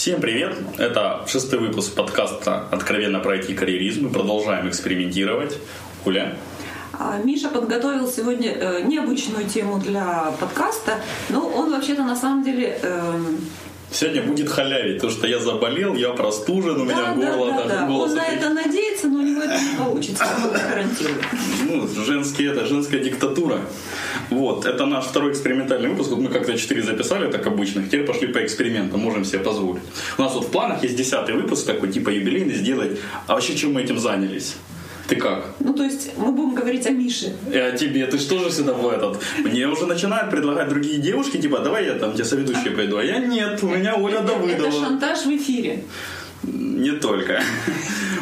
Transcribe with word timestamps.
Всем 0.00 0.18
привет! 0.18 0.56
Это 0.78 1.26
шестый 1.26 1.58
выпуск 1.58 1.94
подкаста 1.94 2.66
«Откровенно 2.70 3.18
про 3.20 3.36
IT-карьеризм». 3.36 4.04
Мы 4.04 4.10
продолжаем 4.10 4.66
экспериментировать. 4.66 5.58
Куля? 6.04 6.38
А, 6.94 7.18
Миша 7.22 7.50
подготовил 7.50 8.08
сегодня 8.08 8.50
э, 8.50 8.80
необычную 8.80 9.46
тему 9.46 9.78
для 9.78 10.32
подкаста, 10.40 11.02
но 11.28 11.46
он 11.46 11.70
вообще-то 11.70 12.02
на 12.04 12.16
самом 12.16 12.42
деле... 12.44 12.80
Сегодня 13.92 14.22
будет 14.22 14.48
халявить, 14.48 15.00
то 15.00 15.10
что 15.10 15.26
я 15.26 15.40
заболел, 15.40 15.94
я 15.94 16.10
простужен, 16.10 16.80
у 16.80 16.86
да, 16.86 16.92
меня 16.92 17.14
да, 17.14 17.36
горло, 17.36 17.52
да, 17.52 17.64
да. 17.66 17.86
голос. 17.86 18.10
Он 18.10 18.16
на 18.16 18.26
это 18.26 18.50
надеется, 18.50 19.08
но 19.08 19.18
у 19.18 19.22
него 19.22 19.42
это 19.42 19.60
не 19.60 19.76
получится, 19.76 20.24
гарантирует. 20.52 21.24
Ну, 21.68 22.04
женские, 22.04 22.52
это 22.52 22.66
женская 22.66 23.00
диктатура. 23.00 23.60
Вот, 24.30 24.64
это 24.64 24.86
наш 24.86 25.06
второй 25.06 25.32
экспериментальный 25.32 25.88
выпуск. 25.88 26.10
Вот 26.10 26.20
мы 26.20 26.28
как-то 26.28 26.56
четыре 26.56 26.82
записали, 26.82 27.30
так 27.30 27.44
обычно. 27.46 27.82
Теперь 27.82 28.04
пошли 28.04 28.28
по 28.28 28.44
экспериментам, 28.44 29.00
можем 29.00 29.24
себе 29.24 29.40
позволить. 29.40 29.82
У 30.18 30.22
нас 30.22 30.34
вот 30.34 30.44
в 30.44 30.50
планах 30.50 30.84
есть 30.84 30.94
десятый 30.94 31.34
выпуск, 31.34 31.66
такой 31.66 31.90
типа 31.90 32.10
юбилейный, 32.10 32.54
сделать. 32.54 33.00
А 33.26 33.34
вообще, 33.34 33.56
чем 33.56 33.72
мы 33.72 33.82
этим 33.82 33.98
занялись? 33.98 34.54
Ты 35.10 35.16
как? 35.16 35.44
Ну, 35.58 35.74
то 35.74 35.82
есть 35.82 36.12
мы 36.16 36.30
будем 36.30 36.54
говорить 36.54 36.86
о 36.86 36.90
Мише. 36.90 37.34
И 37.52 37.58
о 37.58 37.72
тебе, 37.72 38.06
ты 38.06 38.16
что 38.16 38.38
же 38.38 38.48
сюда 38.52 38.74
в 38.74 38.88
этот? 38.88 39.20
Мне 39.38 39.66
уже 39.66 39.86
начинают 39.86 40.30
предлагать 40.30 40.68
другие 40.68 40.98
девушки, 40.98 41.36
типа, 41.36 41.58
давай 41.58 41.86
я 41.86 41.94
там 41.94 42.12
тебе 42.12 42.24
соведущей 42.24 42.70
пойду. 42.70 42.96
А 42.96 43.02
я 43.02 43.18
нет, 43.18 43.60
у 43.64 43.66
меня 43.66 43.96
Оля 43.96 44.18
Это 44.20 44.28
Давыдова. 44.28 44.70
шантаж 44.70 45.26
в 45.26 45.30
эфире. 45.36 45.82
Не 46.44 46.92
только. 46.92 47.42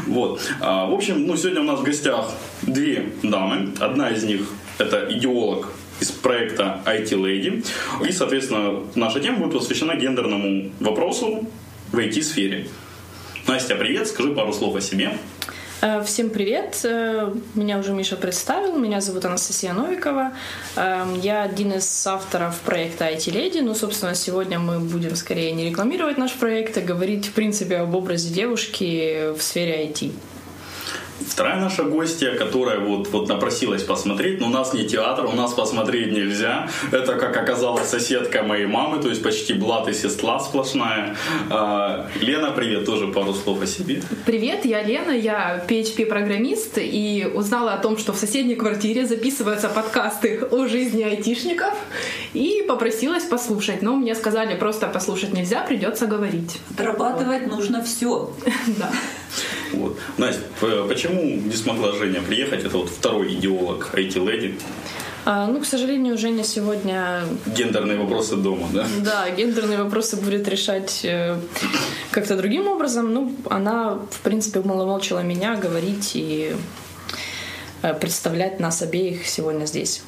Вот. 0.06 0.40
А, 0.62 0.86
В 0.86 0.94
общем, 0.94 1.26
ну, 1.26 1.36
сегодня 1.36 1.60
у 1.60 1.64
нас 1.64 1.80
в 1.80 1.82
гостях 1.82 2.30
две 2.62 3.12
дамы. 3.22 3.74
Одна 3.80 4.08
из 4.08 4.24
них 4.24 4.48
это 4.78 5.06
идеолог 5.10 5.70
из 6.00 6.10
проекта 6.10 6.80
IT 6.86 7.10
Lady. 7.10 7.66
И, 8.08 8.12
соответственно, 8.12 8.80
наша 8.94 9.20
тема 9.20 9.40
будет 9.40 9.58
посвящена 9.58 9.94
гендерному 9.94 10.70
вопросу 10.80 11.46
в 11.92 11.98
IT-сфере. 11.98 12.66
Настя, 13.46 13.74
привет, 13.76 14.08
скажи 14.08 14.30
пару 14.30 14.54
слов 14.54 14.74
о 14.76 14.80
себе. 14.80 15.18
Э, 15.80 16.02
Всем 16.02 16.30
привет! 16.30 16.80
Э, 16.84 17.32
Меня 17.54 17.78
уже 17.78 17.92
Миша 17.92 18.16
представил. 18.16 18.76
Меня 18.76 19.00
зовут 19.00 19.24
Анастасия 19.24 19.72
Новикова. 19.72 20.32
Э, 20.76 21.04
Я 21.22 21.42
один 21.42 21.72
из 21.72 22.06
авторов 22.06 22.58
проекта 22.60 23.04
IT 23.04 23.32
Lady. 23.32 23.62
Ну, 23.62 23.74
собственно, 23.74 24.14
сегодня 24.14 24.58
мы 24.58 24.80
будем 24.80 25.14
скорее 25.14 25.52
не 25.52 25.70
рекламировать 25.70 26.18
наш 26.18 26.32
проект, 26.32 26.76
а 26.78 26.80
говорить, 26.80 27.26
в 27.26 27.32
принципе, 27.32 27.76
об 27.76 27.94
образе 27.94 28.34
девушки 28.34 29.32
в 29.36 29.40
сфере 29.40 29.86
IT. 29.86 30.12
Вторая 31.26 31.60
наша 31.60 31.82
гостья, 31.84 32.34
которая 32.34 32.78
вот, 32.78 33.08
вот 33.08 33.28
напросилась 33.28 33.82
посмотреть, 33.82 34.40
но 34.40 34.46
у 34.46 34.50
нас 34.50 34.72
не 34.72 34.84
театр, 34.86 35.26
у 35.26 35.32
нас 35.32 35.52
посмотреть 35.52 36.12
нельзя. 36.12 36.68
Это, 36.92 37.14
как 37.14 37.36
оказалось, 37.36 37.88
соседка 37.88 38.42
моей 38.42 38.66
мамы, 38.66 39.02
то 39.02 39.08
есть 39.08 39.22
почти 39.22 39.54
блат 39.54 39.88
и 39.88 39.92
сестла 39.92 40.38
сплошная. 40.38 41.16
А, 41.50 42.08
Лена, 42.20 42.52
привет, 42.52 42.86
тоже 42.86 43.08
пару 43.08 43.34
слов 43.34 43.62
о 43.62 43.66
себе. 43.66 44.02
Привет, 44.26 44.64
я 44.64 44.82
Лена, 44.82 45.10
я 45.10 45.64
PHP-программист 45.68 46.78
и 46.78 47.30
узнала 47.34 47.72
о 47.72 47.78
том, 47.78 47.98
что 47.98 48.12
в 48.12 48.16
соседней 48.16 48.54
квартире 48.54 49.06
записываются 49.06 49.68
подкасты 49.68 50.46
о 50.50 50.66
жизни 50.66 51.02
айтишников 51.02 51.74
и 52.32 52.64
попросилась 52.68 53.24
послушать. 53.24 53.82
Но 53.82 53.96
мне 53.96 54.14
сказали, 54.14 54.56
просто 54.56 54.86
послушать 54.86 55.32
нельзя, 55.32 55.62
придется 55.62 56.06
говорить. 56.06 56.58
Отрабатывать 56.74 57.46
нужно 57.46 57.82
все. 57.82 58.32
Да. 58.78 58.90
Вот. 59.72 59.98
Настя, 60.16 60.42
почему 60.88 61.22
не 61.22 61.54
смогла 61.54 61.92
Женя 61.92 62.20
приехать? 62.20 62.64
Это 62.64 62.78
вот 62.78 62.88
второй 62.90 63.34
идеолог 63.34 63.90
IT-леди. 63.94 64.54
А, 65.24 65.46
Ну, 65.46 65.60
к 65.60 65.66
сожалению, 65.66 66.16
Женя 66.16 66.44
сегодня 66.44 67.22
Гендерные 67.46 67.98
вопросы 67.98 68.36
дома, 68.36 68.68
да? 68.72 68.86
Да, 69.04 69.30
гендерные 69.30 69.82
вопросы 69.82 70.16
будет 70.16 70.48
решать 70.48 71.04
э, 71.04 71.36
как-то 72.10 72.36
другим 72.36 72.66
образом. 72.66 73.12
Ну, 73.12 73.36
она, 73.50 73.98
в 74.10 74.20
принципе, 74.20 74.60
умолчала 74.60 75.20
меня 75.22 75.54
говорить 75.56 76.12
и 76.14 76.56
э, 77.82 77.94
представлять 77.94 78.60
нас 78.60 78.82
обеих 78.82 79.26
сегодня 79.26 79.66
здесь. 79.66 80.02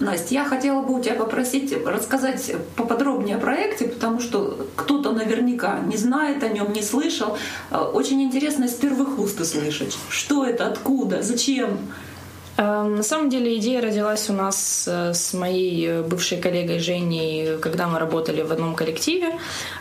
Настя, 0.00 0.34
я 0.34 0.44
хотела 0.44 0.82
бы 0.82 0.94
у 0.98 1.02
тебя 1.02 1.14
попросить 1.14 1.74
рассказать 1.86 2.52
поподробнее 2.76 3.36
о 3.36 3.40
проекте, 3.40 3.86
потому 3.88 4.20
что 4.20 4.66
кто-то 4.76 5.12
наверняка 5.12 5.80
не 5.80 5.96
знает 5.96 6.42
о 6.44 6.48
нем, 6.48 6.72
не 6.72 6.82
слышал. 6.82 7.36
Э, 7.70 7.78
Очень 7.78 8.22
интересно 8.22 8.64
из 8.64 8.74
первых 8.74 9.18
уст 9.18 9.40
услышать. 9.40 9.96
Что 10.08 10.44
это, 10.44 10.68
откуда, 10.68 11.22
зачем? 11.22 11.78
Э, 12.56 12.82
На 12.84 13.02
самом 13.02 13.28
деле 13.28 13.56
идея 13.58 13.80
родилась 13.82 14.30
у 14.30 14.32
нас 14.32 14.86
э, 14.88 15.14
с 15.14 15.34
моей 15.34 15.88
э, 15.88 16.02
бывшей 16.02 16.38
коллегой 16.38 16.78
Женей, 16.78 17.58
когда 17.58 17.88
мы 17.88 17.98
работали 17.98 18.42
в 18.42 18.52
одном 18.52 18.74
коллективе. 18.76 19.38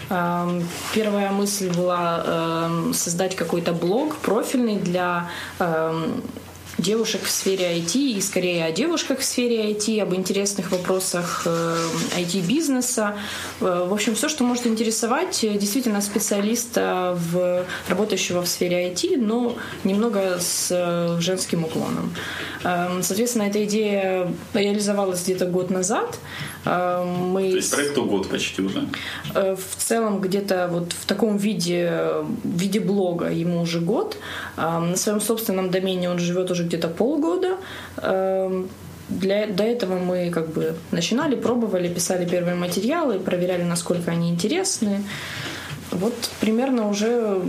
Эм, 0.10 0.64
Первая 0.96 1.32
мысль 1.32 1.70
была 1.70 2.24
эм, 2.26 2.94
создать 2.94 3.36
какой-то 3.36 3.72
блог 3.74 4.16
профильный 4.16 4.78
для 4.78 5.30
эм, 5.60 6.24
девушек 6.78 7.24
в 7.24 7.32
сфере 7.32 7.78
IT 7.78 7.96
и 7.98 8.22
скорее 8.22 8.66
о 8.66 8.72
девушках 8.72 9.20
в 9.20 9.24
сфере 9.24 9.72
IT, 9.72 10.02
об 10.02 10.14
интересных 10.14 10.72
вопросах 10.72 11.44
э, 11.46 11.76
IT-бизнеса. 12.18 13.16
Э, 13.62 13.86
В 13.90 13.94
общем, 13.94 14.16
все, 14.16 14.30
что 14.30 14.44
может 14.44 14.68
интересовать 14.68 15.44
э, 15.44 15.58
действительно 15.58 16.02
специалиста, 16.02 17.18
в, 17.32 17.66
работающего 17.90 18.42
в 18.42 18.48
сфере 18.48 18.90
IT, 18.92 19.18
но 19.18 19.56
немного 19.84 20.38
с 20.40 20.68
э, 20.72 21.20
женским 21.20 21.64
уклоном. 21.64 22.14
Эм, 22.64 23.04
Соответственно, 23.04 23.44
эта 23.44 23.64
идея 23.66 24.32
реализовалась 24.54 25.24
где-то 25.24 25.46
год 25.46 25.70
назад. 25.70 26.20
Эм, 26.66 27.08
Мы 27.32 27.50
То 27.52 27.56
есть 27.58 27.74
проекту 27.74 28.04
год 28.06 28.30
почти 28.30 28.62
уже. 28.62 28.88
Э, 29.34 29.56
В 29.56 29.76
целом 29.84 30.22
где-то 30.22 30.68
вот 30.72 30.94
в 30.94 31.06
таком 31.06 31.38
виде, 31.38 31.92
в 32.44 32.58
виде 32.60 32.80
блога 32.80 33.32
ему 33.32 33.62
уже 33.62 33.80
год. 33.80 34.18
А, 34.58 34.80
На 34.80 34.96
своем 34.96 35.22
собственном 35.22 35.70
домене 35.72 36.10
он 36.10 36.20
живет 36.20 36.52
уже 36.52 36.67
где-то 36.68 36.88
полгода. 36.88 37.58
Эм, 37.98 38.70
Для, 39.10 39.48
до 39.48 39.64
этого 39.64 39.98
мы 40.00 40.30
как 40.32 40.50
бы 40.50 40.76
начинали, 40.92 41.36
пробовали, 41.36 41.88
писали 41.88 42.26
первые 42.26 42.56
материалы, 42.56 43.20
проверяли, 43.20 43.64
насколько 43.64 44.12
они 44.12 44.30
интересны. 44.30 45.02
Вот 45.92 46.14
примерно 46.42 46.90
уже 46.90 47.42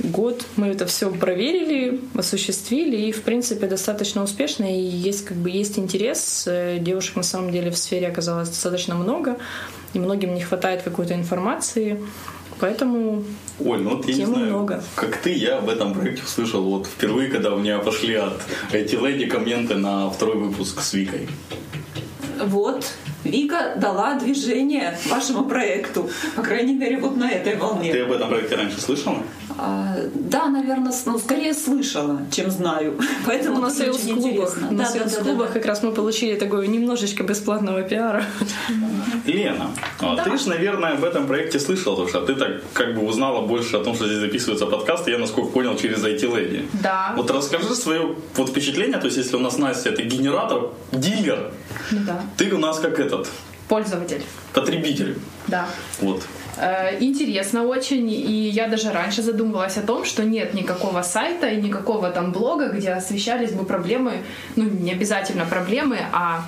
год 0.00 0.44
мы 0.56 0.66
это 0.66 0.84
все 0.84 1.10
проверили, 1.10 2.00
осуществили, 2.14 2.96
и 3.08 3.12
в 3.12 3.22
принципе 3.22 3.66
достаточно 3.66 4.22
успешно, 4.22 4.66
и 4.66 4.78
есть 4.78 5.24
как 5.24 5.38
бы 5.38 5.48
есть 5.48 5.78
интерес. 5.78 6.44
Э, 6.46 6.78
Девушек 6.78 7.16
на 7.16 7.22
самом 7.22 7.50
деле 7.50 7.70
в 7.70 7.76
сфере 7.78 8.08
оказалось 8.08 8.50
достаточно 8.50 8.94
много, 8.94 9.38
и 9.94 9.98
многим 9.98 10.34
не 10.34 10.42
хватает 10.42 10.82
какой-то 10.82 11.14
информации, 11.14 11.98
поэтому 12.60 13.24
Оль, 13.58 13.80
ну 13.82 13.96
вот 13.96 14.06
я 14.06 14.12
не 14.14 14.20
Тем 14.20 14.28
знаю, 14.30 14.46
много. 14.46 14.82
как 14.94 15.16
ты, 15.18 15.32
я 15.32 15.58
об 15.58 15.68
этом 15.68 15.94
проекте 15.94 16.22
услышал 16.24 16.62
вот 16.62 16.86
впервые, 16.86 17.28
когда 17.30 17.54
у 17.54 17.58
меня 17.58 17.78
пошли 17.78 18.14
от 18.14 18.40
IT-леди 18.72 19.26
комменты 19.26 19.76
на 19.76 20.10
второй 20.10 20.36
выпуск 20.36 20.80
с 20.82 20.92
Викой. 20.92 21.28
Вот, 22.44 22.84
Вика 23.26 23.74
дала 23.76 24.14
движение 24.14 24.96
вашему 25.08 25.44
проекту. 25.44 26.08
По 26.34 26.42
крайней 26.42 26.74
мере, 26.74 26.98
вот 26.98 27.16
на 27.16 27.30
этой 27.30 27.56
волне. 27.56 27.92
Ты 27.92 28.00
об 28.02 28.12
этом 28.12 28.28
проекте 28.28 28.56
раньше 28.56 28.80
слышала? 28.80 29.18
А, 29.58 29.96
да, 30.14 30.48
наверное, 30.48 30.92
ну, 31.06 31.18
скорее 31.18 31.54
слышала, 31.54 32.20
чем 32.30 32.50
знаю. 32.50 32.98
Поэтому 33.26 33.56
Ну, 33.56 33.62
на 33.62 33.68
тоже 33.70 33.90
очень 33.90 34.00
сейлс-клубах, 34.00 34.26
интересно. 34.56 34.70
на 34.70 34.70
Да, 34.70 34.76
да, 34.76 34.84
да, 34.84 34.90
сейлс-клубах 35.08 35.48
да. 35.48 35.52
как 35.54 35.66
раз 35.66 35.82
мы 35.82 35.92
получили 35.92 36.34
такое 36.38 36.66
немножечко 36.66 37.22
бесплатного 37.22 37.82
пиара. 37.82 38.22
Лена, 39.24 39.70
а 40.00 40.16
ты 40.16 40.36
же, 40.38 40.48
наверное, 40.48 40.92
об 40.92 41.04
этом 41.04 41.26
проекте 41.26 41.58
слышала, 41.58 41.94
потому 41.94 42.08
что 42.08 42.20
ты 42.26 42.34
так 42.34 42.62
как 42.72 42.94
бы 42.94 43.02
узнала 43.06 43.46
больше 43.46 43.76
о 43.76 43.84
том, 43.84 43.94
что 43.94 44.06
здесь 44.06 44.18
записываются 44.18 44.66
подкасты, 44.66 45.10
я, 45.10 45.18
насколько 45.18 45.50
понял, 45.50 45.76
через 45.76 46.04
IT-леди. 46.04 46.68
Да. 46.82 47.12
Вот 47.16 47.30
расскажи 47.30 47.74
свое 47.74 48.14
вот 48.36 48.48
впечатление, 48.50 48.98
то 48.98 49.06
есть 49.06 49.16
если 49.16 49.36
у 49.36 49.40
нас 49.40 49.58
Настя 49.58 49.90
это 49.90 50.02
генератор, 50.02 50.70
дилер, 50.92 51.50
Да. 51.90 52.20
ты 52.36 52.52
у 52.54 52.58
нас 52.58 52.78
как 52.78 52.98
этот, 53.20 53.32
Пользователь. 53.68 54.22
потребитель. 54.52 55.18
Да. 55.48 55.66
Вот. 56.00 56.22
Э, 56.56 56.96
Интересно 57.00 57.64
очень, 57.64 58.10
и 58.10 58.48
я 58.48 58.68
даже 58.68 58.92
раньше 58.92 59.22
задумывалась 59.22 59.76
о 59.76 59.82
том, 59.82 60.04
что 60.04 60.24
нет 60.24 60.54
никакого 60.54 61.02
сайта 61.02 61.48
и 61.48 61.60
никакого 61.60 62.10
там 62.10 62.32
блога, 62.32 62.68
где 62.68 62.92
освещались 62.92 63.50
бы 63.52 63.64
проблемы, 63.64 64.22
ну 64.56 64.64
не 64.64 64.92
обязательно 64.92 65.44
проблемы, 65.44 65.98
а 66.12 66.44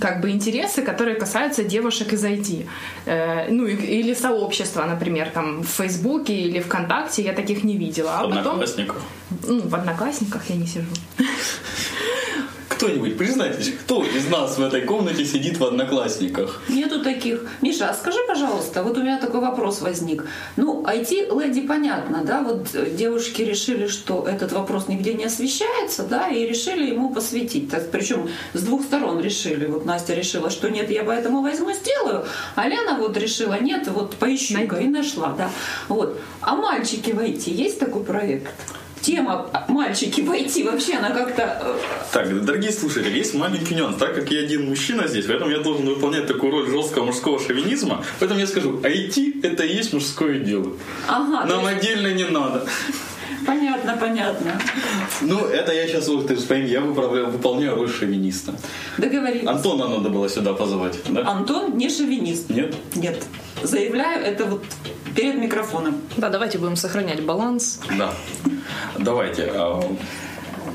как 0.00 0.20
бы 0.20 0.30
интересы, 0.30 0.82
которые 0.82 1.14
касаются 1.16 1.62
девушек 1.62 2.12
из 2.12 2.24
IT. 2.24 2.66
Э, 3.06 3.48
ну 3.48 3.66
или 3.66 4.14
сообщества, 4.14 4.84
например, 4.84 5.30
там 5.30 5.62
в 5.62 5.68
Фейсбуке 5.68 6.34
или 6.34 6.60
ВКонтакте 6.60 7.22
я 7.22 7.32
таких 7.32 7.64
не 7.64 7.76
видела. 7.76 8.18
А 8.18 8.22
потом, 8.24 8.38
Одноклассников. 8.38 9.02
ну, 9.46 9.60
в 9.68 9.74
Одноклассниках 9.74 10.42
я 10.50 10.56
не 10.56 10.66
сижу. 10.66 10.86
Кто 12.74 12.86
кто-нибудь, 12.86 13.16
признайтесь, 13.16 13.72
кто 13.72 14.04
из 14.04 14.28
нас 14.28 14.58
в 14.58 14.62
этой 14.62 14.82
комнате 14.82 15.24
сидит 15.24 15.58
в 15.58 15.64
одноклассниках? 15.64 16.60
Нету 16.68 17.02
таких. 17.02 17.46
Миша, 17.62 17.88
а 17.88 17.94
скажи, 17.94 18.18
пожалуйста, 18.26 18.82
вот 18.82 18.98
у 18.98 19.02
меня 19.02 19.18
такой 19.18 19.40
вопрос 19.40 19.80
возник. 19.80 20.24
Ну, 20.56 20.82
IT-леди 20.82 21.62
понятно, 21.62 22.24
да, 22.24 22.42
вот 22.42 22.68
девушки 22.96 23.42
решили, 23.42 23.86
что 23.86 24.26
этот 24.28 24.52
вопрос 24.52 24.88
нигде 24.88 25.14
не 25.14 25.24
освещается, 25.24 26.02
да, 26.02 26.28
и 26.28 26.46
решили 26.46 26.90
ему 26.90 27.14
посвятить. 27.14 27.70
Так, 27.70 27.90
причем 27.90 28.28
с 28.54 28.62
двух 28.62 28.82
сторон 28.82 29.20
решили. 29.20 29.66
Вот 29.66 29.84
Настя 29.84 30.14
решила, 30.14 30.50
что 30.50 30.68
нет, 30.68 30.90
я 30.90 31.04
поэтому 31.04 31.42
возьму, 31.42 31.72
сделаю, 31.72 32.26
а 32.54 32.68
Лена 32.68 32.98
вот 32.98 33.16
решила, 33.16 33.58
нет, 33.60 33.88
вот 33.88 34.16
поищу-ка 34.16 34.76
и 34.76 34.88
нашла, 34.88 35.34
да. 35.38 35.50
Вот. 35.88 36.20
А 36.40 36.56
мальчики 36.56 37.12
в 37.12 37.18
IT 37.18 37.50
есть 37.50 37.78
такой 37.78 38.02
проект? 38.02 38.52
Тема 39.04 39.46
мальчики 39.68 40.22
войти 40.22 40.62
вообще 40.62 40.94
она 40.94 41.10
как-то... 41.10 41.42
Э, 41.42 41.78
так, 42.12 42.44
дорогие 42.44 42.72
слушатели, 42.72 43.18
есть 43.18 43.34
маленький 43.34 43.74
нюанс. 43.74 43.96
Так 43.96 44.14
как 44.14 44.30
я 44.30 44.40
один 44.40 44.66
мужчина 44.66 45.06
здесь, 45.06 45.26
поэтому 45.26 45.50
я 45.50 45.58
должен 45.58 45.86
выполнять 45.86 46.26
такую 46.26 46.52
роль 46.52 46.70
жесткого 46.70 47.06
мужского 47.06 47.38
шовинизма, 47.38 48.04
поэтому 48.18 48.40
я 48.40 48.46
скажу, 48.46 48.78
IT 48.78 49.44
это 49.44 49.64
и 49.64 49.74
есть 49.74 49.92
мужское 49.92 50.38
дело. 50.38 50.72
Ага, 51.06 51.44
Нам 51.46 51.68
есть... 51.68 51.78
отдельно 51.78 52.14
не 52.14 52.24
надо. 52.24 52.66
Понятно, 53.46 53.96
понятно. 54.00 54.58
Ну, 55.20 55.44
это 55.44 55.72
я 55.72 55.86
сейчас, 55.86 56.06
ты 56.06 56.36
же 56.36 56.42
пойми, 56.42 56.70
я 56.70 56.80
выполняю, 56.80 57.30
выполняю 57.30 57.74
роль 57.74 57.90
шовиниста. 57.90 58.54
Договорились. 58.96 59.46
Антона 59.46 59.88
надо 59.88 60.08
было 60.08 60.30
сюда 60.30 60.54
позвать, 60.54 60.98
да? 61.10 61.28
Антон 61.28 61.76
не 61.76 61.90
шовинист. 61.90 62.48
Нет? 62.48 62.74
Нет. 62.94 63.22
Заявляю, 63.62 64.24
это 64.24 64.46
вот 64.46 64.64
перед 65.14 65.36
микрофоном. 65.36 66.00
Да, 66.16 66.28
давайте 66.28 66.58
будем 66.58 66.76
сохранять 66.76 67.22
баланс. 67.24 67.80
Да. 67.98 68.12
Давайте. 68.98 69.50
А, 69.54 69.82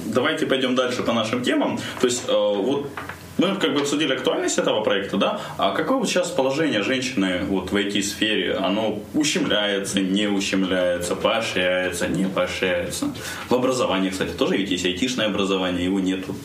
давайте 0.06 0.46
пойдем 0.46 0.76
дальше 0.76 1.04
по 1.04 1.14
нашим 1.14 1.44
темам. 1.44 1.80
То 2.00 2.08
есть, 2.08 2.24
а, 2.28 2.54
вот 2.54 2.90
мы 3.38 3.56
как 3.56 3.74
бы 3.74 3.82
обсудили 3.82 4.14
актуальность 4.14 4.58
этого 4.58 4.82
проекта, 4.82 5.18
да? 5.18 5.42
А 5.58 5.72
какое 5.72 5.98
вот 5.98 6.10
сейчас 6.10 6.28
положение 6.30 6.84
женщины 6.84 7.44
вот 7.48 7.72
в 7.72 7.76
IT-сфере? 7.76 8.56
Оно 8.56 9.00
ущемляется, 9.14 10.02
не 10.02 10.28
ущемляется, 10.28 11.16
поощряется, 11.16 12.08
не 12.08 12.26
поощряется? 12.26 13.14
В 13.48 13.56
образовании, 13.56 14.10
кстати, 14.10 14.32
тоже 14.32 14.58
ведь 14.58 14.72
есть 14.72 14.86
айтишное 14.86 15.28
образование, 15.28 15.86
его 15.86 16.02
нет. 16.02 16.28
Вот 16.28 16.38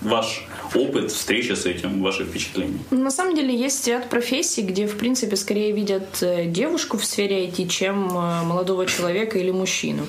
ваш 0.00 0.46
опыт 0.74 1.10
встречи 1.10 1.52
с 1.52 1.66
этим, 1.66 2.02
ваши 2.02 2.24
впечатления? 2.24 2.78
На 2.90 3.10
самом 3.10 3.34
деле 3.34 3.54
есть 3.54 3.86
ряд 3.88 4.08
профессий, 4.08 4.62
где, 4.62 4.86
в 4.86 4.96
принципе, 4.96 5.36
скорее 5.36 5.72
видят 5.72 6.22
э, 6.22 6.46
девушку 6.46 6.98
в 6.98 7.04
сфере 7.04 7.46
IT, 7.46 7.68
чем 7.68 8.08
э, 8.08 8.42
молодого 8.42 8.86
человека 8.86 9.38
или 9.38 9.50
мужчину. 9.50 10.02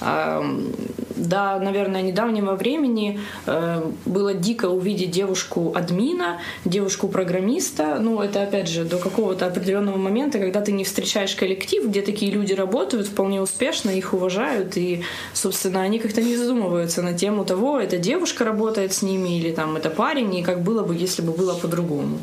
До, 0.00 1.58
наверное, 1.58 2.00
недавнего 2.00 2.54
времени 2.54 3.20
э, 3.44 3.82
было 4.06 4.32
дико 4.32 4.70
увидеть 4.70 5.10
девушку-админа, 5.10 6.40
девушку-программиста. 6.64 7.98
Ну, 8.00 8.22
это, 8.22 8.42
опять 8.42 8.68
же, 8.68 8.84
до 8.86 8.96
какого-то 8.96 9.46
определенного 9.46 9.98
момента, 9.98 10.38
когда 10.38 10.62
ты 10.62 10.72
не 10.72 10.84
встречаешь 10.84 11.34
коллектив, 11.34 11.86
где 11.86 12.00
такие 12.00 12.32
люди 12.32 12.54
работают 12.54 13.08
вполне 13.08 13.42
успешно, 13.42 13.90
их 13.90 14.14
уважают, 14.14 14.78
и, 14.78 15.02
собственно, 15.34 15.82
они 15.82 15.98
как-то 15.98 16.22
не 16.22 16.36
задумываются 16.36 17.02
на 17.02 17.12
тему 17.12 17.44
того, 17.44 17.78
эта 17.78 17.98
девушка 17.98 18.44
работает 18.44 18.94
с 18.94 19.02
ними 19.02 19.38
или 19.38 19.52
там 19.52 19.76
это 19.76 19.90
парень, 20.00 20.34
и 20.34 20.42
как 20.42 20.62
было 20.62 20.82
бы, 20.82 21.04
если 21.04 21.26
бы 21.26 21.32
было 21.32 21.54
по-другому. 21.62 22.18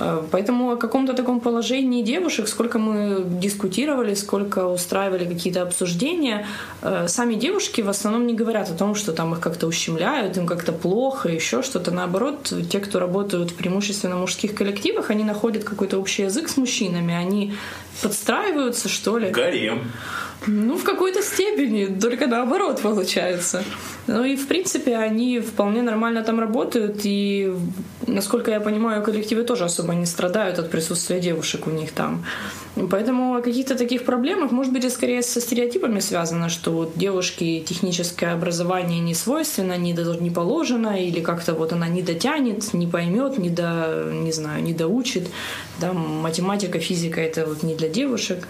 Э, 0.00 0.22
поэтому 0.30 0.70
о 0.72 0.76
каком-то 0.76 1.12
таком 1.12 1.40
положении 1.40 2.02
девушек, 2.02 2.48
сколько 2.48 2.78
мы 2.78 3.24
дискутировали, 3.40 4.14
сколько 4.14 4.66
устраивали 4.66 5.26
какие-то 5.34 5.62
обсуждения, 5.62 6.46
э, 6.82 7.08
сами 7.08 7.34
девушки 7.34 7.82
в 7.82 7.88
основном 7.88 8.26
не 8.26 8.34
говорят 8.34 8.70
о 8.70 8.74
том, 8.74 8.94
что 8.94 9.12
там 9.12 9.32
их 9.32 9.40
как-то 9.40 9.66
ущемляют, 9.66 10.36
им 10.36 10.46
как-то 10.46 10.72
плохо, 10.72 11.28
еще 11.28 11.62
что-то. 11.62 11.90
Наоборот, 11.90 12.52
те, 12.70 12.78
кто 12.80 12.98
работают 12.98 13.54
преимущественно 13.54 14.16
в 14.16 14.20
мужских 14.20 14.54
коллективах, 14.54 15.10
они 15.10 15.24
находят 15.24 15.64
какой-то 15.64 15.98
общий 15.98 16.22
язык 16.22 16.48
с 16.48 16.56
мужчинами, 16.56 17.14
они 17.14 17.52
подстраиваются, 18.02 18.88
что 18.88 19.18
ли. 19.18 19.30
Гарем. 19.30 19.92
Ну, 20.46 20.76
в 20.76 20.84
какой-то 20.84 21.22
степени, 21.22 21.86
только 21.86 22.26
наоборот 22.26 22.80
получается. 22.80 23.62
Ну 24.06 24.24
и, 24.24 24.36
в 24.36 24.48
принципе, 24.48 24.96
они 24.96 25.38
вполне 25.40 25.82
нормально 25.82 26.22
там 26.22 26.40
работают, 26.40 27.00
и, 27.04 27.54
насколько 28.06 28.50
я 28.50 28.60
понимаю, 28.60 29.02
коллективы 29.02 29.44
тоже 29.44 29.64
особо 29.64 29.94
не 29.94 30.06
страдают 30.06 30.58
от 30.58 30.70
присутствия 30.70 31.20
девушек 31.20 31.66
у 31.66 31.70
них 31.70 31.92
там. 31.92 32.24
Поэтому 32.90 33.36
о 33.36 33.42
каких-то 33.42 33.76
таких 33.76 34.04
проблемах, 34.04 34.50
может 34.50 34.72
быть, 34.72 34.84
и 34.84 34.90
скорее 34.90 35.22
со 35.22 35.40
стереотипами 35.40 36.00
связано, 36.00 36.48
что 36.48 36.72
вот 36.72 36.92
девушке 36.96 37.60
техническое 37.60 38.32
образование 38.32 38.98
не 38.98 39.14
свойственно, 39.14 39.76
не, 39.76 39.92
до, 39.92 40.14
не 40.14 40.30
положено, 40.30 41.00
или 41.00 41.20
как-то 41.20 41.54
вот 41.54 41.72
она 41.72 41.88
не 41.88 42.02
дотянет, 42.02 42.74
не 42.74 42.86
поймет, 42.86 43.38
не, 43.38 43.50
до, 43.50 44.10
не 44.10 44.32
знаю, 44.32 44.62
не 44.62 44.72
доучит. 44.72 45.28
Да, 45.80 45.92
математика, 45.92 46.80
физика— 46.80 47.20
это 47.22 47.46
вот 47.46 47.62
не 47.62 47.74
для 47.74 47.88
девушек. 47.88 48.48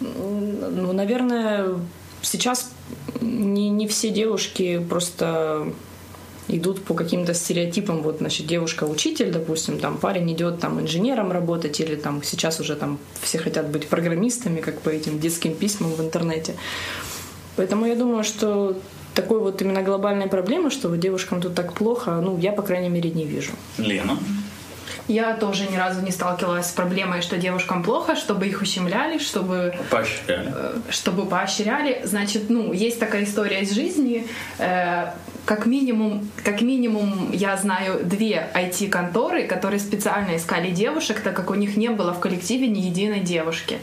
Ну, 0.00 0.92
наверное, 0.92 1.80
сейчас 2.22 2.70
не, 3.20 3.68
не 3.70 3.88
все 3.88 4.10
девушки 4.10 4.84
просто 4.88 5.72
идут 6.48 6.82
по 6.82 6.94
каким-то 6.94 7.34
стереотипам. 7.34 8.02
Вот, 8.02 8.18
значит, 8.18 8.46
девушка-учитель, 8.46 9.30
допустим, 9.30 9.78
там 9.78 9.98
парень 9.98 10.32
идет 10.32 10.60
там 10.60 10.80
инженером 10.80 11.30
работать, 11.30 11.80
или 11.80 11.94
там 11.94 12.22
сейчас 12.22 12.60
уже 12.60 12.74
там 12.74 12.98
все 13.20 13.38
хотят 13.38 13.68
быть 13.68 13.86
программистами, 13.86 14.60
как 14.60 14.80
по 14.80 14.88
этим 14.88 15.18
детским 15.20 15.54
письмам 15.54 15.92
в 15.92 16.00
интернете. 16.00 16.54
Поэтому 17.56 17.86
я 17.86 17.96
думаю, 17.96 18.24
что 18.24 18.76
такой 19.14 19.40
вот 19.40 19.60
именно 19.62 19.82
глобальной 19.82 20.28
проблемы, 20.28 20.70
что 20.70 20.94
девушкам 20.96 21.40
тут 21.40 21.54
так 21.54 21.72
плохо, 21.74 22.20
ну, 22.22 22.38
я, 22.38 22.52
по 22.52 22.62
крайней 22.62 22.88
мере, 22.88 23.10
не 23.10 23.24
вижу. 23.24 23.52
Лена? 23.76 24.16
Я 25.08 25.34
тоже 25.34 25.66
ни 25.70 25.76
разу 25.76 26.02
не 26.02 26.10
сталкивалась 26.10 26.66
с 26.66 26.72
проблемой, 26.72 27.22
что 27.22 27.38
девушкам 27.38 27.82
плохо, 27.82 28.14
чтобы 28.14 28.46
их 28.46 28.60
ущемляли, 28.60 29.18
чтобы... 29.18 29.74
Поощряли. 29.90 30.52
Э, 30.54 30.76
чтобы 30.90 31.24
поощряли. 31.24 32.02
Значит, 32.04 32.50
ну, 32.50 32.72
есть 32.74 33.00
такая 33.00 33.24
история 33.24 33.62
из 33.62 33.72
жизни. 33.72 34.26
Э, 34.58 35.12
как 35.46 35.64
минимум, 35.64 36.28
как 36.44 36.60
минимум, 36.60 37.32
я 37.32 37.56
знаю 37.56 38.04
две 38.04 38.50
IT-конторы, 38.54 39.46
которые 39.46 39.80
специально 39.80 40.36
искали 40.36 40.70
девушек, 40.70 41.20
так 41.20 41.34
как 41.34 41.50
у 41.50 41.54
них 41.54 41.78
не 41.78 41.88
было 41.88 42.12
в 42.12 42.20
коллективе 42.20 42.68
ни 42.68 42.80
единой 42.80 43.20
девушки. 43.20 43.78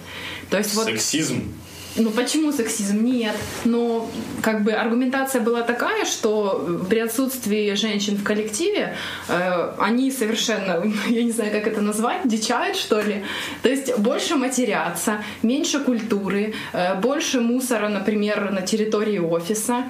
То 0.52 0.60
есть 0.60 0.76
вот... 0.76 0.86
Сексизм. 0.86 1.52
Ну 1.98 2.12
почему 2.12 2.52
сексизм? 2.52 3.04
Нет. 3.06 3.36
Но 3.64 4.10
как 4.42 4.64
бы 4.64 4.74
аргументация 4.74 5.42
была 5.42 5.62
такая, 5.62 6.06
что 6.06 6.82
при 6.90 7.00
отсутствии 7.00 7.74
женщин 7.76 8.18
в 8.18 8.24
коллективе 8.24 8.96
э, 9.30 9.74
они 9.80 10.12
совершенно, 10.12 10.84
я 11.08 11.24
не 11.24 11.32
знаю, 11.32 11.52
как 11.52 11.68
это 11.68 11.82
назвать, 11.82 12.28
дичают, 12.28 12.76
что 12.78 13.02
ли. 13.02 13.24
То 13.62 13.70
есть 13.70 13.98
больше 13.98 14.36
матерятся, 14.36 15.24
меньше 15.42 15.80
культуры, 15.80 16.54
э, 16.74 16.96
больше 17.00 17.40
мусора, 17.40 17.88
например, 17.88 18.52
на 18.52 18.62
территории 18.62 19.20
офиса. 19.20 19.86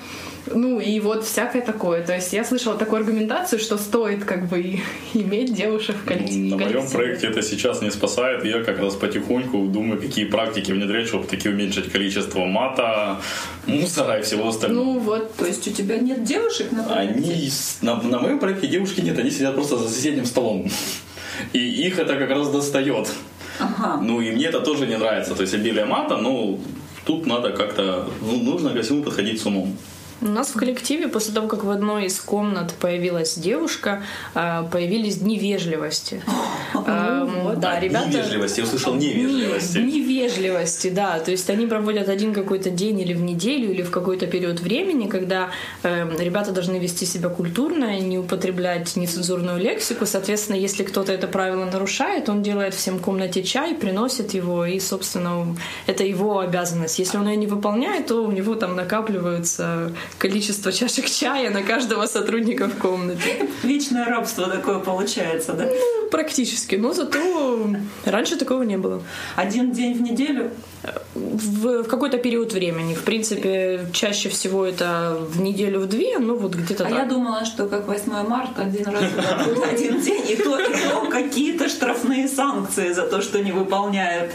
Ну 0.53 0.79
и 0.79 0.99
вот 0.99 1.25
всякое 1.25 1.61
такое. 1.61 2.03
То 2.05 2.13
есть 2.13 2.33
я 2.33 2.43
слышала 2.43 2.77
такую 2.77 2.99
аргументацию, 2.99 3.59
что 3.59 3.77
стоит 3.77 4.25
как 4.25 4.47
бы 4.47 4.79
иметь 5.13 5.53
девушек 5.53 5.95
в 5.95 6.05
коллективе. 6.05 6.55
На 6.55 6.57
моем 6.57 6.87
проекте 6.89 7.27
это 7.27 7.41
сейчас 7.41 7.81
не 7.81 7.91
спасает. 7.91 8.45
Я 8.45 8.63
как 8.63 8.79
раз 8.79 8.95
потихоньку 8.95 9.65
думаю, 9.67 9.99
какие 9.99 10.25
практики 10.25 10.71
внедрять, 10.71 11.07
чтобы 11.07 11.25
таки 11.25 11.49
уменьшить 11.49 11.91
количество 11.95 12.45
мата, 12.45 13.17
мусора 13.67 14.19
и 14.19 14.21
всего 14.21 14.49
остального. 14.49 14.83
Ну 14.83 14.99
вот, 14.99 15.35
то 15.35 15.45
есть 15.45 15.65
у 15.67 15.71
тебя 15.71 15.97
нет 15.97 16.23
девушек 16.23 16.71
на 16.73 16.83
проекте? 16.83 17.19
Они, 17.19 17.49
на, 17.81 18.01
на 18.01 18.19
моем 18.19 18.39
проекте 18.39 18.67
девушки 18.67 18.99
нет, 19.01 19.17
они 19.17 19.31
сидят 19.31 19.55
просто 19.55 19.77
за 19.77 19.87
соседним 19.87 20.25
столом. 20.25 20.69
И 21.53 21.59
их 21.59 21.97
это 21.97 22.17
как 22.17 22.29
раз 22.29 22.49
достает. 22.49 23.09
Ага. 23.59 24.01
Ну 24.01 24.19
и 24.19 24.31
мне 24.31 24.47
это 24.47 24.59
тоже 24.59 24.87
не 24.87 24.97
нравится. 24.97 25.35
То 25.35 25.41
есть 25.41 25.53
обилие 25.53 25.85
мата, 25.85 26.17
ну 26.17 26.59
тут 27.05 27.25
надо 27.25 27.51
как-то, 27.51 28.09
ну, 28.21 28.43
нужно 28.43 28.71
ко 28.71 28.81
всему 28.81 29.03
подходить 29.03 29.41
с 29.41 29.45
умом. 29.45 29.77
У 30.21 30.27
нас 30.27 30.49
в 30.49 30.57
коллективе 30.57 31.07
после 31.07 31.33
того, 31.33 31.47
как 31.47 31.63
в 31.63 31.69
одной 31.69 32.05
из 32.05 32.19
комнат 32.19 32.73
появилась 32.73 33.35
девушка, 33.35 34.03
а, 34.33 34.63
появились 34.63 35.17
дни 35.17 35.37
вежливости. 35.37 36.21
Да, 36.73 37.79
ребята... 37.79 38.09
Невежливости, 38.09 38.59
я 38.59 38.65
услышал 38.65 38.95
невежливости. 38.95 39.77
Невежливости, 39.77 40.89
да. 40.89 41.19
То 41.19 41.31
есть 41.31 41.49
они 41.49 41.67
проводят 41.67 42.09
один 42.09 42.33
какой-то 42.33 42.69
день 42.69 42.99
или 43.01 43.13
в 43.13 43.21
неделю, 43.21 43.71
или 43.71 43.81
в 43.81 43.91
какой-то 43.91 44.27
период 44.27 44.59
времени, 44.59 45.07
когда 45.07 45.49
эм, 45.83 46.17
ребята 46.19 46.51
должны 46.51 46.77
вести 46.77 47.05
себя 47.05 47.29
культурно, 47.29 47.99
не 47.99 48.17
употреблять 48.17 48.95
нецензурную 48.95 49.59
лексику. 49.59 50.05
Соответственно, 50.05 50.57
если 50.57 50.83
кто-то 50.83 51.11
это 51.11 51.27
правило 51.27 51.65
нарушает, 51.65 52.29
он 52.29 52.43
делает 52.43 52.73
всем 52.73 52.99
комнате 52.99 53.43
чай, 53.43 53.75
приносит 53.75 54.33
его, 54.33 54.65
и, 54.65 54.79
собственно, 54.79 55.55
это 55.87 56.03
его 56.03 56.39
обязанность. 56.39 56.99
Если 56.99 57.17
он 57.17 57.27
ее 57.27 57.37
не 57.37 57.47
выполняет, 57.47 58.07
то 58.07 58.23
у 58.23 58.31
него 58.31 58.55
там 58.55 58.75
накапливаются 58.75 59.91
количество 60.17 60.71
чашек 60.71 61.05
чая 61.09 61.49
на 61.49 61.61
каждого 61.61 62.05
сотрудника 62.07 62.67
в 62.67 62.77
комнате. 62.77 63.47
Вечное 63.63 64.05
рабство 64.05 64.49
такое 64.49 64.79
получается, 64.79 65.53
да? 65.53 65.65
Ну, 65.65 66.09
практически. 66.09 66.75
Но 66.75 66.93
зато 66.93 67.19
раньше 68.05 68.37
такого 68.37 68.63
не 68.63 68.77
было. 68.77 69.01
Один 69.35 69.71
день 69.71 69.93
в 69.97 70.01
неделю? 70.01 70.51
В, 71.15 71.83
в 71.83 71.87
какой-то 71.87 72.17
период 72.17 72.53
времени. 72.53 72.93
В 72.93 73.03
принципе, 73.03 73.87
чаще 73.91 74.29
всего 74.29 74.65
это 74.65 75.17
в 75.19 75.41
неделю 75.41 75.79
в 75.79 75.87
две, 75.87 76.19
ну 76.19 76.35
вот 76.35 76.53
где-то 76.53 76.85
а 76.85 76.89
так. 76.89 76.97
я 76.97 77.05
думала, 77.05 77.43
что 77.45 77.67
как 77.67 77.87
8 77.87 78.11
марта 78.27 78.61
один 78.61 78.85
раз 78.85 79.03
один 79.71 79.99
день, 80.01 80.23
и 80.29 80.35
то, 80.35 80.59
и 80.59 80.73
то 80.73 81.09
какие-то 81.09 81.69
штрафные 81.69 82.27
санкции 82.27 82.93
за 82.93 83.03
то, 83.03 83.21
что 83.21 83.43
не 83.43 83.51
выполняют. 83.51 84.31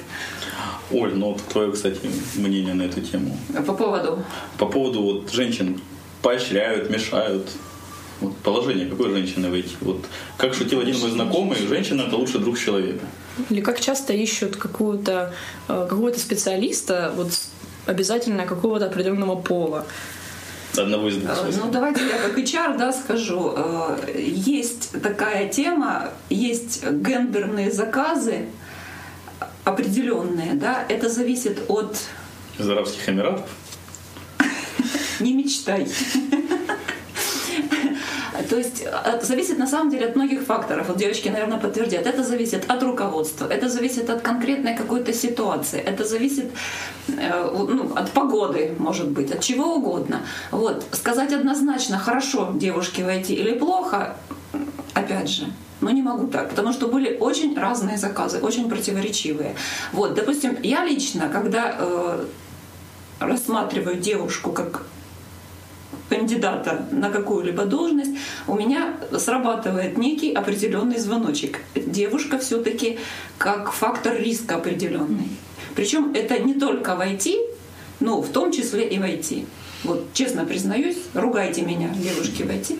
Оль, 0.90 1.14
ну 1.14 1.32
вот 1.32 1.42
твое, 1.42 1.72
кстати, 1.72 2.00
мнение 2.36 2.74
на 2.74 2.82
эту 2.82 3.00
тему. 3.00 3.36
По 3.66 3.72
поводу? 3.72 4.24
По 4.58 4.66
поводу 4.66 5.02
вот 5.02 5.30
женщин 5.32 5.80
поощряют, 6.22 6.90
мешают. 6.90 7.48
Вот 8.20 8.36
положение 8.38 8.86
какой 8.86 9.10
женщины 9.10 9.48
войти? 9.50 9.76
Вот 9.80 10.04
как 10.36 10.54
шутил 10.54 10.80
один 10.80 10.98
мой 10.98 11.10
знакомый, 11.10 11.56
женщина 11.66 12.02
это 12.02 12.16
лучший 12.16 12.40
друг 12.40 12.58
человека. 12.58 13.06
Или 13.48 13.60
как 13.60 13.80
часто 13.80 14.12
ищут 14.12 14.56
какую-то 14.56 15.32
э, 15.68 15.86
какого-то 15.88 16.18
специалиста, 16.18 17.12
вот 17.16 17.30
обязательно 17.86 18.44
какого-то 18.46 18.86
определенного 18.86 19.36
пола. 19.36 19.86
Одного 20.76 21.08
из 21.08 21.16
двух. 21.16 21.30
Э, 21.30 21.52
ну, 21.56 21.70
давайте 21.70 22.02
я 22.06 22.18
как 22.18 22.38
HR 22.38 22.78
да, 22.78 22.92
скажу. 22.92 23.54
Э, 23.56 23.96
есть 24.16 25.00
такая 25.02 25.48
тема, 25.48 26.10
есть 26.28 26.84
гендерные 26.84 27.70
заказы 27.70 28.46
определенные, 29.64 30.54
да, 30.54 30.84
это 30.88 31.08
зависит 31.08 31.60
от... 31.68 31.96
Из 32.58 32.68
Арабских 32.68 33.08
Эмиратов? 33.08 33.48
Не 35.20 35.34
мечтай. 35.34 35.86
То 38.48 38.56
есть 38.56 38.84
зависит 39.22 39.58
на 39.58 39.66
самом 39.66 39.90
деле 39.90 40.06
от 40.06 40.16
многих 40.16 40.42
факторов. 40.42 40.88
Вот 40.88 40.96
девочки, 40.96 41.28
наверное, 41.28 41.58
подтвердят. 41.58 42.06
Это 42.06 42.24
зависит 42.24 42.64
от 42.68 42.82
руководства, 42.82 43.46
это 43.46 43.68
зависит 43.68 44.10
от 44.10 44.22
конкретной 44.22 44.76
какой-то 44.76 45.12
ситуации, 45.12 45.80
это 45.80 46.04
зависит 46.04 46.46
э, 47.08 47.50
ну, 47.52 47.92
от 47.94 48.10
погоды, 48.10 48.74
может 48.78 49.08
быть, 49.08 49.30
от 49.30 49.40
чего 49.40 49.76
угодно. 49.76 50.22
Вот. 50.50 50.84
Сказать 50.92 51.32
однозначно, 51.32 51.98
хорошо 51.98 52.52
девушке 52.54 53.04
войти 53.04 53.34
или 53.34 53.58
плохо, 53.58 54.16
опять 54.94 55.28
же, 55.28 55.46
но 55.80 55.90
не 55.90 56.02
могу 56.02 56.26
так, 56.26 56.50
потому 56.50 56.72
что 56.72 56.88
были 56.88 57.16
очень 57.18 57.56
разные 57.58 57.98
заказы, 57.98 58.38
очень 58.38 58.68
противоречивые. 58.68 59.54
Вот, 59.92 60.14
допустим, 60.14 60.56
я 60.62 60.84
лично, 60.84 61.28
когда 61.28 61.76
э, 61.78 62.24
рассматриваю 63.18 63.96
девушку 63.96 64.52
как 64.52 64.82
кандидата 66.08 66.86
на 66.90 67.10
какую-либо 67.10 67.64
должность, 67.64 68.12
у 68.46 68.56
меня 68.56 68.94
срабатывает 69.16 69.96
некий 69.96 70.32
определенный 70.32 70.98
звоночек. 70.98 71.60
Девушка 71.74 72.38
все-таки 72.38 72.98
как 73.38 73.72
фактор 73.72 74.16
риска 74.16 74.56
определенный. 74.56 75.28
Причем 75.74 76.12
это 76.14 76.38
не 76.38 76.54
только 76.54 76.96
войти, 76.96 77.38
но 78.00 78.20
в 78.20 78.28
том 78.28 78.52
числе 78.52 78.88
и 78.88 78.98
войти. 78.98 79.46
Вот 79.82 80.12
честно 80.12 80.44
признаюсь, 80.44 80.98
ругайте 81.14 81.62
меня, 81.62 81.88
девушки, 81.88 82.42
войти. 82.42 82.78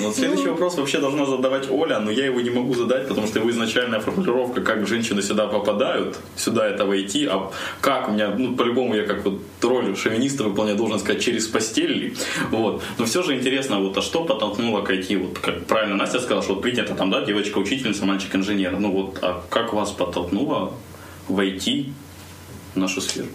Вот 0.00 0.14
следующий 0.14 0.44
ну... 0.44 0.52
вопрос 0.52 0.76
вообще 0.76 1.00
должна 1.00 1.26
задавать 1.26 1.68
Оля, 1.70 1.98
но 1.98 2.10
я 2.10 2.26
его 2.26 2.40
не 2.40 2.50
могу 2.50 2.74
задать, 2.74 3.08
потому 3.08 3.26
что 3.26 3.40
его 3.40 3.50
изначальная 3.50 3.98
формулировка, 3.98 4.60
как 4.60 4.86
женщины 4.86 5.22
сюда 5.22 5.48
попадают, 5.48 6.18
сюда 6.36 6.68
это 6.68 6.86
войти, 6.86 7.26
а 7.26 7.50
как 7.80 8.08
у 8.08 8.12
меня, 8.12 8.28
ну, 8.36 8.54
по-любому 8.54 8.94
я 8.94 9.04
как 9.04 9.24
вот 9.24 9.40
роль 9.60 9.96
шовиниста 9.96 10.44
выполняю, 10.44 10.78
должен 10.78 11.00
сказать, 11.00 11.20
через 11.22 11.48
постель. 11.48 12.16
Вот. 12.50 12.82
Но 12.98 13.06
все 13.06 13.22
же 13.22 13.36
интересно, 13.36 13.80
вот, 13.80 13.98
а 13.98 14.02
что 14.02 14.24
подтолкнуло 14.24 14.82
к 14.82 14.90
IT? 14.90 15.18
Вот, 15.18 15.38
как 15.40 15.66
правильно 15.66 15.96
Настя 15.96 16.20
сказала, 16.20 16.42
что 16.42 16.54
вот 16.54 16.62
принято 16.62 16.94
там, 16.94 17.10
да, 17.10 17.24
девочка-учительница, 17.24 18.06
мальчик-инженер. 18.06 18.78
Ну 18.78 18.92
вот, 18.92 19.18
а 19.22 19.42
как 19.50 19.72
вас 19.72 19.90
подтолкнуло 19.90 20.74
войти 21.28 21.92
в 22.74 22.78
нашу 22.78 23.00
сферу? 23.00 23.28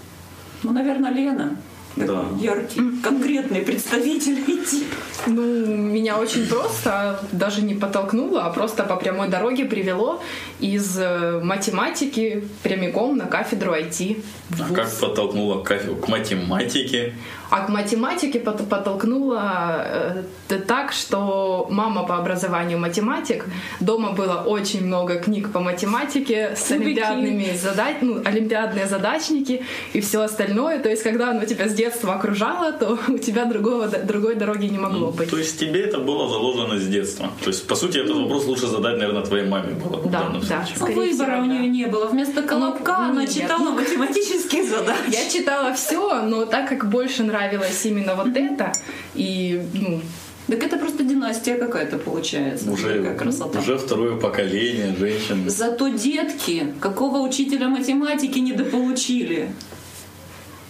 Ну, 0.64 0.72
наверное, 0.72 1.12
Лена 1.12 1.58
да. 1.96 2.25
яркий, 2.40 2.82
конкретный 3.02 3.62
представитель 3.62 4.40
IT. 4.48 4.84
Ну, 5.28 5.66
меня 5.66 6.18
очень 6.18 6.46
просто, 6.48 7.20
даже 7.32 7.62
не 7.62 7.74
подтолкнуло, 7.74 8.44
а 8.44 8.50
просто 8.50 8.84
по 8.84 8.96
прямой 8.96 9.30
дороге 9.30 9.66
привело 9.66 10.22
из 10.60 10.98
э, 11.00 11.40
математики 11.44 12.48
прямиком 12.64 13.18
на 13.18 13.25
кафедру 13.25 13.74
IT. 13.74 14.24
А 14.60 14.74
как 14.74 14.92
подтолкнуло 15.00 15.64
к 15.64 16.08
математике? 16.08 17.14
А 17.50 17.66
к 17.66 17.70
математике 17.70 18.40
подтолкнуло 18.40 20.24
э, 20.50 20.58
так, 20.68 20.92
что 20.92 21.68
мама 21.70 22.04
по 22.04 22.18
образованию 22.18 22.80
математик, 22.80 23.46
дома 23.80 24.12
было 24.12 24.44
очень 24.46 24.86
много 24.86 25.16
книг 25.16 25.52
по 25.52 25.60
математике 25.60 26.56
с 26.56 26.72
олимпиадными 26.72 27.56
задач, 27.56 27.98
ну, 28.02 28.22
олимпиадные 28.25 28.88
задачники 28.88 29.64
и 29.94 30.02
все 30.02 30.22
остальное. 30.22 30.80
То 30.80 30.90
есть, 30.90 31.04
когда 31.04 31.32
оно 31.32 31.46
тебя 31.46 31.68
с 31.70 31.74
детства 31.74 32.16
окружало, 32.16 32.72
то 32.72 32.98
у 33.08 33.18
тебя 33.18 33.46
другого, 33.46 33.88
другой 33.88 34.36
дороги 34.36 34.66
не 34.66 34.80
могло 34.80 35.12
быть. 35.12 35.30
То 35.30 35.38
есть 35.38 35.60
тебе 35.60 35.82
это 35.82 36.00
было 36.00 36.28
заложено 36.30 36.80
с 36.80 36.88
детства? 36.88 37.30
То 37.44 37.50
есть, 37.50 37.68
по 37.68 37.75
сути, 37.75 38.00
этот 38.00 38.16
вопрос 38.16 38.46
лучше 38.46 38.68
задать, 38.68 38.98
наверное, 38.98 39.24
твоей 39.24 39.48
маме 39.48 39.74
было 39.74 40.02
да, 40.06 40.30
да, 40.34 40.66
случае. 40.66 40.96
Выбора 40.96 41.32
всего, 41.32 41.42
у 41.42 41.46
нее 41.46 41.60
да. 41.60 41.68
не 41.68 41.86
было. 41.86 42.06
Вместо 42.06 42.42
колобка 42.42 42.98
ну, 43.00 43.12
она 43.12 43.22
нет. 43.22 43.34
читала 43.34 43.70
математические 43.82 44.64
задачи. 44.64 45.12
Я 45.12 45.30
читала 45.30 45.74
все, 45.74 46.22
но 46.22 46.46
так 46.46 46.70
как 46.70 46.90
больше 46.90 47.24
нравилось 47.24 47.35
нравилось 47.36 47.86
именно 47.86 48.15
вот 48.15 48.36
это. 48.36 48.72
И, 49.15 49.62
ну, 49.74 50.01
так 50.48 50.63
это 50.63 50.77
просто 50.77 51.04
династия 51.04 51.56
какая-то 51.56 51.98
получается. 51.98 52.72
Уже, 52.72 53.00
какая 53.00 53.18
красота. 53.18 53.60
уже 53.60 53.77
второе 53.77 54.15
поколение 54.15 54.96
женщин. 54.98 55.50
Зато 55.50 55.89
детки, 55.89 56.74
какого 56.80 57.20
учителя 57.20 57.68
математики 57.68 58.39
недополучили? 58.39 59.50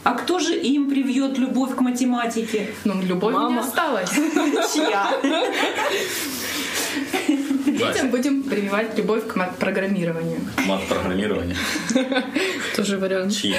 А 0.03 0.13
кто 0.13 0.39
же 0.39 0.55
им 0.55 0.89
привьет 0.89 1.37
любовь 1.39 1.75
к 1.75 1.81
математике? 1.81 2.67
Ну, 2.85 3.01
любовь 3.01 3.33
Мама. 3.33 3.51
не 3.51 3.57
осталась. 3.57 4.11
Чья? 4.73 5.09
Детям 7.77 8.11
будем 8.11 8.43
прививать 8.43 8.97
любовь 8.97 9.27
к 9.27 9.35
мат-программированию. 9.35 10.39
Мат-программирование? 10.65 11.55
Тоже 12.75 12.97
вариант. 12.97 13.33
Чьи? 13.33 13.55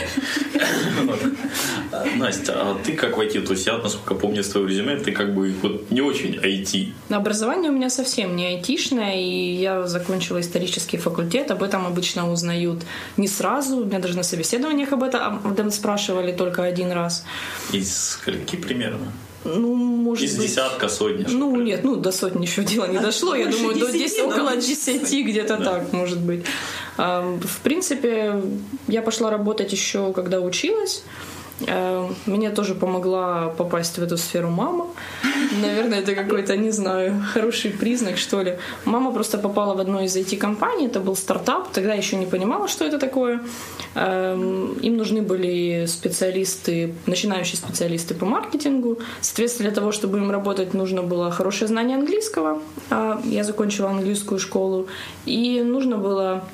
Настя, 2.16 2.52
а 2.54 2.78
ты 2.85 2.92
как 2.92 3.16
в 3.16 3.20
IT? 3.20 3.46
То 3.46 3.52
есть 3.52 3.66
я, 3.66 3.78
насколько 3.78 4.14
помню 4.14 4.42
с 4.42 4.49
твоего 4.49 4.68
резюме, 4.68 4.96
ты 4.96 5.12
как 5.12 5.35
бы 5.35 5.54
вот 5.62 5.90
не 5.90 6.00
очень 6.00 6.37
IT. 6.37 6.92
Образование 7.11 7.70
у 7.70 7.75
меня 7.75 7.90
совсем 7.90 8.37
не 8.37 8.46
айтишное, 8.46 9.16
и 9.16 9.54
я 9.54 9.87
закончила 9.87 10.40
исторический 10.40 10.99
факультет. 10.99 11.50
Об 11.50 11.62
этом 11.62 11.87
обычно 11.87 12.30
узнают 12.30 12.82
не 13.16 13.28
сразу. 13.28 13.85
Меня 13.85 13.99
даже 13.99 14.16
на 14.16 14.23
собеседованиях 14.23 14.92
об 14.92 15.02
этом 15.02 15.70
спрашивали 15.70 16.32
только 16.32 16.64
один 16.64 16.92
раз. 16.92 17.25
Из 17.73 17.96
скольки 17.96 18.56
примерно? 18.56 19.12
Ну, 19.46 19.74
может 19.74 20.24
Из 20.24 20.36
быть... 20.36 20.46
десятка, 20.46 20.88
сотни. 20.88 21.26
Ну, 21.28 21.56
нет, 21.56 21.84
ну, 21.84 21.96
до 21.96 22.12
сотни 22.12 22.42
еще 22.42 22.64
дело 22.64 22.86
не 22.86 22.98
а 22.98 23.02
дошло. 23.02 23.34
Я 23.34 23.46
думаю, 23.46 23.74
10, 23.74 23.86
до 23.86 23.92
10, 23.98 24.20
около 24.20 24.56
10 24.56 25.26
где-то 25.26 25.56
да. 25.56 25.64
так, 25.64 25.92
может 25.92 26.18
быть. 26.18 26.44
В 26.96 27.60
принципе, 27.62 28.42
я 28.88 29.02
пошла 29.02 29.30
работать 29.30 29.72
еще, 29.72 30.12
когда 30.12 30.40
училась. 30.40 31.02
Э, 31.60 32.08
мне 32.26 32.50
тоже 32.50 32.75
помогла 32.75 33.48
попасть 33.48 33.98
в 33.98 34.02
эту 34.02 34.16
сферу 34.16 34.50
мама. 34.50 34.86
Наверное, 35.62 36.00
это 36.00 36.14
какой-то, 36.14 36.56
не 36.56 36.70
знаю, 36.70 37.22
хороший 37.32 37.70
признак, 37.70 38.18
что 38.18 38.42
ли. 38.42 38.58
Мама 38.84 39.12
просто 39.12 39.38
попала 39.38 39.75
в 39.75 39.80
одну 39.80 40.00
из 40.00 40.16
IT-компаний, 40.16 40.86
это 40.86 41.00
был 41.00 41.16
стартап, 41.16 41.68
тогда 41.72 41.94
еще 41.94 42.16
не 42.16 42.26
понимала, 42.26 42.68
что 42.68 42.84
это 42.84 42.98
такое. 42.98 43.40
Эм, 43.94 44.75
им 44.82 44.96
нужны 44.96 45.22
были 45.22 45.86
специалисты, 45.86 46.94
начинающие 47.06 47.56
специалисты 47.56 48.14
по 48.14 48.26
маркетингу. 48.26 48.98
Соответственно, 49.20 49.70
для 49.70 49.75
того, 49.75 49.92
чтобы 49.92 50.18
им 50.18 50.30
работать, 50.30 50.75
нужно 50.75 51.02
было 51.02 51.30
хорошее 51.30 51.68
знание 51.68 51.96
английского. 51.96 52.60
А 52.90 53.20
я 53.25 53.44
закончила 53.44 53.90
английскую 53.90 54.38
школу. 54.38 54.88
И 55.25 55.62
нужно 55.62 55.96
было 55.96 56.44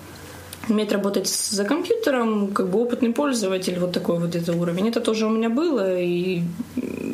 уметь 0.69 0.93
работать 0.93 1.29
за 1.29 1.65
компьютером, 1.65 2.53
как 2.53 2.69
бы 2.69 2.81
опытный 2.81 3.13
пользователь, 3.13 3.79
вот 3.79 3.93
такой 3.93 4.19
вот 4.19 4.35
это 4.35 4.53
уровень. 4.53 4.89
Это 4.89 5.01
тоже 5.01 5.27
у 5.27 5.31
меня 5.31 5.49
было, 5.49 5.99
и 5.99 6.43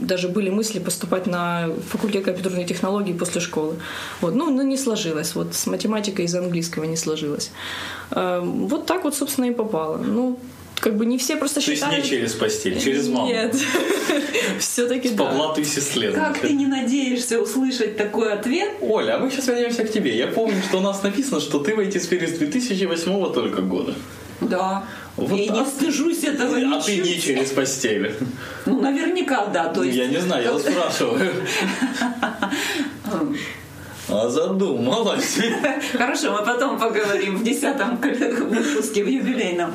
даже 0.09 0.29
были 0.29 0.51
мысли 0.51 0.79
поступать 0.79 1.27
на 1.27 1.69
факультет 1.89 2.25
компьютерной 2.25 2.65
технологии 2.65 3.13
после 3.13 3.41
школы. 3.41 3.75
Вот. 4.21 4.35
Ну, 4.35 4.51
ну, 4.51 4.63
не 4.63 4.77
сложилось. 4.77 5.35
Вот 5.35 5.55
с 5.55 5.67
математикой 5.67 6.25
из 6.25 6.35
английского 6.35 6.85
не 6.85 6.97
сложилось. 6.97 7.51
Эм, 8.11 8.67
вот 8.67 8.87
так 8.87 9.05
вот, 9.05 9.15
собственно, 9.15 9.47
и 9.47 9.55
попало. 9.55 9.99
Ну, 9.99 10.39
как 10.81 10.97
бы 10.97 11.07
не 11.07 11.19
все 11.19 11.37
просто 11.37 11.61
считают... 11.61 11.91
То 11.91 11.97
есть 11.97 12.11
не 12.11 12.19
через 12.19 12.33
постель, 12.35 12.81
через 12.81 13.09
маму. 13.09 13.29
Нет. 13.29 13.55
Все-таки 14.59 15.11
да. 15.11 15.25
По 15.25 15.31
блату 15.33 15.61
и 15.61 15.65
сестре. 15.65 16.11
Как 16.13 16.39
ты 16.39 16.53
не 16.53 16.67
надеешься 16.67 17.41
услышать 17.41 17.97
такой 17.97 18.33
ответ? 18.33 18.71
Оля, 18.81 19.17
а 19.17 19.19
мы 19.19 19.31
сейчас 19.31 19.49
вернемся 19.49 19.85
к 19.85 19.93
тебе. 19.93 20.17
Я 20.17 20.29
помню, 20.29 20.63
что 20.69 20.79
у 20.79 20.81
нас 20.81 21.03
написано, 21.03 21.41
что 21.41 21.59
ты 21.59 21.75
в 21.75 21.79
эти 21.79 21.99
сфере 21.99 22.27
с 22.27 22.33
2008 22.39 23.33
только 23.33 23.63
года. 23.63 23.95
Да. 24.41 24.85
Вот 25.17 25.39
и 25.39 25.49
так. 25.49 25.59
не 25.59 25.67
стыжусь 25.67 26.23
этого 26.23 26.57
А 26.57 26.81
ты 26.81 26.97
ничуть. 26.97 27.05
не 27.05 27.21
через 27.21 27.51
постель. 27.51 28.15
Ну, 28.67 28.81
наверняка, 28.81 29.47
да. 29.47 29.73
То 29.73 29.83
есть, 29.83 29.97
Я 29.97 30.07
не 30.07 30.19
знаю, 30.19 30.45
я 30.45 30.59
спрашиваю. 30.59 31.33
А 34.11 34.29
задумалась. 34.29 35.39
Хорошо, 35.93 36.33
мы 36.33 36.45
потом 36.45 36.79
поговорим 36.79 37.37
в 37.37 37.45
десятом 37.45 37.97
выпуске, 38.51 39.05
в 39.05 39.09
юбилейном. 39.09 39.71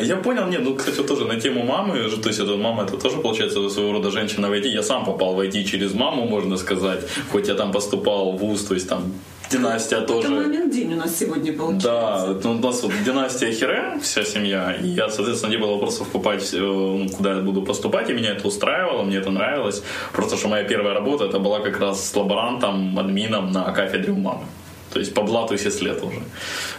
Я 0.00 0.16
понял, 0.16 0.46
нет, 0.46 0.62
ну, 0.62 0.74
кстати, 0.74 1.02
тоже 1.02 1.26
на 1.26 1.38
тему 1.38 1.62
мамы, 1.62 2.08
то 2.08 2.28
есть 2.28 2.40
это 2.40 2.56
мама, 2.56 2.84
это 2.84 2.96
тоже, 2.96 3.18
получается, 3.18 3.68
своего 3.68 3.92
рода 3.92 4.10
женщина 4.10 4.48
в 4.48 4.52
IT. 4.52 4.68
Я 4.68 4.82
сам 4.82 5.04
попал 5.04 5.34
в 5.34 5.40
IT 5.40 5.64
через 5.64 5.92
маму, 5.92 6.26
можно 6.26 6.56
сказать, 6.56 7.00
хоть 7.30 7.48
я 7.48 7.54
там 7.54 7.70
поступал 7.72 8.32
в 8.32 8.38
ВУЗ, 8.38 8.64
то 8.64 8.74
есть 8.74 8.88
там 8.88 9.12
династия 9.50 9.96
Это 9.96 10.06
тоже. 10.06 10.28
момент 10.28 10.72
день 10.72 10.92
у 10.94 10.96
нас 10.96 11.16
сегодня 11.16 11.52
получается. 11.52 12.38
Да, 12.42 12.50
у 12.50 12.54
нас 12.54 12.82
вот 12.82 12.92
династия 13.04 13.52
Хире, 13.52 13.98
вся 14.02 14.24
семья, 14.24 14.72
и 14.72 14.88
я, 14.88 15.08
соответственно, 15.08 15.50
не 15.50 15.56
было 15.58 15.72
вопросов 15.72 16.08
попасть, 16.08 16.54
э, 16.54 16.58
ну, 16.58 17.08
куда 17.08 17.34
я 17.34 17.40
буду 17.40 17.62
поступать, 17.62 18.10
и 18.10 18.12
меня 18.12 18.32
это 18.32 18.46
устраивало, 18.46 19.02
мне 19.02 19.18
это 19.18 19.30
нравилось. 19.30 19.82
Просто 20.12 20.36
что 20.36 20.48
моя 20.48 20.64
первая 20.64 20.94
работа, 20.94 21.24
это 21.24 21.38
была 21.38 21.60
как 21.60 21.80
раз 21.80 22.08
с 22.08 22.16
лаборантом, 22.16 22.98
админом 22.98 23.52
на 23.52 23.72
кафедре 23.72 24.12
у 24.12 24.16
мамы. 24.16 24.44
То 24.92 25.00
есть 25.00 25.12
по 25.14 25.22
блату 25.22 25.58
6 25.58 25.82
лет 25.82 26.02
уже. 26.02 26.22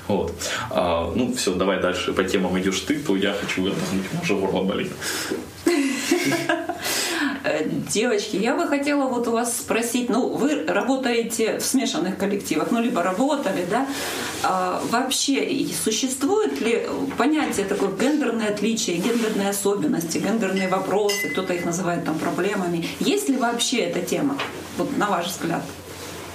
Вот. 0.08 0.34
А, 0.72 1.12
ну, 1.16 1.34
все, 1.34 1.54
давай 1.54 1.80
дальше 1.80 2.14
по 2.14 2.24
темам 2.24 2.58
идешь 2.60 2.80
ты, 2.80 2.96
то 3.00 3.16
я 3.16 3.34
хочу 3.34 3.68
отдохнуть, 3.68 4.24
уже 4.24 4.36
горло 4.36 4.64
болит. 4.64 4.92
Э, 7.48 7.64
Девочки, 7.94 8.36
я 8.36 8.56
бы 8.56 8.68
хотела 8.68 9.08
вот 9.08 9.28
у 9.28 9.32
вас 9.32 9.58
спросить, 9.58 10.10
ну, 10.10 10.28
вы 10.30 10.66
работаете 10.66 11.58
в 11.60 11.66
смешанных 11.66 12.18
коллективах, 12.18 12.72
ну, 12.72 12.82
либо 12.82 13.02
работали, 13.02 13.66
да, 13.70 13.88
а 14.44 14.82
вообще 14.92 15.68
существует 15.84 16.60
ли 16.60 16.86
понятие 17.18 17.66
такое 17.66 17.92
гендерное 17.92 18.50
отличие, 18.50 18.98
гендерные 18.98 19.50
особенности, 19.50 20.18
гендерные 20.18 20.68
вопросы, 20.68 21.30
кто-то 21.32 21.54
их 21.54 21.66
называет 21.66 22.04
там 22.06 22.20
проблемами. 22.20 22.86
Есть 23.00 23.30
ли 23.30 23.38
вообще 23.38 23.78
эта 23.78 24.02
тема, 24.02 24.38
вот 24.78 24.98
на 24.98 25.08
ваш 25.08 25.28
взгляд? 25.28 25.62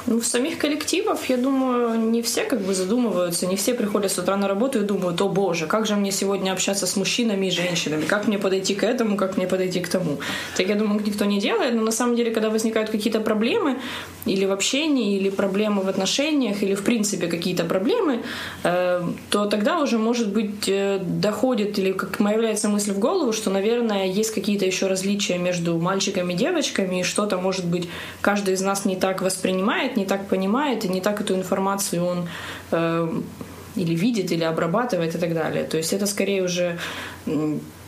Ну, 0.06 0.18
в 0.18 0.26
самих 0.26 0.58
коллективах, 0.58 1.28
я 1.28 1.36
думаю, 1.36 1.98
не 2.10 2.22
все 2.22 2.44
как 2.44 2.60
бы 2.60 2.74
задумываются, 2.74 3.46
не 3.46 3.56
все 3.56 3.74
приходят 3.74 4.10
с 4.10 4.18
утра 4.18 4.36
на 4.36 4.48
работу 4.48 4.80
и 4.80 4.82
думают, 4.82 5.20
о 5.20 5.28
боже, 5.28 5.66
как 5.66 5.86
же 5.86 5.94
мне 5.94 6.10
сегодня 6.10 6.52
общаться 6.52 6.86
с 6.86 6.96
мужчинами 6.96 7.46
и 7.46 7.50
женщинами, 7.50 8.04
как 8.04 8.26
мне 8.26 8.38
подойти 8.38 8.74
к 8.74 8.82
этому, 8.82 9.16
как 9.16 9.36
мне 9.36 9.46
подойти 9.46 9.80
к 9.80 9.88
тому. 9.88 10.18
Так 10.56 10.68
я 10.68 10.74
думаю, 10.74 11.00
никто 11.04 11.24
не 11.24 11.40
делает, 11.40 11.74
но 11.74 11.82
на 11.82 11.92
самом 11.92 12.16
деле, 12.16 12.32
когда 12.32 12.50
возникают 12.50 12.90
какие-то 12.90 13.20
проблемы 13.20 13.78
или 14.26 14.44
в 14.44 14.52
общении, 14.52 15.16
или 15.16 15.30
проблемы 15.30 15.82
в 15.82 15.88
отношениях, 15.88 16.62
или 16.62 16.74
в 16.74 16.82
принципе 16.82 17.28
какие-то 17.28 17.64
проблемы, 17.64 18.22
э, 18.64 19.02
то 19.30 19.46
тогда 19.46 19.78
уже, 19.78 19.98
может 19.98 20.32
быть, 20.32 20.68
э, 20.68 20.98
доходит 21.00 21.78
или 21.78 21.92
как 21.92 22.18
появляется 22.18 22.68
мысль 22.68 22.92
в 22.92 22.98
голову, 22.98 23.32
что, 23.32 23.50
наверное, 23.50 24.06
есть 24.06 24.34
какие-то 24.34 24.66
еще 24.66 24.88
различия 24.88 25.38
между 25.38 25.78
мальчиками 25.78 26.32
и 26.32 26.36
девочками, 26.36 27.00
и 27.00 27.02
что-то, 27.04 27.38
может 27.38 27.66
быть, 27.66 27.88
каждый 28.20 28.54
из 28.54 28.60
нас 28.62 28.84
не 28.84 28.96
так 28.96 29.22
воспринимает, 29.22 29.91
не 29.96 30.04
так 30.04 30.28
понимает, 30.28 30.84
и 30.84 30.88
не 30.88 31.00
так 31.00 31.20
эту 31.20 31.34
информацию 31.34 32.04
он 32.04 32.28
э, 32.70 33.20
или 33.76 33.94
видит, 33.94 34.32
или 34.32 34.44
обрабатывает 34.44 35.14
и 35.14 35.18
так 35.18 35.34
далее. 35.34 35.64
То 35.64 35.76
есть 35.76 35.92
это 35.92 36.06
скорее 36.06 36.42
уже 36.42 36.78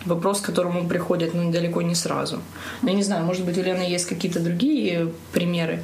вопрос, 0.06 0.40
к 0.40 0.46
которому 0.46 0.88
приходят 0.88 1.34
ну, 1.34 1.50
далеко 1.50 1.82
не 1.82 1.94
сразу. 1.94 2.40
Но 2.82 2.90
я 2.90 2.96
не 2.96 3.02
знаю, 3.02 3.24
может 3.24 3.44
быть, 3.44 3.58
у 3.58 3.62
Лены 3.62 3.82
есть 3.82 4.06
какие-то 4.06 4.40
другие 4.40 5.08
примеры. 5.32 5.80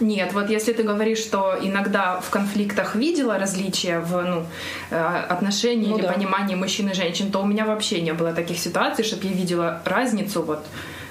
Нет, 0.00 0.32
вот 0.32 0.50
если 0.50 0.72
ты 0.72 0.82
говоришь, 0.82 1.18
что 1.18 1.56
иногда 1.62 2.20
в 2.20 2.30
конфликтах 2.30 2.96
видела 2.96 3.38
различия 3.38 4.00
в 4.00 4.22
ну, 4.22 4.46
э, 4.90 4.96
отношении 5.28 5.86
Ну 5.86 5.98
или 5.98 6.06
да. 6.06 6.12
понимании 6.12 6.56
мужчин 6.56 6.88
и 6.88 6.94
женщин, 6.94 7.30
то 7.30 7.40
у 7.40 7.46
меня 7.46 7.64
вообще 7.64 8.00
не 8.00 8.12
было 8.12 8.32
таких 8.32 8.58
ситуаций, 8.58 9.04
чтобы 9.04 9.26
я 9.26 9.32
видела 9.32 9.80
разницу 9.84 10.42
вот 10.42 10.64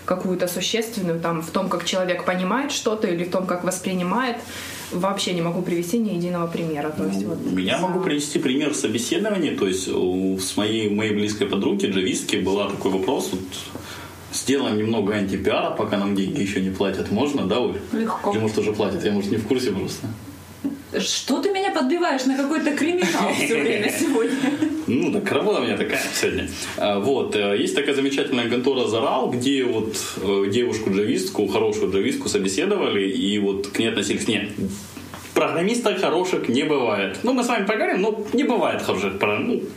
какую-то 0.05 0.47
существенную 0.47 1.19
там 1.19 1.41
в 1.41 1.49
том, 1.51 1.69
как 1.69 1.85
человек 1.85 2.25
понимает 2.25 2.71
что-то 2.71 3.07
или 3.07 3.23
в 3.23 3.31
том, 3.31 3.45
как 3.45 3.63
воспринимает. 3.63 4.37
Вообще 4.91 5.33
не 5.33 5.41
могу 5.41 5.61
привести 5.63 5.97
ни 5.97 6.11
единого 6.11 6.45
примера. 6.47 6.89
То 6.91 7.05
есть 7.07 7.23
вот 7.25 7.39
Я 7.57 7.79
могу 7.79 7.99
привести 8.01 8.39
пример 8.39 8.73
собеседования. 8.75 9.57
То 9.57 9.67
есть 9.67 9.87
у- 9.87 10.37
с 10.37 10.55
моей, 10.57 10.89
моей 10.89 11.13
близкой 11.13 11.47
подруги, 11.47 11.87
джавистки, 11.87 12.35
был 12.37 12.57
такой 12.69 12.91
вопрос. 12.91 13.29
Вот, 13.31 13.41
сделаем 14.33 14.77
немного 14.77 15.13
антипиара, 15.15 15.71
пока 15.71 15.97
нам 15.97 16.15
деньги 16.15 16.41
еще 16.41 16.61
не 16.61 16.69
платят. 16.69 17.11
Можно, 17.11 17.47
да, 17.47 17.59
Оль? 17.59 17.79
Легко. 17.91 18.31
Или 18.31 18.39
может 18.39 18.57
уже 18.57 18.71
платят? 18.73 19.03
Я, 19.03 19.11
может, 19.11 19.31
не 19.31 19.37
в 19.37 19.47
курсе 19.47 19.71
просто. 19.71 20.07
Что 20.99 21.41
ты 21.41 21.49
меня 21.49 21.71
подбиваешь 21.71 22.25
на 22.25 22.35
какой-то 22.37 22.71
криминал 22.75 23.33
все 23.33 23.59
время 23.59 23.91
сегодня? 23.91 24.37
Ну, 24.85 25.13
так 25.13 25.31
работа 25.31 25.61
у 25.61 25.63
меня 25.63 25.77
такая 25.77 26.01
сегодня. 26.13 26.49
А, 26.75 26.99
Вот, 26.99 27.37
э, 27.37 27.55
есть 27.57 27.73
такая 27.73 27.95
замечательная 27.95 28.49
контора 28.49 28.85
«Зарал», 28.85 29.31
где 29.31 29.63
вот 29.63 29.95
э, 30.17 30.49
девушку-джавистку, 30.51 31.47
хорошую 31.47 31.89
джавистку 31.89 32.27
собеседовали, 32.27 33.09
и 33.09 33.39
вот 33.39 33.67
к 33.67 33.79
ней 33.79 33.87
относились, 33.87 34.27
нет, 34.27 34.49
программистов 35.33 36.01
хороших 36.01 36.49
не 36.49 36.63
бывает. 36.63 37.19
Ну, 37.23 37.33
мы 37.33 37.43
с 37.43 37.47
вами 37.47 37.65
поговорим, 37.65 38.01
но 38.01 38.25
не 38.33 38.43
бывает 38.43 38.81
хороших 38.81 39.19
программистов. 39.19 39.69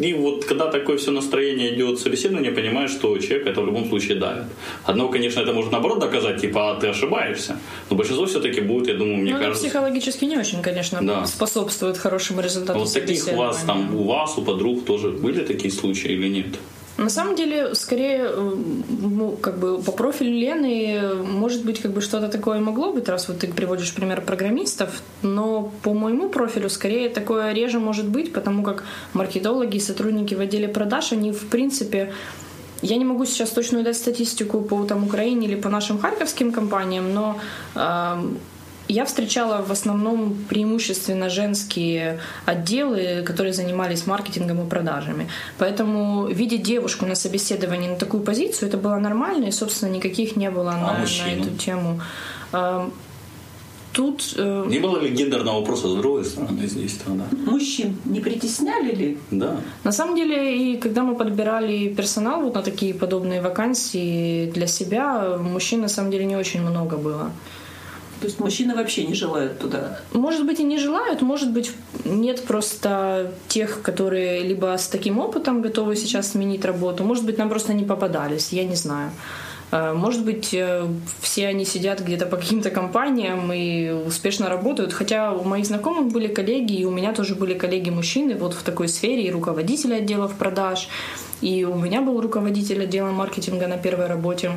И 0.00 0.14
вот 0.14 0.46
когда 0.46 0.70
такое 0.70 0.96
все 0.96 1.10
настроение 1.10 1.74
идет 1.74 1.98
собеседование, 2.00 2.50
понимаешь, 2.52 2.90
что 2.90 3.18
человек 3.18 3.46
это 3.46 3.60
в 3.60 3.66
любом 3.66 3.88
случае 3.88 4.18
давит. 4.18 4.44
Одного, 4.84 5.10
конечно, 5.10 5.40
это 5.40 5.52
может 5.52 5.72
наоборот 5.72 6.00
доказать, 6.00 6.40
типа, 6.40 6.70
а 6.70 6.80
ты 6.80 6.88
ошибаешься. 6.88 7.58
Но 7.90 7.96
большинство 7.96 8.24
все-таки 8.26 8.60
будет, 8.62 8.88
я 8.88 8.94
думаю, 8.94 9.18
мне 9.18 9.32
Ну, 9.34 9.38
кажется... 9.38 9.62
психологически 9.62 10.24
не 10.24 10.38
очень, 10.38 10.62
конечно, 10.62 10.98
Да. 11.02 11.26
способствует 11.26 11.98
хорошему 11.98 12.40
результату 12.40 12.78
Вот 12.78 12.92
таких 12.92 13.28
у 13.28 13.36
вас 13.36 13.62
там, 13.66 13.94
у 13.94 14.04
вас, 14.04 14.38
у 14.38 14.42
подруг 14.42 14.84
тоже 14.86 15.10
были 15.10 15.44
такие 15.44 15.70
случаи 15.70 16.12
или 16.12 16.28
нет? 16.28 16.46
На 17.00 17.08
самом 17.08 17.34
деле, 17.34 17.74
скорее, 17.74 18.26
э, 18.28 18.54
ну, 19.00 19.30
как 19.40 19.58
бы 19.58 19.78
по 19.82 19.90
профилю 19.90 20.32
Лены, 20.32 21.14
может 21.24 21.64
быть, 21.64 21.80
как 21.80 21.92
бы 21.92 22.02
что-то 22.02 22.28
такое 22.28 22.60
могло 22.60 22.92
быть, 22.92 23.08
раз 23.08 23.28
вот 23.28 23.38
ты 23.38 23.46
приводишь 23.46 23.94
пример 23.94 24.20
программистов, 24.20 25.02
но 25.22 25.72
по 25.82 25.94
моему 25.94 26.28
профилю, 26.28 26.68
скорее, 26.68 27.08
такое 27.08 27.54
реже 27.54 27.78
может 27.78 28.06
быть, 28.06 28.34
потому 28.34 28.62
как 28.62 28.84
маркетологи 29.14 29.78
и 29.78 29.80
сотрудники 29.80 30.34
в 30.34 30.40
отделе 30.40 30.68
продаж, 30.68 31.12
они, 31.12 31.32
в 31.32 31.48
принципе, 31.48 32.12
я 32.82 32.96
не 32.96 33.06
могу 33.06 33.24
сейчас 33.24 33.48
точно 33.50 33.82
дать 33.82 33.96
статистику 33.96 34.60
по 34.60 34.84
там, 34.84 35.04
Украине 35.04 35.46
или 35.46 35.54
по 35.54 35.70
нашим 35.70 35.98
харьковским 35.98 36.52
компаниям, 36.52 37.14
но 37.14 37.38
э, 37.76 38.22
я 38.90 39.04
встречала 39.04 39.62
в 39.62 39.70
основном 39.70 40.34
преимущественно 40.48 41.30
женские 41.30 42.18
отделы, 42.46 43.22
которые 43.24 43.52
занимались 43.52 44.06
маркетингом 44.06 44.66
и 44.66 44.68
продажами. 44.68 45.28
Поэтому 45.58 46.26
видеть 46.26 46.62
девушку 46.62 47.06
на 47.06 47.14
собеседовании 47.14 47.88
на 47.88 47.96
такую 47.96 48.22
позицию, 48.22 48.68
это 48.68 48.78
было 48.78 48.96
нормально, 48.98 49.46
и, 49.46 49.52
собственно, 49.52 49.90
никаких 49.90 50.36
не 50.36 50.50
было 50.50 50.72
на, 50.72 50.92
на 50.92 50.98
мужчину? 51.00 51.42
эту 51.42 51.56
тему. 51.56 52.00
А, 52.52 52.90
Тут 53.92 54.34
э, 54.36 54.66
Не 54.68 54.78
было 54.78 55.00
ли 55.00 55.10
гендерного 55.10 55.60
вопроса 55.60 55.88
с 55.88 55.94
другой 55.94 56.24
стороны 56.24 56.64
здесь 56.66 56.96
тогда? 57.04 57.24
Мужчин 57.50 57.96
не 58.04 58.20
притесняли 58.20 58.94
ли? 58.94 59.18
Да. 59.32 59.60
На 59.82 59.90
самом 59.90 60.14
деле, 60.14 60.56
и 60.56 60.76
когда 60.76 61.02
мы 61.02 61.16
подбирали 61.16 61.88
персонал 61.88 62.42
вот 62.42 62.54
на 62.54 62.62
такие 62.62 62.94
подобные 62.94 63.42
вакансии 63.42 64.48
для 64.50 64.68
себя, 64.68 65.36
мужчин 65.38 65.80
на 65.80 65.88
самом 65.88 66.12
деле 66.12 66.24
не 66.24 66.36
очень 66.36 66.62
много 66.62 66.96
было. 66.96 67.32
То 68.20 68.26
есть 68.26 68.38
мужчины 68.38 68.74
вообще 68.74 69.04
не 69.06 69.14
желают 69.14 69.58
туда. 69.58 69.98
Может 70.12 70.44
быть, 70.46 70.60
и 70.60 70.62
не 70.62 70.78
желают, 70.78 71.22
может 71.22 71.50
быть, 71.52 71.72
нет 72.04 72.44
просто 72.44 73.32
тех, 73.48 73.80
которые 73.82 74.42
либо 74.42 74.76
с 74.76 74.88
таким 74.88 75.18
опытом 75.18 75.62
готовы 75.62 75.96
сейчас 75.96 76.32
сменить 76.32 76.64
работу, 76.64 77.02
может 77.02 77.24
быть, 77.24 77.38
нам 77.38 77.48
просто 77.48 77.72
не 77.72 77.84
попадались, 77.84 78.52
я 78.52 78.64
не 78.64 78.76
знаю. 78.76 79.10
Э, 79.72 79.92
Может 79.92 80.24
быть, 80.24 80.52
э, 80.52 80.86
все 81.20 81.46
они 81.46 81.64
сидят 81.64 82.00
где-то 82.00 82.26
по 82.26 82.36
каким-то 82.36 82.70
компаниям 82.70 83.52
и 83.52 83.90
успешно 83.90 84.48
работают. 84.48 84.92
Хотя 84.92 85.32
у 85.32 85.44
моих 85.44 85.66
знакомых 85.66 86.12
были 86.12 86.26
коллеги, 86.26 86.74
и 86.74 86.84
у 86.84 86.90
меня 86.90 87.12
тоже 87.12 87.34
были 87.34 87.54
коллеги-мужчины 87.54 88.34
вот 88.34 88.54
в 88.54 88.62
такой 88.62 88.88
сфере, 88.88 89.22
и 89.24 89.30
руководители 89.30 89.94
отделов 89.94 90.34
продаж, 90.34 90.88
и 91.40 91.64
у 91.64 91.76
меня 91.76 92.00
был 92.00 92.20
руководитель 92.20 92.82
отдела 92.82 93.10
маркетинга 93.10 93.66
на 93.66 93.76
первой 93.76 94.06
работе, 94.06 94.52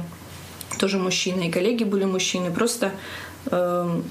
тоже 0.80 0.98
мужчина, 0.98 1.42
и 1.44 1.52
коллеги 1.52 1.84
были 1.84 2.06
мужчины. 2.06 2.52
Просто 2.52 2.92
э, 3.46 4.02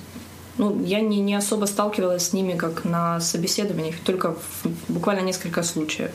ну, 0.58 0.84
я 0.84 1.00
не, 1.00 1.20
не 1.20 1.34
особо 1.34 1.66
сталкивалась 1.66 2.28
с 2.28 2.32
ними 2.32 2.56
как 2.56 2.84
на 2.84 3.20
собеседованиях, 3.20 3.96
только 4.04 4.34
в 4.34 4.66
буквально 4.88 5.20
несколько 5.20 5.62
случаев. 5.62 6.10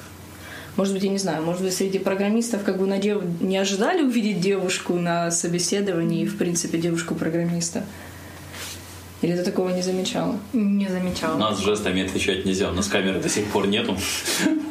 Может 0.76 0.94
быть, 0.94 1.04
я 1.04 1.10
не 1.10 1.18
знаю, 1.18 1.44
может 1.44 1.64
быть, 1.64 1.74
среди 1.74 1.98
программистов 1.98 2.64
как 2.64 2.78
бы 2.78 2.86
на 2.86 3.00
дев... 3.00 3.24
не 3.42 3.58
ожидали 3.58 4.04
увидеть 4.04 4.40
девушку 4.40 4.94
на 4.94 5.32
собеседовании, 5.32 6.26
в 6.26 6.38
принципе, 6.38 6.78
девушку-программиста. 6.78 7.84
Или 9.24 9.36
ты 9.36 9.44
такого 9.44 9.70
не 9.70 9.82
замечала? 9.82 10.38
Не 10.54 10.88
замечала. 10.88 11.36
У 11.36 11.40
нас 11.40 11.60
жестами 11.60 12.04
отвечать 12.06 12.46
нельзя, 12.46 12.70
у 12.70 12.74
нас 12.74 12.88
камеры 12.88 13.20
до 13.20 13.30
сих 13.30 13.46
пор 13.46 13.68
нету. 13.68 13.98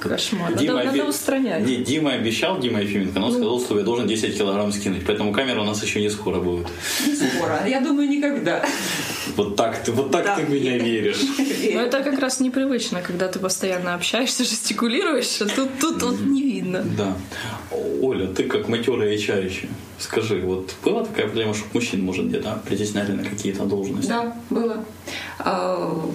Кошмар. 0.01 0.51
Надо, 0.51 0.63
Дима, 0.63 0.75
надо 0.85 0.91
обе- 0.91 1.05
устранять. 1.05 1.67
Не, 1.67 1.77
Дима 1.77 2.13
обещал, 2.13 2.61
Дима 2.61 2.81
Ефименко, 2.81 3.19
но 3.19 3.27
он 3.27 3.33
сказал, 3.33 3.61
что 3.61 3.79
я 3.79 3.85
должен 3.85 4.07
10 4.07 4.37
килограмм 4.39 4.71
скинуть. 4.73 5.05
Поэтому 5.05 5.33
камера 5.33 5.61
у 5.63 5.65
нас 5.65 5.83
еще 5.83 6.01
не 6.01 6.11
скоро 6.11 6.39
будет. 6.39 6.69
Скоро. 7.35 7.67
Я 7.67 7.81
думаю, 7.81 8.09
никогда. 8.09 8.65
Вот 9.37 9.57
так 9.57 9.83
ты, 9.83 9.91
вот 9.91 10.13
так 10.13 10.25
Да. 10.25 10.37
ты 10.37 10.43
в 10.45 10.51
меня 10.51 10.79
веришь. 10.79 11.21
Но 11.75 11.81
это 11.81 12.03
как 12.05 12.19
раз 12.21 12.39
непривычно, 12.39 13.03
когда 13.03 13.27
ты 13.27 13.41
постоянно 13.41 13.95
общаешься, 13.95 14.45
жестикулируешь, 14.45 15.41
а 15.41 15.47
тут, 15.47 15.71
тут 15.81 16.03
вот 16.03 16.21
не 16.21 16.43
видно. 16.43 16.85
Да. 16.97 17.17
Оля, 18.01 18.29
ты 18.29 18.45
как 18.45 18.69
матерая 18.69 19.17
HR 19.17 19.45
еще. 19.45 19.67
Скажи, 19.99 20.41
вот 20.43 20.75
была 20.85 21.05
такая 21.05 21.27
проблема, 21.27 21.55
что 21.55 21.65
мужчин, 21.73 22.05
может, 22.05 22.29
где-то 22.29 22.61
притесняли 22.67 23.13
на 23.13 23.25
какие-то 23.25 23.65
должности? 23.65 24.09
Да, 24.09 24.37
было. 24.51 24.85
А, 25.39 26.11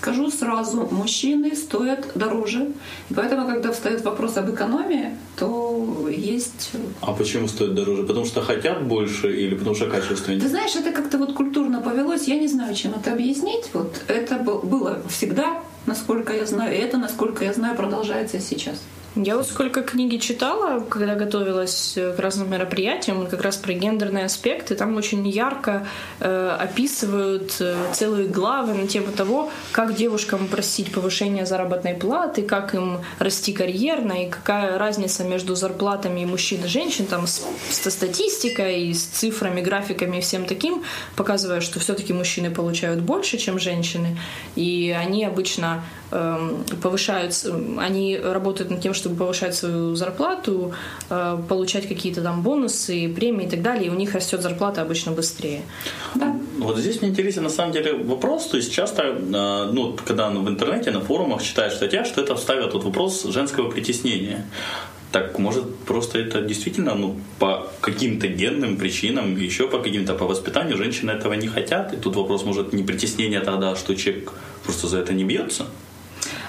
Скажу 0.00 0.30
сразу, 0.30 0.88
мужчины 0.90 1.54
стоят 1.54 2.12
дороже. 2.14 2.70
И 3.10 3.14
поэтому, 3.14 3.46
когда 3.46 3.70
встает 3.70 4.02
вопрос 4.02 4.38
об 4.38 4.48
экономии, 4.50 5.10
то 5.36 6.08
есть... 6.08 6.70
А 7.02 7.12
почему 7.12 7.48
стоит 7.48 7.74
дороже? 7.74 8.04
Потому 8.04 8.24
что 8.24 8.40
хотят 8.40 8.82
больше 8.86 9.30
или 9.36 9.54
потому 9.56 9.74
что 9.76 9.90
качественнее? 9.90 10.40
Ты 10.40 10.48
знаешь, 10.48 10.74
это 10.74 10.92
как-то 10.92 11.18
вот 11.18 11.34
культурно 11.34 11.82
повелось. 11.82 12.28
Я 12.28 12.38
не 12.38 12.48
знаю, 12.48 12.74
чем 12.74 12.92
это 12.94 13.12
объяснить. 13.12 13.64
Вот 13.74 13.94
это 14.08 14.36
был- 14.36 14.60
было 14.62 15.02
всегда, 15.10 15.62
насколько 15.84 16.32
я 16.32 16.46
знаю. 16.46 16.74
И 16.74 16.78
это, 16.78 16.96
насколько 16.96 17.44
я 17.44 17.52
знаю, 17.52 17.76
продолжается 17.76 18.40
сейчас. 18.40 18.80
Я 19.16 19.36
вот 19.36 19.48
сколько 19.48 19.82
книги 19.82 20.18
читала, 20.18 20.84
когда 20.88 21.16
готовилась 21.16 21.94
э, 21.96 22.12
к 22.12 22.20
разным 22.20 22.48
мероприятиям, 22.48 23.26
как 23.26 23.42
раз 23.42 23.56
про 23.56 23.72
гендерные 23.72 24.26
аспекты, 24.26 24.76
там 24.76 24.96
очень 24.96 25.26
ярко 25.28 25.84
э, 26.20 26.56
описывают 26.60 27.56
э, 27.58 27.74
целые 27.92 28.28
главы 28.28 28.72
на 28.74 28.86
тему 28.86 29.10
того, 29.10 29.50
как 29.72 29.96
девушкам 29.96 30.46
просить 30.46 30.92
повышения 30.92 31.44
заработной 31.44 31.94
платы, 31.94 32.42
как 32.42 32.72
им 32.76 33.00
расти 33.18 33.52
карьерно, 33.52 34.12
и 34.26 34.30
какая 34.30 34.78
разница 34.78 35.24
между 35.24 35.56
зарплатами 35.56 36.24
мужчин 36.24 36.64
и 36.64 36.68
женщин, 36.68 37.06
там 37.06 37.26
с, 37.26 37.42
с 37.68 37.90
статистикой, 37.90 38.94
с 38.94 39.02
цифрами, 39.02 39.60
графиками 39.60 40.18
и 40.18 40.20
всем 40.20 40.44
таким, 40.44 40.84
показывая, 41.16 41.62
что 41.62 41.80
все-таки 41.80 42.12
мужчины 42.12 42.52
получают 42.52 43.00
больше, 43.00 43.38
чем 43.38 43.58
женщины, 43.58 44.16
и 44.54 44.96
они 44.96 45.24
обычно 45.24 45.82
повышают, 46.82 47.32
с- 47.34 47.52
они 47.78 48.18
работают 48.18 48.70
над 48.70 48.80
тем, 48.80 48.94
чтобы 48.94 49.16
повышать 49.16 49.54
свою 49.54 49.94
зарплату, 49.94 50.72
э, 51.10 51.38
получать 51.48 51.88
какие-то 51.88 52.22
там 52.22 52.42
бонусы, 52.42 53.08
премии 53.14 53.46
и 53.46 53.50
так 53.50 53.62
далее, 53.62 53.86
и 53.86 53.90
у 53.90 53.94
них 53.94 54.14
растет 54.14 54.42
зарплата 54.42 54.82
обычно 54.82 55.12
быстрее. 55.12 55.62
Вот 56.58 56.78
здесь 56.78 57.00
мне 57.00 57.10
интересен 57.10 57.42
на 57.42 57.48
самом 57.50 57.72
деле 57.72 57.92
вопрос, 57.94 58.46
то 58.46 58.56
есть 58.56 58.72
часто, 58.72 59.02
э, 59.02 59.70
ну, 59.72 59.96
когда 60.04 60.28
в 60.30 60.48
интернете, 60.48 60.90
на 60.90 61.00
форумах 61.00 61.42
читаешь 61.42 61.74
статья, 61.74 62.04
что 62.04 62.20
это 62.20 62.36
ставят 62.36 62.74
вот 62.74 62.84
вопрос 62.84 63.24
женского 63.24 63.70
притеснения. 63.70 64.44
Так, 65.12 65.38
может, 65.38 65.64
просто 65.86 66.18
это 66.18 66.40
действительно, 66.40 66.94
ну, 66.94 67.16
по 67.38 67.66
каким-то 67.80 68.28
генным 68.28 68.76
причинам, 68.76 69.36
еще 69.36 69.66
по 69.66 69.78
каким-то, 69.78 70.14
по 70.14 70.26
воспитанию 70.26 70.76
женщины 70.76 71.10
этого 71.12 71.32
не 71.34 71.48
хотят, 71.48 71.92
и 71.92 71.96
тут 71.96 72.16
вопрос, 72.16 72.44
может, 72.44 72.72
не 72.72 72.82
притеснение 72.84 73.40
тогда, 73.40 73.70
а 73.72 73.76
что 73.76 73.94
человек 73.96 74.32
просто 74.64 74.86
за 74.86 74.98
это 74.98 75.12
не 75.12 75.24
бьется? 75.24 75.64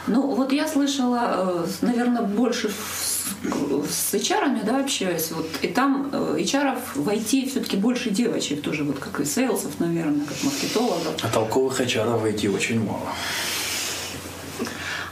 Ну, 0.08 0.36
вот 0.36 0.52
я 0.52 0.68
слышала, 0.68 1.66
наверное, 1.82 2.24
больше 2.24 2.70
с, 2.70 4.14
HR, 4.14 4.64
да, 4.66 4.80
общаюсь, 4.80 5.32
вот, 5.32 5.48
и 5.62 5.68
там 5.68 6.10
э, 6.12 6.38
HR 6.40 6.78
в 6.96 7.08
IT 7.08 7.50
все-таки 7.50 7.78
больше 7.78 8.10
девочек 8.10 8.62
тоже, 8.62 8.84
вот 8.84 9.00
как 9.00 9.20
и 9.20 9.26
сейлсов, 9.26 9.80
наверное, 9.80 10.26
как 10.26 10.44
маркетологов. 10.44 11.16
А 11.24 11.28
толковых 11.28 11.82
HR 11.82 12.20
войти 12.20 12.50
очень 12.50 12.84
мало. 12.84 13.08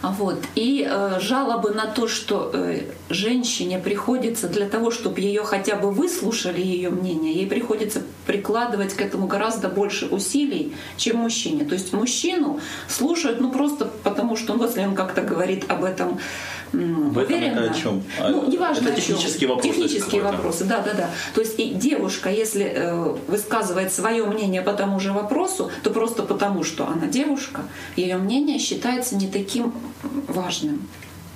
Вот. 0.02 0.40
И 0.56 0.88
э, 0.90 1.20
жалобы 1.20 1.72
на 1.72 1.86
то, 1.88 2.08
что 2.08 2.52
э, 2.54 2.84
женщине 3.10 3.80
приходится 3.80 4.48
для 4.48 4.70
того, 4.70 4.92
чтобы 4.92 5.20
ее 5.20 5.44
хотя 5.44 5.76
бы 5.76 5.92
выслушали 5.92 6.62
ее 6.62 6.90
мнение, 6.90 7.34
ей 7.34 7.48
приходится 7.48 8.02
прикладывать 8.26 8.94
к 8.94 9.02
этому 9.02 9.28
гораздо 9.28 9.68
больше 9.68 10.06
усилий, 10.06 10.74
чем 10.96 11.18
мужчине. 11.18 11.66
То 11.66 11.74
есть 11.74 11.92
мужчину 11.92 12.62
слушают, 12.88 13.42
ну 13.42 13.52
просто 13.52 13.90
потому, 14.04 14.38
что 14.38 14.54
он, 14.54 14.64
если 14.64 14.82
он 14.82 14.96
как-то 14.96 15.22
говорит 15.22 15.70
об 15.70 15.84
этом 15.84 16.20
Об 16.72 17.18
этом 17.18 17.36
уверенно. 17.36 17.60
это 17.60 17.72
о 17.72 17.74
чём? 17.74 18.04
А, 18.20 18.30
Ну, 18.30 18.48
неважно 18.48 18.90
это 18.90 18.98
о 18.98 19.02
чём. 19.02 19.18
технический 19.18 19.46
вопрос, 19.48 19.64
то 19.64 19.82
есть 19.82 19.94
Технические 19.94 20.22
вопросы, 20.22 20.66
да, 20.66 20.82
да, 20.82 20.94
да. 20.94 21.10
То 21.34 21.42
есть 21.42 21.60
и 21.60 21.70
девушка, 21.74 22.30
если 22.30 22.64
э, 22.66 23.16
высказывает 23.28 23.92
свое 23.92 24.26
мнение 24.26 24.62
по 24.62 24.74
тому 24.74 25.00
же 25.00 25.12
вопросу, 25.12 25.72
то 25.84 25.90
просто 25.90 26.24
потому, 26.24 26.64
что 26.64 26.88
она 26.88 27.08
девушка, 27.08 27.62
ее 27.96 28.18
мнение 28.18 28.60
считается 28.60 29.16
не 29.16 29.28
таким 29.28 29.74
важным. 30.28 30.88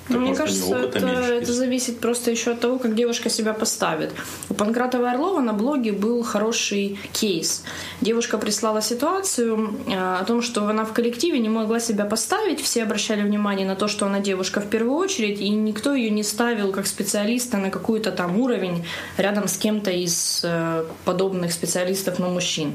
Так, 0.07 0.17
мне 0.17 0.35
кажется, 0.35 0.75
это, 0.75 1.07
это 1.07 1.53
зависит 1.53 1.99
просто 1.99 2.31
еще 2.31 2.51
от 2.51 2.59
того, 2.59 2.77
как 2.77 2.93
девушка 2.93 3.29
себя 3.29 3.53
поставит. 3.53 4.11
У 4.49 4.53
Панкратова 4.53 5.11
Орлова 5.11 5.39
на 5.39 5.53
блоге 5.53 5.93
был 5.93 6.23
хороший 6.23 6.99
кейс. 7.13 7.63
Девушка 8.01 8.37
прислала 8.37 8.81
ситуацию 8.81 9.79
э, 9.87 9.93
о 9.93 10.23
том, 10.25 10.41
что 10.41 10.67
она 10.67 10.83
в 10.83 10.91
коллективе 10.91 11.39
не 11.39 11.47
могла 11.47 11.79
себя 11.79 12.03
поставить, 12.03 12.59
все 12.59 12.83
обращали 12.83 13.21
внимание 13.21 13.65
на 13.65 13.75
то, 13.75 13.87
что 13.87 14.05
она 14.05 14.19
девушка 14.19 14.59
в 14.59 14.67
первую 14.67 14.97
очередь, 14.97 15.39
и 15.39 15.49
никто 15.49 15.93
ее 15.93 16.09
не 16.09 16.23
ставил 16.23 16.73
как 16.73 16.85
специалиста 16.85 17.57
на 17.57 17.69
какой-то 17.69 18.11
там 18.11 18.39
уровень 18.39 18.85
рядом 19.17 19.47
с 19.47 19.57
кем-то 19.57 19.91
из 19.91 20.41
э, 20.43 20.85
подобных 21.05 21.53
специалистов, 21.53 22.19
но 22.19 22.29
мужчин. 22.29 22.73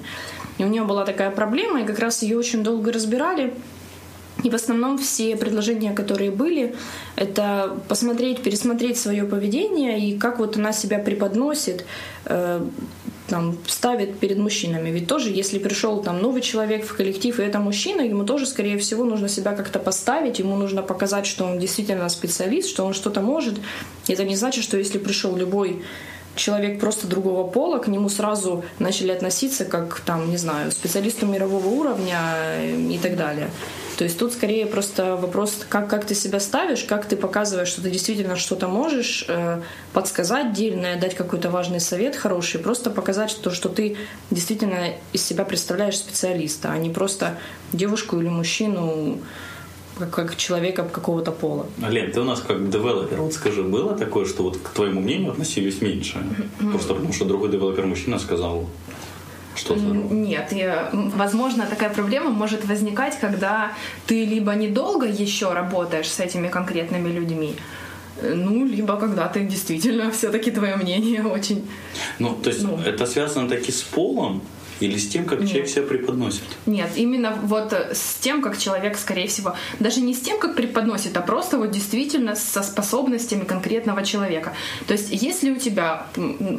И 0.57 0.65
у 0.65 0.69
нее 0.69 0.85
была 0.85 1.05
такая 1.05 1.31
проблема, 1.31 1.83
и 1.83 1.85
как 1.85 1.99
раз 1.99 2.23
ее 2.23 2.39
очень 2.39 2.65
долго 2.65 2.91
разбирали. 2.91 3.55
И 4.45 4.51
в 4.51 4.55
основном 4.55 4.99
все 4.99 5.37
предложения, 5.37 5.93
которые 5.93 6.31
были, 6.31 6.77
это 7.17 7.77
посмотреть, 7.89 8.43
пересмотреть 8.43 8.97
свое 8.97 9.25
поведение 9.25 9.99
и 9.99 10.17
как 10.17 10.39
вот 10.39 10.57
она 10.57 10.73
себя 10.73 10.99
преподносит, 11.01 11.85
э, 12.25 12.65
там, 13.29 13.59
ставит 13.67 14.19
перед 14.19 14.39
мужчинами. 14.39 14.91
Ведь 14.91 15.07
тоже, 15.07 15.31
если 15.31 15.59
пришел 15.59 16.03
там 16.03 16.23
новый 16.23 16.41
человек 16.41 16.87
в 16.87 16.97
коллектив, 16.97 17.39
и 17.39 17.43
это 17.43 17.59
мужчина, 17.59 18.01
ему 18.01 18.25
тоже, 18.25 18.47
скорее 18.47 18.79
всего, 18.79 19.05
нужно 19.05 19.29
себя 19.29 19.55
как-то 19.55 19.79
поставить, 19.79 20.39
ему 20.39 20.57
нужно 20.57 20.83
показать, 20.83 21.27
что 21.27 21.45
он 21.45 21.59
действительно 21.59 22.09
специалист, 22.09 22.69
что 22.69 22.85
он 22.85 22.95
что-то 22.95 23.21
может. 23.21 23.57
Это 24.07 24.25
не 24.25 24.37
значит, 24.37 24.65
что 24.65 24.79
если 24.79 24.99
пришел 24.99 25.37
любой 25.37 25.83
человек 26.39 26.81
просто 26.81 27.07
другого 27.07 27.49
пола, 27.49 27.79
к 27.79 27.89
нему 27.89 28.09
сразу 28.09 28.65
начали 28.79 29.13
относиться 29.13 29.65
как, 29.65 30.01
там, 30.01 30.31
не 30.31 30.37
знаю, 30.37 30.71
специалисту 30.73 31.27
мирового 31.27 31.67
уровня 31.67 32.19
э, 32.25 32.81
и 32.91 32.99
так 32.99 33.17
далее. 33.17 33.51
То 33.99 34.05
есть 34.05 34.17
тут 34.17 34.33
скорее 34.33 34.67
просто 34.67 35.17
вопрос, 35.17 35.67
как, 35.69 35.89
как 35.89 36.05
ты 36.05 36.15
себя 36.15 36.39
ставишь, 36.39 36.85
как 36.85 37.07
ты 37.07 37.17
показываешь, 37.17 37.67
что 37.67 37.83
ты 37.83 37.91
действительно 37.91 38.37
что-то 38.37 38.69
можешь, 38.69 39.25
э, 39.29 39.61
подсказать 39.93 40.53
дельное, 40.53 41.01
дать 41.01 41.17
какой-то 41.17 41.51
важный 41.51 41.81
совет 41.81 42.15
хороший, 42.15 42.61
просто 42.61 42.91
показать, 42.91 43.29
что, 43.29 43.51
что 43.51 43.69
ты 43.69 43.97
действительно 44.31 44.93
из 45.13 45.25
себя 45.25 45.45
представляешь 45.45 45.99
специалиста, 45.99 46.71
а 46.71 46.79
не 46.79 46.91
просто 46.91 47.39
девушку 47.73 48.21
или 48.21 48.29
мужчину, 48.29 49.19
как, 49.99 50.11
как 50.11 50.37
человека 50.37 50.83
какого-то 50.85 51.33
пола. 51.33 51.67
Лен, 51.91 52.11
ты 52.13 52.21
у 52.21 52.25
нас 52.25 52.41
как 52.41 52.71
девелопер, 52.71 53.21
вот 53.21 53.33
скажи, 53.33 53.63
было 53.63 53.95
такое, 53.97 54.25
что 54.27 54.43
вот 54.45 54.57
к 54.59 54.69
твоему 54.71 55.01
мнению 55.01 55.33
относились 55.33 55.81
меньше? 55.83 56.17
Просто 56.71 56.95
потому, 56.95 57.13
что 57.13 57.25
другой 57.25 57.51
девелопер-мужчина 57.51 58.19
сказал 58.19 58.67
что-то. 59.57 59.81
М, 59.81 60.23
Нет, 60.23 60.53
я- 60.53 60.91
возможно, 60.93 61.67
такая 61.67 61.91
проблема 61.91 62.31
может 62.31 62.65
возникать, 62.65 63.19
когда 63.21 63.73
ты 64.07 64.25
либо 64.25 64.55
недолго 64.55 65.07
еще 65.07 65.53
работаешь 65.53 66.09
с 66.09 66.21
этими 66.21 66.49
конкретными 66.49 67.09
людьми, 67.09 67.55
э, 68.23 68.35
ну, 68.35 68.65
либо 68.67 68.97
когда 68.97 69.27
ты 69.27 69.45
действительно 69.45 70.11
все-таки 70.11 70.51
твое 70.51 70.77
мнение 70.77 71.23
очень... 71.35 71.67
Ну, 72.19 72.35
то 72.43 72.51
есть 72.51 72.63
Ну. 72.63 72.79
это 72.87 73.07
связано 73.07 73.49
таки 73.49 73.73
с 73.73 73.83
полом 73.83 74.41
или 74.81 74.97
с 74.97 75.09
тем, 75.09 75.25
как 75.25 75.41
человек 75.47 75.69
себя 75.69 75.83
преподносит? 75.83 76.43
Нет, 76.67 76.91
именно 76.97 77.37
вот 77.43 77.73
э, 77.73 77.95
с 77.95 78.15
тем, 78.21 78.43
как 78.43 78.59
человек, 78.59 78.97
скорее 78.97 79.27
всего, 79.27 79.55
даже 79.81 80.01
не 80.01 80.15
с 80.15 80.21
тем, 80.21 80.39
как 80.39 80.55
преподносит, 80.55 81.17
а 81.17 81.21
просто 81.21 81.59
вот 81.59 81.71
действительно 81.71 82.37
со 82.37 82.63
способностями 82.63 83.45
конкретного 83.45 84.05
человека. 84.05 84.55
То 84.87 84.93
есть, 84.93 85.09
если 85.11 85.51
у 85.51 85.57
тебя 85.57 86.07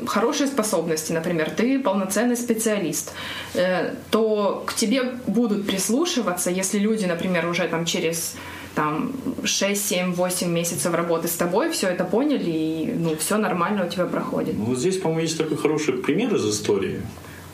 хорошие 0.08 0.48
способности, 0.48 1.14
например, 1.14 1.50
ты 1.50 1.80
полноценный 1.80 2.38
специалист, 2.38 3.14
э, 3.54 3.94
то 4.12 4.64
к 4.66 4.74
тебе 4.74 5.04
будут 5.28 5.66
прислушиваться, 5.66 6.50
если 6.50 6.80
люди, 6.80 7.06
например, 7.06 7.48
уже 7.48 7.68
там 7.68 7.86
через 7.86 8.36
там 8.76 9.12
6, 9.44 9.88
7, 9.88 10.14
8 10.14 10.50
месяцев 10.50 10.94
работы 10.94 11.28
с 11.28 11.34
тобой, 11.34 11.70
все 11.70 11.88
это 11.88 12.04
поняли, 12.06 12.50
и 12.50 12.94
ну, 12.98 13.16
все 13.18 13.38
нормально 13.38 13.86
у 13.86 13.90
тебя 13.90 14.06
проходит. 14.06 14.58
Ну, 14.58 14.66
вот 14.66 14.78
здесь, 14.78 14.98
по-моему, 14.98 15.22
есть 15.22 15.38
такой 15.38 15.58
хороший 15.58 15.96
пример 15.96 16.34
из 16.36 16.46
истории. 16.46 17.02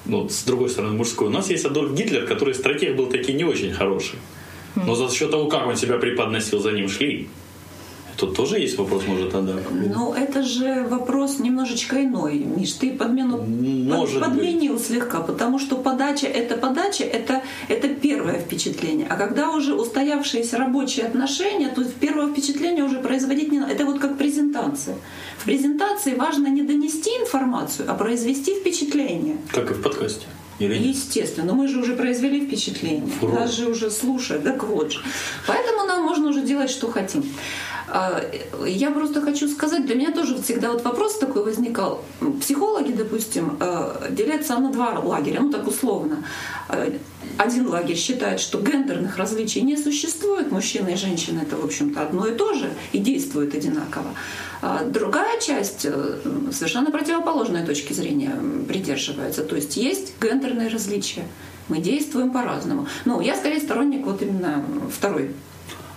Ну, 0.06 0.30
с 0.30 0.44
другой 0.44 0.70
стороны, 0.70 0.94
мужской. 0.94 1.28
У 1.28 1.32
нас 1.32 1.50
есть 1.50 1.66
Адольф 1.66 1.94
Гитлер, 1.94 2.26
который 2.26 2.54
стратег 2.54 2.96
был 2.96 3.08
таки 3.08 3.34
не 3.34 3.44
очень 3.44 3.74
хороший. 3.74 4.20
Но 4.76 4.94
за 4.96 5.10
счет 5.10 5.32
того, 5.32 5.48
как 5.48 5.68
он 5.68 5.78
себя 5.78 5.98
преподносил, 5.98 6.60
за 6.60 6.72
ним 6.72 6.90
шли. 6.90 7.30
Тут 8.18 8.36
тоже 8.36 8.60
есть 8.60 8.78
вопрос, 8.78 9.04
может, 9.08 9.32
тогда? 9.32 9.54
Ну, 9.72 10.14
это 10.14 10.42
же 10.44 10.86
вопрос 10.90 11.40
немножечко 11.40 12.02
иной, 12.04 12.36
Миш. 12.36 12.74
Ты 12.74 12.92
подмену, 12.92 13.38
Может 13.42 14.22
под- 14.22 14.30
подменил 14.30 14.80
слегка, 14.80 15.20
потому 15.20 15.60
что 15.60 15.76
подача— 15.78 16.28
это 16.28 16.56
подача, 16.56 17.04
это, 17.04 17.42
это 17.68 17.90
первое 17.90 18.40
впечатление. 18.40 19.08
А 19.10 19.16
когда 19.16 19.52
уже 19.52 19.74
устоявшиеся 19.74 20.58
рабочие 20.58 21.06
отношения, 21.08 21.70
то 21.70 21.84
первое 21.84 22.32
впечатление 22.32 22.84
уже 22.86 23.00
производить 23.00 23.52
не 23.52 23.60
надо. 23.60 23.74
Это 23.74 23.86
вот 23.86 24.00
как 24.00 24.18
презентация. 24.18 24.96
В 25.38 25.44
презентации 25.44 26.16
важно 26.16 26.48
не 26.48 26.62
донести 26.62 27.10
информацию, 27.10 27.90
а 27.92 27.96
произвести 27.96 28.54
впечатление. 28.56 29.38
Как 29.52 29.72
и 29.72 29.74
в 29.74 29.82
подкасте. 29.82 30.26
Или? 30.60 30.88
Естественно, 30.88 31.54
мы 31.54 31.68
же 31.68 31.80
уже 31.80 31.96
произвели 31.96 32.46
впечатление. 32.48 33.12
Ура. 33.22 33.42
Нас 33.42 33.52
же 33.54 33.70
уже 33.70 33.92
слушают, 33.92 34.44
так 34.44 34.64
вот 34.64 34.92
же. 34.94 35.00
Поэтому 35.48 35.86
нам 35.86 36.04
можно 36.04 36.30
уже 36.30 36.42
делать, 36.42 36.70
что 36.70 36.90
хотим. 36.92 37.24
А, 37.88 38.22
Я 38.66 38.92
просто 38.92 39.22
хочу 39.22 39.48
сказать, 39.48 39.86
для 39.86 39.96
меня 39.96 40.12
тоже 40.12 40.42
всегда 40.42 40.72
вот 40.72 40.84
вопрос 40.84 41.18
такой 41.20 41.44
возникал. 41.44 42.04
Психологи, 42.42 42.92
допустим, 42.92 43.58
э, 43.60 44.08
делятся 44.12 44.58
на 44.58 44.72
два 44.72 45.00
лагеря, 45.00 45.42
ну 45.42 45.52
так 45.52 45.68
условно. 45.68 46.24
Э, 46.70 46.92
Один 47.38 47.68
лагерь 47.68 47.98
считает, 47.98 48.40
что 48.40 48.60
гендерных 48.62 49.18
различий 49.18 49.62
не 49.62 49.78
существует, 49.78 50.52
мужчина 50.52 50.90
и 50.90 50.96
женщина 50.96 51.42
это, 51.42 51.58
в 51.58 51.66
общем-то, 51.66 52.02
одно 52.02 52.28
и 52.28 52.36
то 52.36 52.54
же 52.54 52.70
и 52.94 52.98
действует 53.00 53.54
одинаково. 53.56 54.08
А 54.68 54.84
Другая 54.84 55.40
часть 55.40 55.86
э, 55.86 56.18
совершенно 56.52 56.90
противоположной 56.90 57.64
точки 57.64 57.94
зрения 57.94 58.32
придерживается. 58.68 59.44
То 59.44 59.56
есть 59.56 59.78
есть 59.78 60.14
гендерные 60.20 60.70
различия. 60.70 61.22
Мы 61.68 61.78
действуем 61.78 62.32
по-разному. 62.32 62.88
Ну, 63.06 63.22
я 63.22 63.36
скорее 63.36 63.60
сторонник 63.60 64.08
вот 64.08 64.24
именно 64.24 64.66
второй 64.92 65.36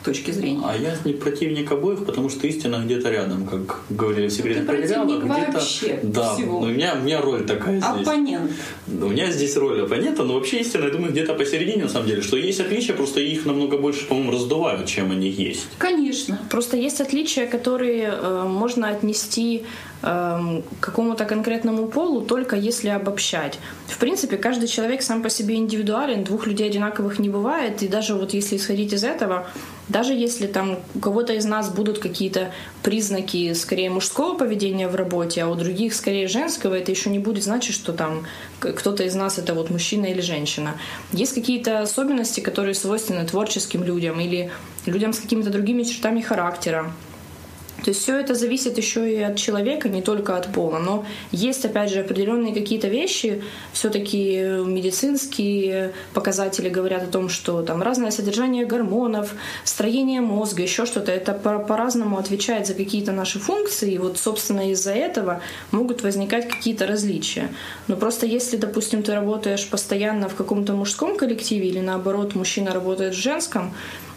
точки 0.09 0.31
зрения. 0.31 0.62
А 0.64 0.77
я 0.77 0.97
не 1.05 1.12
противник 1.12 1.71
обоих, 1.71 2.05
потому 2.05 2.31
что 2.31 2.47
истина 2.47 2.83
где-то 2.85 3.11
рядом, 3.11 3.47
как 3.47 3.81
говорили 3.90 4.29
в 4.29 4.33
секретных 4.33 4.66
материалах, 4.66 5.25
где-то... 5.25 5.53
вообще 5.53 6.01
да, 6.03 6.35
всего. 6.35 6.61
но 6.61 6.66
у 6.66 6.71
меня, 6.71 6.94
у 7.01 7.05
меня 7.05 7.21
роль 7.21 7.44
такая 7.47 7.81
здесь. 7.81 8.09
Оппонент. 8.09 8.51
У 8.87 9.09
меня 9.09 9.31
здесь 9.31 9.57
роль 9.57 9.83
оппонента, 9.83 10.25
но 10.25 10.35
вообще 10.35 10.61
истина, 10.61 10.85
я 10.85 10.90
думаю, 10.90 11.12
где-то 11.12 11.35
посередине, 11.35 11.85
на 11.85 11.88
самом 11.88 12.09
деле, 12.09 12.23
что 12.23 12.37
есть 12.37 12.61
отличия, 12.61 12.94
просто 12.94 13.21
их 13.21 13.44
намного 13.47 13.77
больше, 13.77 14.07
по-моему, 14.07 14.33
раздувают, 14.33 14.87
чем 14.87 15.11
они 15.11 15.29
есть. 15.29 15.66
Конечно. 15.79 16.40
Просто 16.51 16.77
есть 16.77 17.01
отличия, 17.01 17.47
которые 17.47 18.11
э, 18.12 18.44
можно 18.49 18.88
отнести 18.88 19.64
эм, 20.02 20.62
какому-то 20.80 21.24
конкретному 21.24 21.87
полу, 21.88 22.22
только 22.22 22.56
если 22.56 22.88
обобщать. 22.88 23.58
В 23.87 23.98
принципе, 23.98 24.37
каждый 24.37 24.68
человек 24.68 25.02
сам 25.02 25.22
по 25.22 25.30
себе 25.30 25.56
индивидуален, 25.56 26.24
двух 26.24 26.46
людей 26.46 26.68
одинаковых 26.68 27.18
не 27.18 27.28
бывает, 27.28 27.82
и 27.82 27.88
даже 27.88 28.14
вот 28.14 28.34
если 28.34 28.56
исходить 28.56 28.92
из 28.92 29.04
этого, 29.04 29.46
даже 29.88 30.12
если 30.12 30.46
там 30.46 30.78
у 30.94 30.98
кого-то 30.98 31.32
из 31.32 31.44
нас 31.44 31.70
будут 31.70 31.98
какие-то 31.98 32.52
признаки 32.82 33.54
скорее 33.54 33.90
мужского 33.90 34.37
поведения 34.37 34.87
в 34.87 34.94
работе, 34.94 35.42
а 35.42 35.48
у 35.48 35.54
других 35.54 35.94
скорее 35.94 36.28
женского, 36.28 36.74
это 36.74 36.90
еще 36.90 37.11
не 37.11 37.18
будет 37.18 37.44
значить, 37.44 37.74
что 37.74 37.92
там 37.92 38.26
кто-то 38.61 39.04
из 39.04 39.14
нас 39.14 39.38
это 39.38 39.54
вот 39.54 39.70
мужчина 39.70 40.06
или 40.06 40.20
женщина. 40.20 40.74
Есть 41.12 41.34
какие-то 41.34 41.80
особенности, 41.80 42.40
которые 42.40 42.74
свойственны 42.74 43.26
творческим 43.26 43.82
людям 43.82 44.20
или 44.20 44.50
людям 44.87 45.12
с 45.12 45.20
какими-то 45.20 45.50
другими 45.50 45.82
чертами 45.84 46.20
характера. 46.20 46.92
То 47.88 47.92
есть 47.92 48.03
все 48.03 48.20
это 48.20 48.35
зависит 48.35 48.77
еще 48.77 49.11
и 49.11 49.18
от 49.22 49.37
человека, 49.37 49.88
не 49.88 50.03
только 50.03 50.37
от 50.37 50.53
пола. 50.53 50.79
Но 50.79 51.07
есть, 51.33 51.64
опять 51.64 51.90
же, 51.90 52.01
определенные 52.01 52.53
какие-то 52.53 52.87
вещи, 52.88 53.42
все-таки 53.72 54.40
медицинские 54.66 55.94
показатели 56.12 56.68
говорят 56.68 57.05
о 57.05 57.07
том, 57.07 57.31
что 57.31 57.62
там 57.62 57.81
разное 57.81 58.11
содержание 58.11 58.66
гормонов, 58.66 59.33
строение 59.64 60.20
мозга, 60.20 60.61
еще 60.61 60.85
что-то. 60.85 61.12
Это 61.12 61.33
по- 61.33 61.61
по-разному 61.61 62.18
отвечает 62.18 62.66
за 62.66 62.74
какие-то 62.74 63.12
наши 63.12 63.38
функции. 63.38 63.92
И 63.92 63.96
вот, 63.96 64.18
собственно, 64.18 64.70
из-за 64.72 64.92
этого 64.92 65.40
могут 65.70 66.03
возникать 66.03 66.46
какие-то 66.46 66.87
различия. 66.87 67.48
Но 67.87 67.96
просто 67.96 68.27
если, 68.27 68.59
допустим, 68.59 69.03
ты 69.03 69.14
работаешь 69.14 69.66
постоянно 69.66 70.29
в 70.29 70.35
каком-то 70.35 70.74
мужском 70.74 71.16
коллективе 71.16 71.68
или 71.68 71.81
наоборот, 71.81 72.35
мужчина 72.35 72.74
работает 72.74 73.14
в 73.14 73.18
женском, 73.18 73.72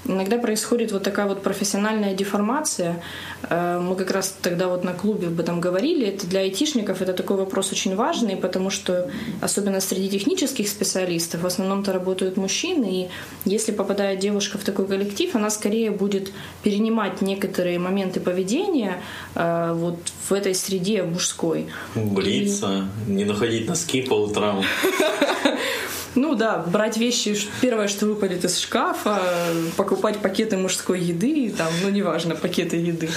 Иногда 0.05 0.37
происходит 0.37 0.91
вот 0.91 1.03
такая 1.03 1.27
вот 1.27 1.43
профессиональная 1.43 2.13
деформация. 2.13 3.01
Э, 3.49 3.79
Мы 3.79 3.95
как 3.95 4.11
раз 4.11 4.35
тогда 4.41 4.67
вот 4.67 4.83
на 4.83 4.93
клубе 4.93 5.27
об 5.27 5.39
этом 5.39 5.61
говорили. 5.61 6.07
Это 6.07 6.27
для 6.27 6.41
айтишников 6.41 7.01
это 7.01 7.13
такой 7.13 7.37
вопрос 7.37 7.71
очень 7.71 7.95
важный, 7.95 8.35
потому 8.35 8.69
что 8.69 9.09
особенно 9.41 9.79
среди 9.79 10.09
технических 10.09 10.67
специалистов 10.67 11.41
в 11.41 11.45
основном-то 11.45 11.93
работают 11.93 12.37
мужчины, 12.37 12.85
и 12.91 13.09
если 13.45 13.71
попадает 13.71 14.19
девушка 14.19 14.57
в 14.57 14.63
такой 14.63 14.87
коллектив, 14.87 15.35
она 15.35 15.49
скорее 15.49 15.91
будет 15.91 16.31
перенимать 16.63 17.21
некоторые 17.21 17.79
моменты 17.79 18.19
поведения 18.19 19.01
э, 19.35 19.73
вот 19.75 19.99
в 20.29 20.33
этой 20.33 20.55
среде 20.55 21.03
мужской. 21.03 21.67
Бриться, 21.95 22.87
не 23.07 23.25
находить 23.25 23.67
носки 23.67 24.01
по 24.01 24.13
утрам. 24.15 24.63
Ну 26.15 26.35
да, 26.35 26.57
брать 26.57 26.97
вещи, 26.97 27.37
первое, 27.61 27.87
что 27.87 28.05
выпадет 28.05 28.43
из 28.43 28.59
шкафа, 28.59 29.21
покупать 29.77 30.19
пакеты 30.19 30.57
мужской 30.57 30.99
еды, 30.99 31.53
там, 31.57 31.71
ну 31.83 31.89
неважно, 31.89 32.35
пакеты 32.35 32.77
еды. 32.77 33.09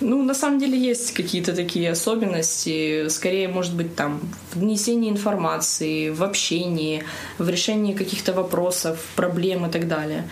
Ну, 0.00 0.22
на 0.22 0.34
самом 0.34 0.58
деле 0.58 0.76
есть 0.76 1.12
какие-то 1.12 1.52
такие 1.52 1.90
особенности, 1.90 3.08
скорее, 3.08 3.46
может 3.48 3.74
быть, 3.74 3.94
там, 3.94 4.20
в 4.52 4.58
донесении 4.58 5.08
информации, 5.08 6.10
в 6.10 6.24
общении, 6.24 7.04
в 7.38 7.48
решении 7.48 7.94
каких-то 7.94 8.32
вопросов, 8.32 8.98
проблем 9.14 9.66
и 9.66 9.70
так 9.70 9.86
далее. 9.86 10.28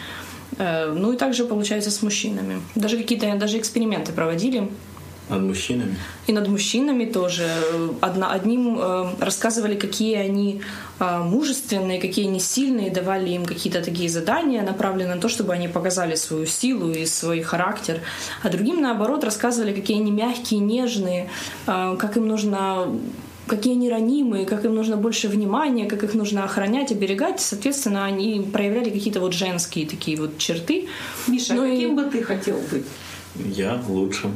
Э, 0.58 0.92
Ну 0.92 1.12
и 1.12 1.16
также 1.16 1.44
получается 1.44 1.90
с 1.90 2.02
мужчинами. 2.02 2.60
Даже 2.74 2.96
какие-то 2.96 3.32
даже 3.36 3.58
эксперименты 3.58 4.12
проводили 4.12 4.68
Над 5.30 5.42
мужчинами. 5.42 5.96
и 6.26 6.32
над 6.32 6.48
мужчинами 6.48 7.04
тоже. 7.04 7.48
Одна, 8.00 8.32
одним 8.32 8.78
э, 8.78 9.06
рассказывали, 9.20 9.76
какие 9.76 10.16
они 10.16 10.60
э, 10.98 11.18
мужественные, 11.18 12.00
какие 12.00 12.26
они 12.28 12.40
сильные, 12.40 12.90
давали 12.90 13.30
им 13.30 13.44
какие-то 13.46 13.82
такие 13.82 14.08
задания, 14.08 14.62
направленные 14.62 15.14
на 15.14 15.20
то, 15.20 15.28
чтобы 15.28 15.52
они 15.52 15.68
показали 15.68 16.16
свою 16.16 16.46
силу 16.46 16.90
и 16.90 17.06
свой 17.06 17.42
характер. 17.42 18.00
А 18.42 18.48
другим, 18.48 18.80
наоборот, 18.82 19.24
рассказывали, 19.24 19.72
какие 19.72 20.00
они 20.00 20.10
мягкие, 20.10 20.60
нежные, 20.60 21.28
э, 21.66 21.96
как 21.98 22.16
им 22.16 22.26
нужно 22.28 22.86
какие 23.46 23.74
они 23.74 23.90
ранимые, 23.90 24.46
как 24.46 24.64
им 24.64 24.76
нужно 24.76 24.96
больше 24.96 25.26
внимания, 25.26 25.86
как 25.86 26.04
их 26.04 26.14
нужно 26.14 26.44
охранять, 26.44 26.92
оберегать. 26.92 27.40
Соответственно, 27.40 28.04
они 28.04 28.48
проявляли 28.52 28.90
какие-то 28.90 29.18
вот 29.18 29.32
женские 29.32 29.88
такие 29.88 30.16
вот 30.16 30.38
черты. 30.38 30.86
Миша, 31.26 31.54
Ну 31.54 31.64
и- 31.64 31.70
каким 31.72 31.96
бы 31.96 32.04
ты 32.04 32.22
хотел 32.22 32.60
быть? 32.70 32.84
Я 33.34 33.82
лучше. 33.88 34.30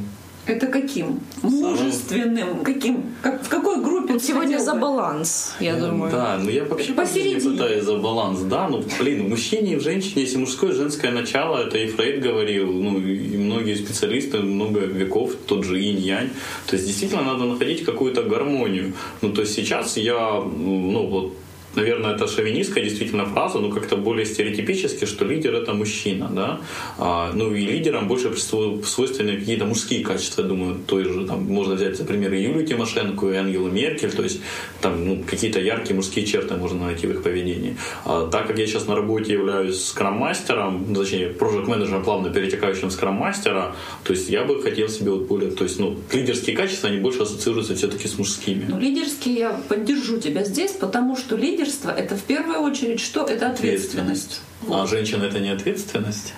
Это 0.47 0.67
каким? 0.67 1.19
Мужественным? 1.41 2.63
Каким? 2.63 3.03
Как, 3.21 3.43
в 3.43 3.49
какой 3.49 3.81
группе 3.83 4.13
Он 4.13 4.19
сегодня 4.19 4.59
за 4.59 4.75
баланс, 4.75 5.55
я 5.59 5.75
думаю. 5.75 6.11
Да, 6.11 6.37
ну 6.41 6.49
я 6.49 6.63
вообще 6.65 6.93
Посередине. 6.93 7.41
пытаюсь 7.51 7.83
за 7.83 7.97
баланс, 7.97 8.41
да, 8.41 8.67
ну 8.67 8.83
блин, 8.99 9.25
в 9.25 9.29
мужчине 9.29 9.73
и 9.73 9.75
в 9.77 9.81
женщине, 9.81 10.21
если 10.21 10.37
мужское 10.37 10.71
и 10.71 10.75
женское 10.75 11.11
начало, 11.11 11.57
это 11.57 11.77
и 11.77 11.87
Фрейд 11.87 12.21
говорил, 12.21 12.71
ну 12.71 12.99
и 12.99 13.37
многие 13.37 13.75
специалисты 13.75 14.39
много 14.39 14.81
веков, 14.81 15.31
тот 15.47 15.63
же 15.63 15.81
инь-янь, 15.81 16.29
то 16.67 16.75
есть 16.75 16.85
действительно 16.85 17.23
надо 17.23 17.45
находить 17.45 17.83
какую-то 17.83 18.21
гармонию. 18.23 18.93
Ну 19.21 19.33
то 19.33 19.41
есть 19.41 19.55
сейчас 19.55 19.97
я, 19.97 20.41
ну 20.41 21.07
вот 21.07 21.33
наверное, 21.75 22.15
это 22.15 22.27
шовинистская 22.27 22.83
действительно 22.83 23.25
фраза, 23.25 23.59
но 23.59 23.69
как-то 23.69 23.97
более 23.97 24.25
стереотипически, 24.25 25.05
что 25.05 25.25
лидер 25.25 25.53
это 25.55 25.73
мужчина, 25.73 26.29
да, 26.31 26.59
а, 26.97 27.31
ну 27.33 27.53
и 27.53 27.65
лидерам 27.65 28.07
больше 28.07 28.35
свойственны 28.35 29.37
какие-то 29.37 29.65
мужские 29.65 30.03
качества, 30.03 30.41
я 30.41 30.47
думаю, 30.47 30.79
той 30.87 31.03
же, 31.03 31.25
там, 31.25 31.43
можно 31.43 31.75
взять, 31.75 31.99
например, 31.99 32.33
и 32.33 32.41
Юлию 32.41 32.65
Тимошенко, 32.65 33.29
и 33.29 33.35
Ангелу 33.35 33.69
Меркель, 33.69 34.11
то 34.11 34.23
есть 34.23 34.41
там 34.81 35.05
ну, 35.05 35.23
какие-то 35.23 35.59
яркие 35.59 35.95
мужские 35.95 36.25
черты 36.25 36.55
можно 36.55 36.85
найти 36.85 37.07
в 37.07 37.11
их 37.11 37.23
поведении. 37.23 37.77
А, 38.05 38.27
так 38.29 38.47
как 38.47 38.57
я 38.57 38.67
сейчас 38.67 38.87
на 38.87 38.95
работе 38.95 39.33
являюсь 39.33 39.83
скрам-мастером, 39.85 40.85
ну, 40.89 40.95
точнее, 40.95 41.27
проект-менеджером, 41.29 42.03
плавно 42.03 42.29
перетекающим 42.29 42.89
в 42.89 42.91
скрам-мастера, 42.91 43.75
то 44.03 44.13
есть 44.13 44.29
я 44.29 44.43
бы 44.43 44.61
хотел 44.61 44.89
себе 44.89 45.11
вот 45.11 45.27
более, 45.27 45.51
то 45.51 45.63
есть, 45.63 45.79
ну, 45.79 45.97
лидерские 46.11 46.55
качества, 46.55 46.89
они 46.89 46.99
больше 46.99 47.23
ассоциируются 47.23 47.75
все-таки 47.75 48.07
с 48.07 48.17
мужскими. 48.17 48.65
Ну, 48.67 48.79
лидерский 48.79 49.35
я 49.37 49.59
поддержу 49.67 50.19
тебя 50.19 50.43
здесь, 50.43 50.71
потому 50.71 51.15
что 51.15 51.35
лидерство 51.65 51.89
это 51.89 52.15
в 52.15 52.21
первую 52.21 52.59
очередь 52.61 52.99
что? 52.99 53.25
Это 53.25 53.49
ответственность. 53.49 54.41
А 54.69 54.85
женщина 54.85 55.25
это 55.25 55.39
не 55.39 55.49
ответственность? 55.49 56.33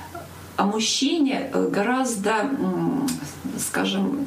А 0.55 0.65
мужчине 0.65 1.51
э, 1.53 1.67
гораздо, 1.69 2.49
скажем, 3.59 4.25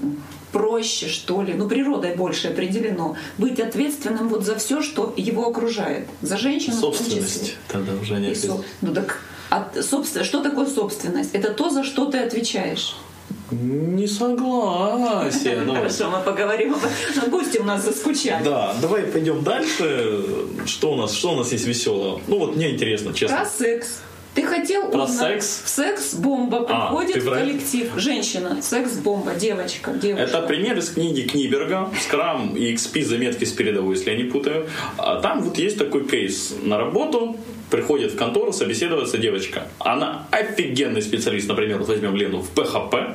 проще, 0.52 1.08
что 1.08 1.42
ли, 1.42 1.54
ну, 1.54 1.68
природой 1.68 2.14
больше 2.14 2.48
определено, 2.48 3.16
быть 3.38 3.58
ответственным 3.58 4.28
вот 4.28 4.44
за 4.44 4.56
все, 4.56 4.82
что 4.82 5.12
его 5.16 5.48
окружает. 5.48 6.06
За 6.22 6.36
женщину. 6.36 6.76
Собственность 6.76 7.56
тогда 7.68 7.94
уже 7.94 8.14
не 8.14 8.26
со- 8.26 8.30
ответственность. 8.30 8.64
Ну 8.80 8.94
так, 8.94 9.20
от, 9.48 9.84
собственно, 9.84 10.24
что 10.24 10.40
такое 10.42 10.66
собственность? 10.66 11.30
Это 11.34 11.52
то, 11.52 11.70
за 11.70 11.82
что 11.82 12.06
ты 12.06 12.18
отвечаешь. 12.18 12.96
Не 13.50 14.06
согласен. 14.06 15.66
ну. 15.66 15.74
Хорошо, 15.76 16.10
мы 16.10 16.20
поговорим. 16.22 16.74
об 16.74 16.80
этом. 16.84 17.30
Гости 17.30 17.58
у 17.58 17.64
нас 17.64 17.84
заскучали. 17.84 18.44
Да, 18.44 18.74
давай 18.80 19.02
пойдем 19.02 19.42
дальше. 19.42 20.24
Что 20.66 20.92
у 20.92 20.96
нас, 20.96 21.12
что 21.14 21.32
у 21.32 21.36
нас 21.36 21.50
есть 21.52 21.66
веселого? 21.66 22.20
Ну 22.28 22.38
вот 22.38 22.56
мне 22.56 22.70
интересно, 22.70 23.12
честно. 23.12 23.38
Про 23.38 23.46
секс. 23.46 24.00
Ты 24.32 24.44
хотел 24.44 24.88
Про 24.92 25.04
узнать. 25.04 25.42
секс? 25.42 25.62
Секс-бомба 25.74 26.60
приходит 26.62 27.14
ты 27.14 27.20
в 27.20 27.30
коллектив. 27.30 27.90
Женщина, 27.96 28.62
секс-бомба, 28.62 29.34
девочка, 29.34 29.90
девушка. 29.92 30.22
Это 30.24 30.42
пример 30.42 30.78
из 30.78 30.90
книги 30.90 31.22
Книберга 31.22 31.90
Scrum 32.08 32.56
и 32.56 32.72
XP 32.72 33.04
заметки 33.04 33.44
с 33.44 33.50
передовой, 33.50 33.96
если 33.96 34.12
я 34.12 34.16
не 34.16 34.22
путаю. 34.24 34.68
А 34.98 35.20
Там 35.20 35.42
вот 35.42 35.58
есть 35.58 35.78
такой 35.78 36.06
кейс. 36.06 36.54
На 36.62 36.78
работу 36.78 37.36
приходит 37.70 38.12
в 38.12 38.16
контору 38.16 38.52
собеседоваться 38.52 39.18
девочка. 39.18 39.68
Она 39.78 40.26
офигенный 40.30 41.02
специалист, 41.02 41.48
например, 41.48 41.78
вот 41.78 41.88
возьмем 41.88 42.16
Лену 42.16 42.40
в 42.40 42.52
PHP. 42.52 43.14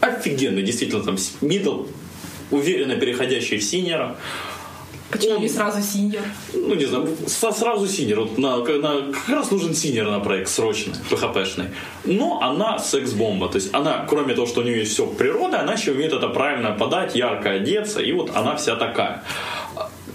Офигенный, 0.00 0.62
действительно, 0.62 1.02
там 1.02 1.16
middle, 1.40 1.88
уверенно 2.50 2.96
переходящий 2.96 3.58
в 3.58 3.64
senior 3.64 4.03
а. 4.03 4.16
Почему 5.10 5.38
не 5.38 5.48
сразу 5.48 5.80
senior? 5.80 6.22
ну 6.52 6.74
не 6.74 6.84
знаю, 6.84 7.08
сразу 7.26 7.86
senior. 7.86 8.20
Вот 8.20 8.36
на, 8.36 8.58
на- 8.58 9.12
как 9.12 9.28
раз 9.28 9.50
нужен 9.50 9.74
senior 9.74 10.10
на 10.10 10.20
проект 10.20 10.50
срочно, 10.50 10.92
PHP-шный. 11.10 11.68
Но 12.04 12.40
она 12.42 12.78
секс-бомба. 12.78 13.48
То 13.48 13.56
есть 13.56 13.70
она, 13.72 14.04
кроме 14.06 14.34
того, 14.34 14.46
что 14.46 14.60
у 14.60 14.64
нее 14.64 14.80
есть 14.80 14.92
все 14.92 15.06
природа, 15.06 15.60
она 15.60 15.72
еще 15.72 15.92
умеет 15.92 16.12
это 16.12 16.28
правильно 16.28 16.72
подать, 16.72 17.16
ярко 17.16 17.52
одеться, 17.52 18.02
и 18.02 18.12
вот 18.12 18.32
она 18.34 18.54
вся 18.56 18.76
такая. 18.76 19.24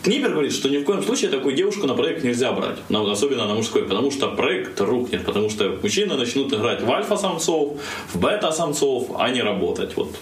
Книпер 0.03 0.31
говорит, 0.31 0.51
что 0.51 0.67
ни 0.67 0.79
в 0.79 0.83
коем 0.83 1.01
случае 1.01 1.31
такую 1.31 1.55
девушку 1.55 1.87
на 1.87 1.93
проект 1.93 2.25
нельзя 2.25 2.51
брать, 2.51 2.77
особенно 2.89 3.47
на 3.47 3.53
мужской, 3.53 3.83
потому 3.83 4.11
что 4.11 4.27
проект 4.27 4.79
рухнет, 4.81 5.23
потому 5.25 5.49
что 5.49 5.79
мужчины 5.81 6.15
начнут 6.15 6.51
играть 6.53 6.81
в 6.81 6.91
альфа-самцов, 6.91 7.79
в 8.13 8.19
бета-самцов, 8.19 9.11
а 9.17 9.29
не 9.29 9.41
работать. 9.41 9.95
Вот 9.95 10.13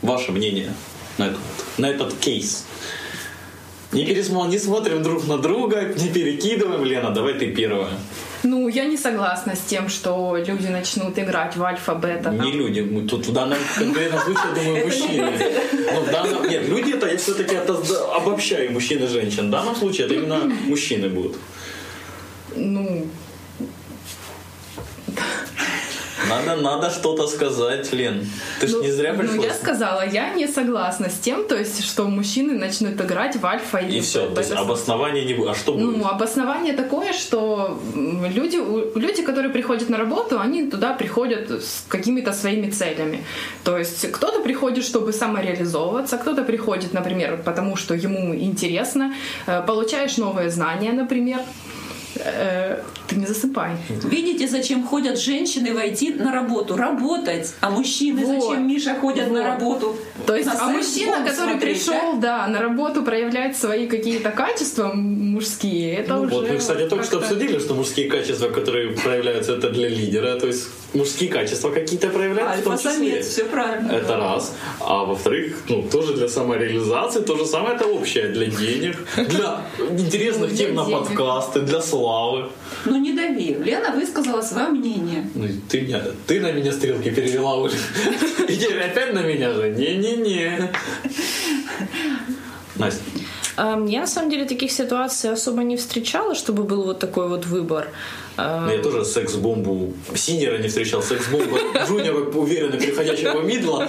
ваше 0.00 0.32
мнение 0.32 0.72
на 1.18 1.26
этот, 1.26 1.40
на 1.76 1.90
этот 1.90 2.14
кейс. 2.14 2.66
Не, 3.92 4.06
пересмо... 4.06 4.46
не 4.46 4.58
смотрим 4.58 5.02
друг 5.02 5.28
на 5.28 5.36
друга, 5.36 5.92
не 5.94 6.08
перекидываем. 6.08 6.82
Лена, 6.82 7.10
давай 7.10 7.34
ты 7.34 7.52
первая. 7.52 7.90
Ну, 8.44 8.68
я 8.68 8.84
не 8.86 8.96
согласна 8.96 9.54
с 9.54 9.60
тем, 9.60 9.88
что 9.88 10.36
люди 10.36 10.66
начнут 10.66 11.18
играть 11.18 11.56
в 11.56 11.62
альфа-бета. 11.62 12.24
там. 12.24 12.40
Не 12.40 12.52
люди, 12.52 12.80
мы 12.80 13.06
тут 13.06 13.26
в 13.26 13.32
данном 13.32 13.58
конкретном 13.78 14.20
случае, 14.20 14.44
я 14.48 14.62
думаю, 14.62 14.84
мужчины. 14.84 15.32
Ну, 15.94 16.00
в 16.00 16.10
данном... 16.10 16.48
Нет, 16.48 16.68
люди 16.68 16.92
это, 16.92 17.06
я 17.06 17.16
все-таки 17.16 17.56
обобщаю 17.56 18.72
мужчин 18.72 19.02
и 19.04 19.06
женщин. 19.06 19.48
В 19.48 19.50
данном 19.50 19.76
случае 19.76 20.06
это 20.06 20.14
именно 20.14 20.38
мужчины 20.66 21.08
будут. 21.08 21.36
Ну, 22.56 23.06
Надо, 26.32 26.62
надо 26.62 26.90
что-то 26.90 27.26
сказать, 27.26 27.92
Лен. 27.92 28.26
Ты 28.60 28.66
ж 28.66 28.72
ну, 28.72 28.82
не 28.82 28.90
зря 28.90 29.12
ну, 29.12 29.18
пришла. 29.20 29.44
я 29.44 29.54
сказала, 29.54 30.06
я 30.06 30.34
не 30.34 30.46
согласна 30.48 31.08
с 31.08 31.18
тем, 31.18 31.46
то 31.46 31.56
есть, 31.56 31.84
что 31.84 32.04
мужчины 32.04 32.58
начнут 32.58 33.00
играть 33.00 33.36
в 33.36 33.46
альфа 33.46 33.78
И 33.78 34.00
в 34.00 34.04
все, 34.04 34.28
то 34.28 34.40
есть 34.40 34.52
обоснования 34.52 35.24
не 35.24 35.34
будет. 35.34 35.50
А 35.50 35.54
что 35.54 35.72
будет? 35.72 35.96
Ну, 35.96 36.06
обоснование 36.06 36.74
такое, 36.74 37.12
что 37.12 37.78
люди, 37.94 38.58
люди, 38.98 39.22
которые 39.22 39.50
приходят 39.52 39.88
на 39.88 39.98
работу, 39.98 40.40
они 40.40 40.70
туда 40.70 40.94
приходят 40.94 41.50
с 41.50 41.84
какими-то 41.88 42.32
своими 42.32 42.70
целями. 42.70 43.24
То 43.64 43.78
есть 43.78 44.10
кто-то 44.12 44.40
приходит, 44.42 44.84
чтобы 44.84 45.12
самореализовываться, 45.12 46.16
кто-то 46.18 46.42
приходит, 46.44 46.92
например, 46.92 47.40
потому 47.44 47.76
что 47.76 47.94
ему 47.94 48.34
интересно, 48.34 49.14
э, 49.46 49.62
получаешь 49.66 50.16
новые 50.18 50.50
знания, 50.50 50.92
например. 50.92 51.40
Ты 53.12 53.20
не 53.20 53.26
засыпай. 53.26 53.72
Видите, 54.04 54.48
зачем 54.48 54.86
ходят 54.86 55.18
женщины 55.18 55.74
войти 55.74 56.14
на 56.14 56.32
работу? 56.32 56.76
Работать. 56.76 57.52
А 57.60 57.70
мужчины 57.70 58.24
Вот. 58.24 58.42
зачем, 58.42 58.66
Миша, 58.66 58.94
ходят 58.94 59.30
на 59.30 59.40
Вот. 59.42 59.46
работу? 59.46 59.96
То 60.26 60.36
есть, 60.36 60.46
На 60.46 60.66
а 60.66 60.70
мужчина, 60.70 61.16
который 61.24 61.50
смотреть, 61.50 61.84
пришел, 61.84 62.16
да, 62.18 62.46
на 62.46 62.60
работу 62.60 63.02
проявлять 63.02 63.56
свои 63.56 63.86
какие-то 63.86 64.30
качества 64.30 64.92
мужские, 64.94 65.94
это 65.96 66.18
уже... 66.18 66.30
Ну 66.30 66.40
Вот 66.40 66.50
мы, 66.50 66.56
кстати, 66.58 66.88
только 66.88 67.04
что 67.04 67.18
обсудили, 67.18 67.58
что 67.58 67.74
мужские 67.74 68.08
качества, 68.08 68.48
которые 68.48 68.90
проявляются, 68.90 69.52
это 69.56 69.70
для 69.70 69.88
лидера. 69.88 70.38
То 70.38 70.46
есть 70.46 70.68
мужские 70.94 71.28
качества 71.30 71.70
какие-то 71.70 72.08
проявляются 72.08 72.60
в 72.60 72.64
том 72.64 72.78
числе. 72.78 73.22
Все 73.22 73.44
правильно. 73.44 73.92
Это 73.92 74.16
раз. 74.16 74.54
А 74.80 75.04
во-вторых, 75.04 75.62
ну, 75.68 75.82
тоже 75.82 76.14
для 76.14 76.28
самореализации, 76.28 77.20
то 77.20 77.36
же 77.36 77.44
самое 77.46 77.76
это 77.76 77.86
общее 77.86 78.28
для 78.28 78.46
денег, 78.46 78.96
для 79.16 79.60
интересных 79.98 80.54
тем 80.56 80.74
на 80.74 80.84
подкасты, 80.84 81.60
для 81.60 81.80
славы. 81.80 82.48
Ну 82.84 82.96
не 83.02 83.12
дави. 83.12 83.56
Лена 83.64 83.90
высказала 83.94 84.40
свое 84.42 84.68
мнение. 84.68 85.28
Ну, 85.34 85.48
ты, 85.68 85.80
меня, 85.82 86.02
ты 86.26 86.40
на 86.40 86.52
меня 86.52 86.72
стрелки 86.72 87.10
перевела, 87.10 87.56
Оля. 87.56 87.74
И 88.48 88.56
теперь 88.56 88.80
опять 88.80 89.12
на 89.12 89.22
меня 89.22 89.52
же. 89.52 89.70
Не-не-не. 89.70 90.70
Настя. 92.76 93.02
Эм, 93.58 93.86
Я 93.86 94.00
на 94.00 94.06
самом 94.06 94.30
деле 94.30 94.44
таких 94.46 94.72
ситуаций 94.72 95.30
особо 95.30 95.62
не 95.62 95.76
встречала, 95.76 96.34
чтобы 96.34 96.62
был 96.62 96.84
вот 96.84 96.98
такой 96.98 97.28
вот 97.28 97.44
выбор. 97.46 97.88
Эм, 98.38 98.66
Ну, 98.66 98.72
Я 98.72 98.82
тоже 98.82 99.04
секс-бомбу 99.04 99.92
синера 100.14 100.58
не 100.58 100.68
встречал, 100.68 101.02
секс-бомбу 101.02 101.58
джуниора, 101.86 102.18
уверенно 102.30 102.78
переходящего 102.78 103.42
мидла 103.42 103.88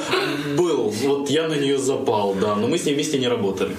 был. 0.58 0.90
Вот 0.90 1.30
я 1.30 1.48
на 1.48 1.54
нее 1.56 1.78
запал, 1.78 2.34
да, 2.36 2.56
но 2.56 2.68
мы 2.68 2.78
с 2.78 2.86
ней 2.86 2.94
вместе 2.96 3.18
не 3.20 3.28
работали. 3.30 3.72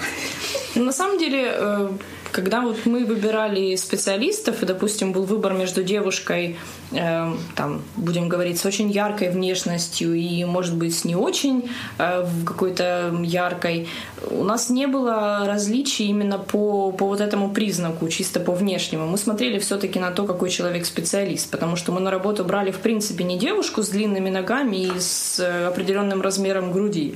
Ну, 0.75 0.83
На 0.85 0.91
самом 0.91 1.19
деле, 1.19 1.53
э, 1.55 1.89
когда 2.35 2.59
вот 2.59 2.85
мы 2.85 3.05
выбирали 3.05 3.77
специалистов, 3.77 4.61
и, 4.61 4.65
допустим, 4.65 5.13
был 5.13 5.23
выбор 5.23 5.53
между 5.53 5.83
девушкой, 5.83 6.57
э, 6.91 7.33
там, 7.55 7.81
будем 7.95 8.27
говорить, 8.27 8.59
с 8.59 8.65
очень 8.65 8.91
яркой 8.91 9.29
внешностью 9.29 10.13
и, 10.13 10.43
может 10.43 10.75
быть, 10.75 10.93
с 10.93 11.05
не 11.05 11.15
очень 11.15 11.69
э, 11.97 12.25
какой-то 12.45 13.15
яркой, 13.23 13.87
у 14.29 14.43
нас 14.43 14.69
не 14.69 14.85
было 14.85 15.45
различий 15.45 16.07
именно 16.07 16.37
по, 16.37 16.91
по 16.91 17.05
вот 17.07 17.21
этому 17.21 17.51
признаку, 17.51 18.09
чисто 18.09 18.41
по 18.41 18.51
внешнему. 18.51 19.07
Мы 19.07 19.17
смотрели 19.17 19.57
все-таки 19.59 19.97
на 19.99 20.11
то, 20.11 20.25
какой 20.25 20.49
человек 20.49 20.85
специалист, 20.85 21.49
потому 21.49 21.77
что 21.77 21.93
мы 21.93 22.01
на 22.01 22.11
работу 22.11 22.43
брали, 22.43 22.71
в 22.71 22.79
принципе, 22.79 23.23
не 23.23 23.39
девушку 23.39 23.81
с 23.81 23.87
длинными 23.87 24.29
ногами 24.29 24.75
и 24.75 24.99
с 24.99 25.39
э, 25.39 25.67
определенным 25.67 26.21
размером 26.21 26.73
груди, 26.73 27.15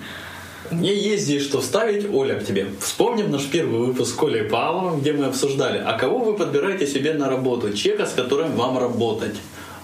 Мне 0.72 0.93
есть 0.93 1.24
здесь 1.24 1.43
что 1.43 1.62
вставить, 1.62 2.06
Оля, 2.13 2.39
к 2.39 2.45
тебе. 2.45 2.67
Вспомним 2.80 3.32
наш 3.32 3.45
первый 3.45 3.80
выпуск 3.80 4.13
с 4.13 4.17
Колей 4.17 4.43
Павловым, 4.43 5.00
где 5.00 5.13
мы 5.13 5.26
обсуждали, 5.26 5.82
а 5.86 5.98
кого 5.98 6.19
вы 6.19 6.34
подбираете 6.36 6.86
себе 6.86 7.13
на 7.13 7.30
работу, 7.30 7.74
человека, 7.74 8.06
с 8.06 8.13
которым 8.13 8.52
вам 8.56 8.78
работать. 8.78 9.36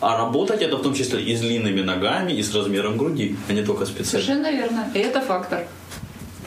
А 0.02 0.18
работать 0.18 0.62
это 0.62 0.78
в 0.78 0.84
том 0.84 0.94
числе 0.94 1.22
и 1.24 1.36
с 1.36 1.40
длинными 1.40 1.82
ногами, 1.82 2.34
и 2.34 2.44
с 2.44 2.54
размером 2.54 2.98
груди, 2.98 3.36
а 3.50 3.54
не 3.54 3.64
только 3.64 3.86
специально. 3.86 4.26
Совершенно 4.26 4.52
верно. 4.52 4.88
И 4.94 5.00
это 5.00 5.22
фактор. 5.22 5.66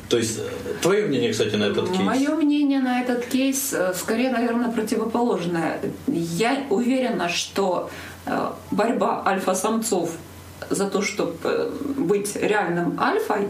То 0.09 0.17
есть, 0.17 0.39
э, 0.39 0.43
твое 0.81 1.07
мнение, 1.07 1.33
кстати, 1.33 1.57
на 1.57 1.65
этот 1.65 1.91
кейс? 1.91 2.01
Мое 2.01 2.35
мнение 2.35 2.81
на 2.81 3.03
этот 3.03 3.27
кейс 3.27 3.73
э, 3.73 3.93
скорее, 3.95 4.31
наверное, 4.31 4.71
противоположное. 4.71 5.81
Я 6.07 6.65
уверена, 6.71 7.29
что 7.29 7.91
э, 8.27 8.51
борьба 8.71 9.23
альфа-самцов 9.27 10.11
за 10.71 10.89
то, 10.89 11.03
чтобы 11.03 11.73
быть 11.97 12.37
реальным 12.37 12.99
альфой, 13.01 13.49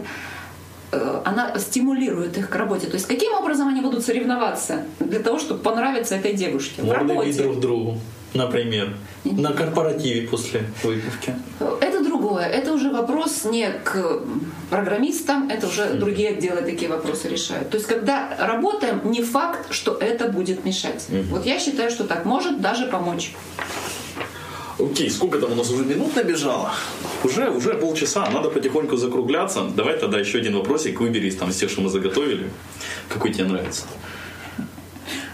она 1.25 1.57
стимулирует 1.57 2.37
их 2.37 2.49
к 2.49 2.55
работе. 2.55 2.87
То 2.87 2.95
есть 2.95 3.07
каким 3.07 3.33
образом 3.33 3.67
они 3.67 3.81
будут 3.81 4.03
соревноваться 4.03 4.83
для 4.99 5.19
того, 5.19 5.39
чтобы 5.39 5.61
понравиться 5.61 6.15
этой 6.15 6.33
девушке? 6.33 6.81
В 6.81 6.85
Морды 6.85 7.03
бить 7.03 7.15
работе. 7.15 7.43
друг 7.43 7.59
другу, 7.59 7.97
например, 8.33 8.95
на 9.23 9.53
корпоративе 9.53 10.27
после 10.27 10.63
выпивки. 10.83 11.33
Это 11.81 12.03
другое. 12.03 12.45
Это 12.45 12.73
уже 12.73 12.89
вопрос 12.89 13.45
не 13.45 13.69
к 13.69 14.21
программистам, 14.69 15.49
это 15.49 15.67
уже 15.67 15.93
другие 15.93 16.29
отделы 16.29 16.61
такие 16.61 16.89
вопросы 16.89 17.27
решают. 17.29 17.69
То 17.69 17.77
есть, 17.77 17.87
когда 17.87 18.35
работаем, 18.39 19.01
не 19.05 19.21
факт, 19.21 19.71
что 19.71 19.95
это 19.95 20.27
будет 20.27 20.65
мешать. 20.65 21.05
Вот 21.29 21.45
я 21.45 21.59
считаю, 21.59 21.91
что 21.91 22.03
так 22.05 22.25
может 22.25 22.61
даже 22.61 22.87
помочь. 22.87 23.33
Окей, 24.79 25.09
сколько 25.09 25.39
там 25.39 25.51
у 25.51 25.55
нас 25.55 25.69
уже 25.69 25.83
минут 25.83 26.15
набежало? 26.15 26.71
Уже, 27.23 27.49
уже 27.49 27.73
полчаса, 27.73 28.29
надо 28.29 28.49
потихоньку 28.49 28.95
закругляться. 28.95 29.63
Давай 29.75 29.97
тогда 29.97 30.19
еще 30.19 30.37
один 30.37 30.55
вопросик 30.55 31.01
выбери 31.01 31.27
из 31.27 31.35
там 31.35 31.49
из 31.49 31.57
тех, 31.57 31.69
что 31.69 31.81
мы 31.81 31.89
заготовили. 31.89 32.49
Какой 33.09 33.33
тебе 33.33 33.45
нравится? 33.45 33.85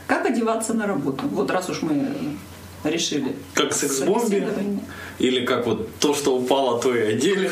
Как 0.07 0.25
одеваться 0.25 0.73
на 0.73 0.87
работу? 0.87 1.27
Вот 1.31 1.51
раз 1.51 1.69
уж 1.69 1.83
мы 1.83 2.37
решили. 2.83 3.35
Как 3.53 3.73
секс-бомби? 3.73 4.47
Или 5.19 5.45
как 5.45 5.67
вот 5.67 5.89
то, 5.99 6.15
что 6.15 6.35
упало, 6.35 6.81
то 6.81 6.95
и 6.95 7.01
одели? 7.01 7.51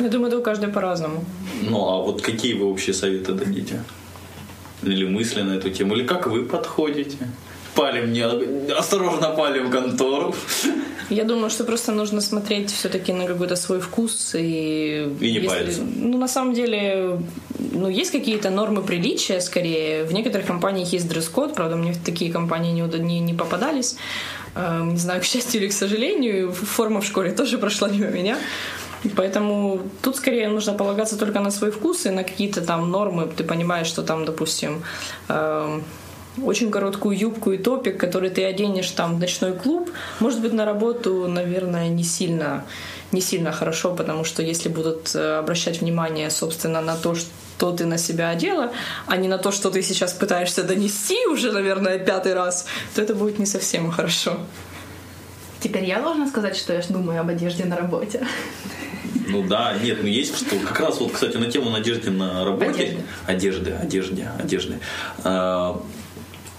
Я 0.00 0.08
думаю, 0.08 0.28
это 0.28 0.38
у 0.38 0.42
каждой 0.42 0.68
по-разному. 0.68 1.24
Ну, 1.62 1.88
а 1.88 2.02
вот 2.02 2.20
какие 2.20 2.54
вы 2.54 2.66
общие 2.66 2.94
советы 2.94 3.32
дадите? 3.32 3.82
Или 4.82 5.06
мысли 5.06 5.42
на 5.42 5.52
эту 5.52 5.70
тему? 5.70 5.94
Или 5.94 6.04
как 6.04 6.26
вы 6.26 6.44
подходите? 6.44 7.16
Палим 7.76 8.12
не... 8.12 8.22
Осторожно 8.72 9.28
палим 9.30 9.70
контору. 9.70 10.34
Я 11.10 11.24
думаю, 11.24 11.50
что 11.50 11.64
просто 11.64 11.92
нужно 11.92 12.20
смотреть 12.20 12.72
все-таки 12.72 13.12
на 13.12 13.26
какой-то 13.26 13.56
свой 13.56 13.80
вкус 13.80 14.34
и... 14.34 15.08
И 15.20 15.32
не 15.32 15.48
париться. 15.48 15.82
Ну, 15.82 16.18
на 16.18 16.28
самом 16.28 16.54
деле, 16.54 17.20
ну, 17.58 17.88
есть 17.88 18.10
какие-то 18.10 18.50
нормы 18.50 18.82
приличия, 18.82 19.40
скорее. 19.40 20.04
В 20.04 20.12
некоторых 20.12 20.46
компаниях 20.46 20.92
есть 20.92 21.08
дресс-код, 21.08 21.54
правда, 21.54 21.76
мне 21.76 21.92
в 21.92 22.04
такие 22.04 22.32
компании 22.32 22.72
не, 22.72 22.98
не, 22.98 23.20
не 23.20 23.34
попадались. 23.34 23.96
Э, 24.56 24.82
Не 24.84 24.98
знаю, 24.98 25.20
к 25.20 25.24
счастью 25.24 25.60
или 25.60 25.68
к 25.68 25.72
сожалению, 25.72 26.52
форма 26.52 27.00
в 27.00 27.04
школе 27.04 27.30
тоже 27.36 27.58
прошла 27.58 27.88
мимо 27.88 28.10
меня. 28.10 28.38
Поэтому 29.14 29.80
тут 30.02 30.16
скорее 30.16 30.48
нужно 30.48 30.72
полагаться 30.72 31.16
только 31.16 31.40
на 31.40 31.50
свой 31.50 31.70
вкус 31.70 32.06
и 32.06 32.10
на 32.10 32.24
какие-то 32.24 32.60
там 32.60 32.90
нормы. 32.90 33.28
Ты 33.36 33.44
понимаешь, 33.44 33.86
что 33.86 34.02
там, 34.02 34.24
допустим, 34.24 34.82
эм, 35.28 35.84
очень 36.42 36.70
короткую 36.70 37.16
юбку 37.16 37.52
и 37.52 37.58
топик, 37.58 37.98
который 37.98 38.30
ты 38.30 38.44
оденешь 38.44 38.90
там 38.90 39.16
в 39.16 39.20
ночной 39.20 39.54
клуб, 39.54 39.90
может 40.20 40.40
быть, 40.40 40.52
на 40.52 40.64
работу, 40.64 41.26
наверное, 41.28 41.88
не 41.88 42.04
сильно, 42.04 42.64
не 43.12 43.20
сильно 43.20 43.52
хорошо, 43.52 43.94
потому 43.94 44.24
что 44.24 44.42
если 44.42 44.68
будут 44.68 45.14
э, 45.14 45.38
обращать 45.38 45.80
внимание, 45.80 46.30
собственно, 46.30 46.80
на 46.80 46.96
то, 46.96 47.14
что 47.14 47.72
ты 47.72 47.86
на 47.86 47.98
себя 47.98 48.30
одела, 48.30 48.72
а 49.06 49.16
не 49.16 49.28
на 49.28 49.38
то, 49.38 49.50
что 49.50 49.70
ты 49.70 49.82
сейчас 49.82 50.12
пытаешься 50.12 50.62
донести 50.62 51.26
уже, 51.26 51.52
наверное, 51.52 51.98
пятый 51.98 52.34
раз, 52.34 52.66
то 52.94 53.02
это 53.02 53.14
будет 53.14 53.38
не 53.38 53.46
совсем 53.46 53.90
хорошо. 53.90 54.38
Теперь 55.60 55.84
я 55.84 56.00
должна 56.00 56.28
сказать, 56.28 56.56
что 56.56 56.72
я 56.74 56.82
думаю 56.88 57.20
об 57.20 57.28
одежде 57.28 57.64
на 57.64 57.76
работе. 57.76 58.26
Ну 59.28 59.42
да, 59.42 59.74
нет, 59.82 59.98
ну 60.02 60.08
есть 60.08 60.36
что. 60.36 60.56
Как 60.66 60.78
раз 60.80 61.00
вот, 61.00 61.12
кстати, 61.12 61.36
на 61.36 61.50
тему 61.50 61.70
надежды 61.70 62.10
на 62.10 62.44
работе. 62.44 62.98
Одежды, 63.26 63.72
одежды, 63.72 64.28
одежды. 64.38 64.78
А, 65.24 65.82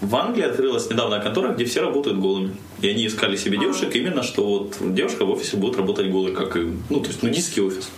в 0.00 0.16
Англии 0.16 0.44
открылась 0.44 0.88
недавно 0.90 1.20
контора, 1.20 1.52
где 1.52 1.64
все 1.64 1.80
работают 1.80 2.18
голыми. 2.18 2.54
И 2.80 2.88
они 2.88 3.06
искали 3.06 3.36
себе 3.36 3.58
а. 3.58 3.60
девушек 3.60 3.94
именно, 3.94 4.22
что 4.22 4.46
вот 4.46 4.76
девушка 4.80 5.24
в 5.24 5.30
офисе 5.30 5.56
будет 5.56 5.76
работать 5.76 6.10
голой, 6.10 6.32
как 6.32 6.56
и, 6.56 6.72
ну, 6.88 7.00
то 7.00 7.08
есть 7.08 7.22
нудистский 7.22 7.62
офис. 7.62 7.88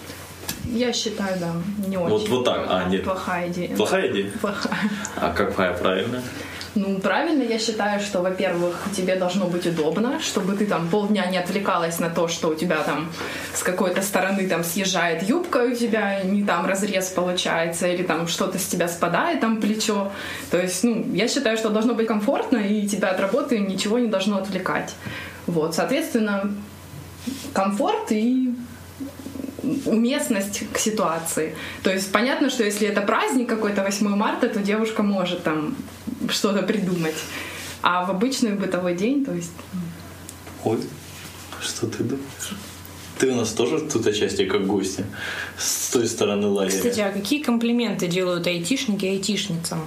Я 0.64 0.92
считаю, 0.92 1.38
да, 1.40 1.52
не 1.88 1.96
очень. 1.96 2.10
Вот, 2.10 2.28
вот 2.28 2.44
так, 2.44 2.66
а, 2.68 2.88
нет. 2.88 3.04
Плохая 3.04 3.48
идея. 3.48 3.76
Плохая 3.76 4.10
идея? 4.10 4.30
Плохая. 4.40 4.78
А 5.16 5.32
какая 5.32 5.76
правильная? 5.76 6.22
Ну, 6.76 7.00
правильно, 7.00 7.42
я 7.42 7.58
считаю, 7.58 8.00
что, 8.00 8.20
во-первых, 8.20 8.78
тебе 8.96 9.16
должно 9.16 9.46
быть 9.46 9.66
удобно, 9.66 10.20
чтобы 10.20 10.56
ты 10.56 10.66
там 10.66 10.88
полдня 10.88 11.26
не 11.26 11.36
отвлекалась 11.36 11.98
на 11.98 12.10
то, 12.10 12.28
что 12.28 12.48
у 12.48 12.54
тебя 12.54 12.82
там 12.84 13.10
с 13.52 13.64
какой-то 13.64 14.02
стороны 14.02 14.46
там 14.46 14.62
съезжает 14.62 15.24
юбка, 15.24 15.64
у 15.64 15.74
тебя 15.74 16.22
не 16.22 16.44
там 16.44 16.66
разрез 16.66 17.08
получается, 17.08 17.88
или 17.88 18.04
там 18.04 18.28
что-то 18.28 18.58
с 18.58 18.66
тебя 18.66 18.86
спадает, 18.86 19.40
там 19.40 19.60
плечо. 19.60 20.12
То 20.52 20.60
есть, 20.60 20.84
ну, 20.84 21.04
я 21.12 21.26
считаю, 21.26 21.56
что 21.56 21.70
должно 21.70 21.94
быть 21.94 22.06
комфортно, 22.06 22.58
и 22.58 22.86
тебя 22.86 23.08
от 23.10 23.18
работы 23.18 23.58
ничего 23.58 23.98
не 23.98 24.08
должно 24.08 24.38
отвлекать. 24.38 24.94
Вот, 25.46 25.74
соответственно, 25.74 26.54
комфорт 27.52 28.12
и 28.12 28.54
уместность 29.86 30.62
к 30.72 30.78
ситуации. 30.78 31.54
То 31.82 31.90
есть 31.90 32.12
понятно, 32.12 32.50
что 32.50 32.64
если 32.64 32.88
это 32.88 33.00
праздник 33.00 33.48
какой-то 33.48 33.82
8 33.82 34.08
марта, 34.08 34.48
то 34.48 34.60
девушка 34.60 35.02
может 35.02 35.42
там 35.42 35.76
что-то 36.30 36.62
придумать. 36.62 37.16
А 37.82 38.04
в 38.04 38.10
обычный 38.10 38.52
бытовой 38.52 38.94
день, 38.94 39.24
то 39.24 39.32
есть... 39.32 39.52
Ой, 40.64 40.78
что 41.60 41.86
ты 41.86 42.04
думаешь? 42.04 42.56
Ты 43.18 43.32
у 43.32 43.36
нас 43.36 43.52
тоже 43.52 43.80
тут 43.80 44.06
отчасти 44.06 44.46
как 44.46 44.66
гости 44.66 45.04
с 45.58 45.90
той 45.90 46.06
стороны 46.06 46.46
лагеря. 46.46 46.76
Кстати, 46.76 47.00
а 47.00 47.10
какие 47.10 47.42
комплименты 47.42 48.06
делают 48.06 48.46
айтишники 48.46 49.04
айтишницам? 49.04 49.80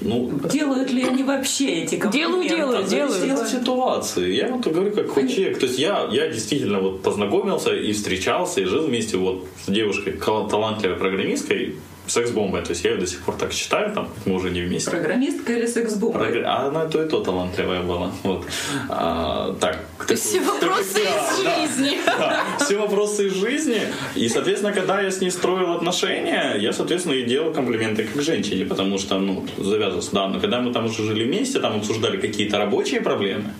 Ну, 0.00 0.30
делают 0.52 0.90
ли 0.90 1.02
они 1.02 1.22
вообще 1.22 1.82
эти 1.82 1.96
комплименты? 1.96 2.48
Делаю, 2.48 2.84
делаю, 2.86 3.12
делаю. 3.16 3.40
от 3.40 3.48
ситуации. 3.48 4.34
Я 4.34 4.48
вот 4.48 4.66
говорю, 4.66 4.94
как 4.94 5.14
человек. 5.14 5.58
То 5.58 5.66
есть 5.66 5.78
я, 5.78 6.08
я 6.12 6.28
действительно 6.28 6.80
вот 6.80 7.02
познакомился 7.02 7.74
и 7.74 7.92
встречался, 7.92 8.60
и 8.60 8.64
жил 8.64 8.86
вместе 8.86 9.16
вот 9.16 9.46
с 9.64 9.70
девушкой, 9.70 10.12
талантливой 10.12 10.96
программисткой, 10.96 11.76
секс-бомбой. 12.06 12.62
То 12.62 12.70
есть 12.70 12.84
я 12.84 12.92
ее 12.92 12.98
до 12.98 13.06
сих 13.06 13.20
пор 13.20 13.36
так 13.36 13.52
считаю, 13.52 13.92
там, 13.92 14.08
мы 14.24 14.34
уже 14.34 14.50
не 14.50 14.62
вместе. 14.62 14.90
Программистка 14.90 15.52
или 15.52 15.66
секс-бомба? 15.66 16.18
Прогр... 16.18 16.42
А 16.46 16.66
она 16.68 16.86
то 16.86 17.02
и 17.02 17.08
то 17.08 17.20
талантливая 17.20 17.82
была. 17.82 18.10
Вот. 18.22 18.46
А, 18.88 19.54
так. 19.60 19.84
То 20.06 20.12
есть 20.12 20.24
все 20.24 20.40
вопросы 20.40 21.00
из 21.00 21.36
жизни. 21.42 21.98
Да, 22.06 22.44
все 22.60 22.78
вопросы 22.78 23.26
из 23.26 23.34
жизни. 23.34 23.80
И, 24.14 24.28
соответственно, 24.28 24.72
когда 24.72 25.00
я 25.00 25.10
с 25.10 25.20
ней 25.20 25.30
строил 25.30 25.72
отношения, 25.72 26.56
я, 26.58 26.72
соответственно, 26.72 27.14
и 27.14 27.24
делал 27.24 27.52
комплименты 27.52 28.04
как 28.04 28.22
женщине, 28.22 28.64
потому 28.64 28.98
что, 28.98 29.18
ну, 29.18 29.46
завязывался, 29.58 30.12
да, 30.12 30.28
но 30.28 30.40
когда 30.40 30.60
мы 30.60 30.72
там 30.72 30.86
уже 30.86 31.02
жили 31.02 31.24
вместе, 31.24 31.60
там 31.60 31.76
обсуждали 31.76 32.16
какие-то 32.18 32.58
рабочие 32.58 33.00
проблемы, 33.00 33.52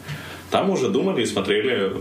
там 0.51 0.71
уже 0.71 0.89
думали 0.89 1.23
и 1.23 1.27
смотрели 1.27 1.93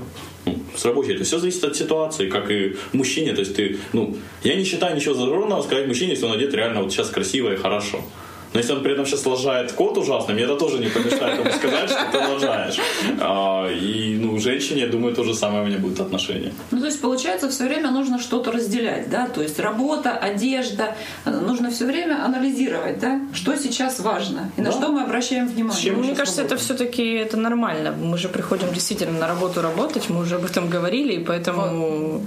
ну, 0.46 0.58
с 0.76 0.86
рабочей. 0.86 1.14
Это 1.14 1.24
все 1.24 1.40
зависит 1.40 1.64
от 1.64 1.76
ситуации, 1.76 2.30
как 2.30 2.52
и 2.52 2.76
мужчине. 2.94 3.34
То 3.34 3.42
есть 3.42 3.56
ты, 3.56 3.78
ну, 3.94 4.16
я 4.44 4.56
не 4.56 4.64
считаю 4.64 4.96
ничего 4.96 5.14
зазорного 5.14 5.62
сказать 5.62 5.88
мужчине, 5.88 6.12
если 6.12 6.26
он 6.26 6.34
одет 6.34 6.54
реально 6.54 6.82
вот 6.82 6.92
сейчас 6.92 7.10
красиво 7.10 7.54
и 7.54 7.58
хорошо. 7.58 8.02
Но 8.56 8.62
если 8.62 8.74
он 8.74 8.84
при 8.84 8.94
этом 8.94 9.06
сейчас 9.06 9.26
лажает 9.26 9.74
код 9.74 9.98
ужасно, 9.98 10.34
мне 10.34 10.44
это 10.44 10.56
тоже 10.56 10.80
не 10.80 10.88
помешает 10.88 11.40
ему 11.40 11.52
сказать, 11.52 11.90
что 11.90 12.06
ты 12.12 12.18
лажаешь. 12.18 12.78
А, 13.20 13.70
и 13.70 14.16
ну, 14.16 14.40
женщине, 14.40 14.82
я 14.82 14.88
думаю, 14.88 15.14
то 15.14 15.24
же 15.24 15.34
самое 15.34 15.64
у 15.64 15.68
меня 15.68 15.78
будет 15.78 16.00
отношение. 16.00 16.54
Ну, 16.72 16.80
то 16.80 16.86
есть, 16.86 17.02
получается, 17.02 17.50
все 17.50 17.66
время 17.66 17.92
нужно 17.92 18.18
что-то 18.18 18.54
разделять, 18.54 19.10
да? 19.10 19.28
То 19.28 19.42
есть 19.42 19.60
работа, 19.60 20.12
одежда. 20.12 20.96
Нужно 21.26 21.70
все 21.70 21.86
время 21.86 22.24
анализировать, 22.24 23.00
да? 23.00 23.20
Что 23.34 23.58
сейчас 23.58 24.00
важно 24.00 24.52
и 24.56 24.62
да. 24.62 24.68
на 24.68 24.72
что 24.72 24.88
мы 24.88 25.02
обращаем 25.04 25.48
внимание. 25.48 25.84
Чем 25.84 26.00
мне 26.00 26.16
кажется, 26.16 26.42
это 26.42 26.56
все-таки 26.56 27.04
это 27.04 27.36
нормально. 27.36 27.92
Мы 27.92 28.18
же 28.18 28.30
приходим 28.30 28.72
действительно 28.74 29.20
на 29.20 29.28
работу 29.28 29.62
работать, 29.62 30.10
мы 30.10 30.22
уже 30.22 30.36
об 30.36 30.46
этом 30.46 30.70
говорили, 30.70 31.14
и 31.14 31.20
поэтому... 31.20 32.20
Вот 32.20 32.22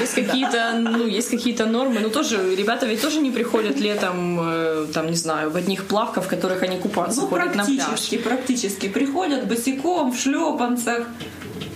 есть 0.00 0.14
какие-то, 0.14 0.74
ну, 0.78 1.06
есть 1.06 1.30
какие-то 1.30 1.66
нормы. 1.66 2.00
Ну, 2.00 2.10
тоже, 2.10 2.54
ребята 2.54 2.86
ведь 2.86 3.02
тоже 3.02 3.20
не 3.20 3.30
приходят 3.30 3.78
летом, 3.78 4.38
э, 4.40 4.86
там, 4.92 5.06
не 5.06 5.16
знаю, 5.16 5.50
в 5.50 5.56
одних 5.56 5.84
плавках, 5.86 6.24
в 6.24 6.28
которых 6.28 6.62
они 6.62 6.78
купаться 6.78 7.22
ну, 7.22 7.26
ходят 7.28 7.54
на 7.54 7.64
пляж. 7.64 7.76
Практически, 7.76 8.18
практически. 8.18 8.88
Приходят 8.88 9.46
босиком, 9.46 10.12
в 10.12 10.18
шлепанцах. 10.18 11.06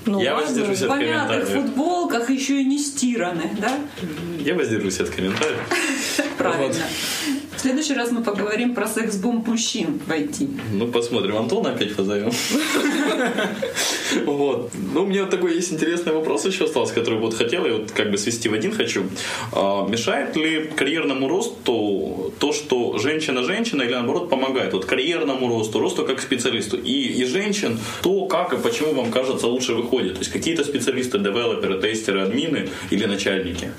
Ну, 0.07 0.21
я 0.21 0.35
ладно, 0.35 0.49
воздержусь 0.49 0.83
от 0.83 0.91
комментариев. 0.91 1.49
В 1.49 1.53
футболках 1.53 2.31
еще 2.31 2.61
и 2.61 2.65
не 2.65 2.79
стираны, 2.79 3.51
да? 3.61 3.73
Я 4.39 4.55
воздержусь 4.55 5.01
от 5.01 5.11
комментариев. 5.11 5.59
Правильно. 6.39 6.85
В 7.57 7.61
следующий 7.61 7.95
раз 7.95 8.13
мы 8.13 8.23
поговорим 8.23 8.75
про 8.75 8.87
секс-бомб 8.87 9.47
мужчин 9.47 9.99
в 10.07 10.11
IT. 10.11 10.49
Ну, 10.75 10.89
посмотрим. 10.89 11.37
Антона 11.37 11.71
опять 11.71 11.97
позовем. 11.97 12.31
Вот. 14.25 14.71
Ну, 14.95 15.03
у 15.03 15.07
меня 15.07 15.23
вот 15.23 15.31
такой 15.31 15.55
есть 15.55 15.73
интересный 15.73 16.13
вопрос 16.13 16.45
еще 16.47 16.65
остался, 16.65 16.95
который 16.95 17.19
вот 17.19 17.35
хотел, 17.35 17.67
и 17.67 17.71
вот 17.71 17.91
как 17.91 18.11
бы 18.11 18.19
свести 18.19 18.49
в 18.49 18.55
один 18.55 18.73
хочу. 18.73 19.05
А, 19.53 19.87
мешает 19.89 20.37
ли 20.37 20.71
карьерному 20.77 21.29
росту 21.29 22.33
то, 22.39 22.53
что 22.53 22.99
женщина-женщина 22.99 23.83
или 23.83 23.93
наоборот 23.93 24.31
помогает? 24.31 24.73
Вот 24.73 24.85
карьерному 24.85 25.49
росту, 25.49 25.81
росту 25.81 26.05
как 26.05 26.21
специалисту. 26.21 26.77
И, 26.77 27.21
и 27.21 27.25
женщин, 27.25 27.79
то, 28.03 28.27
как 28.27 28.53
и 28.53 28.57
почему 28.57 28.93
вам 28.95 29.11
кажется 29.11 29.49
лучше 29.49 29.75
выходит. 29.75 30.15
То 30.15 30.21
есть 30.21 30.33
какие-то 30.33 30.65
специалисты, 30.65 31.19
девелоперы, 31.19 31.81
тестеры, 31.81 32.21
админы 32.23 32.69
или 32.91 33.07
начальники? 33.07 33.73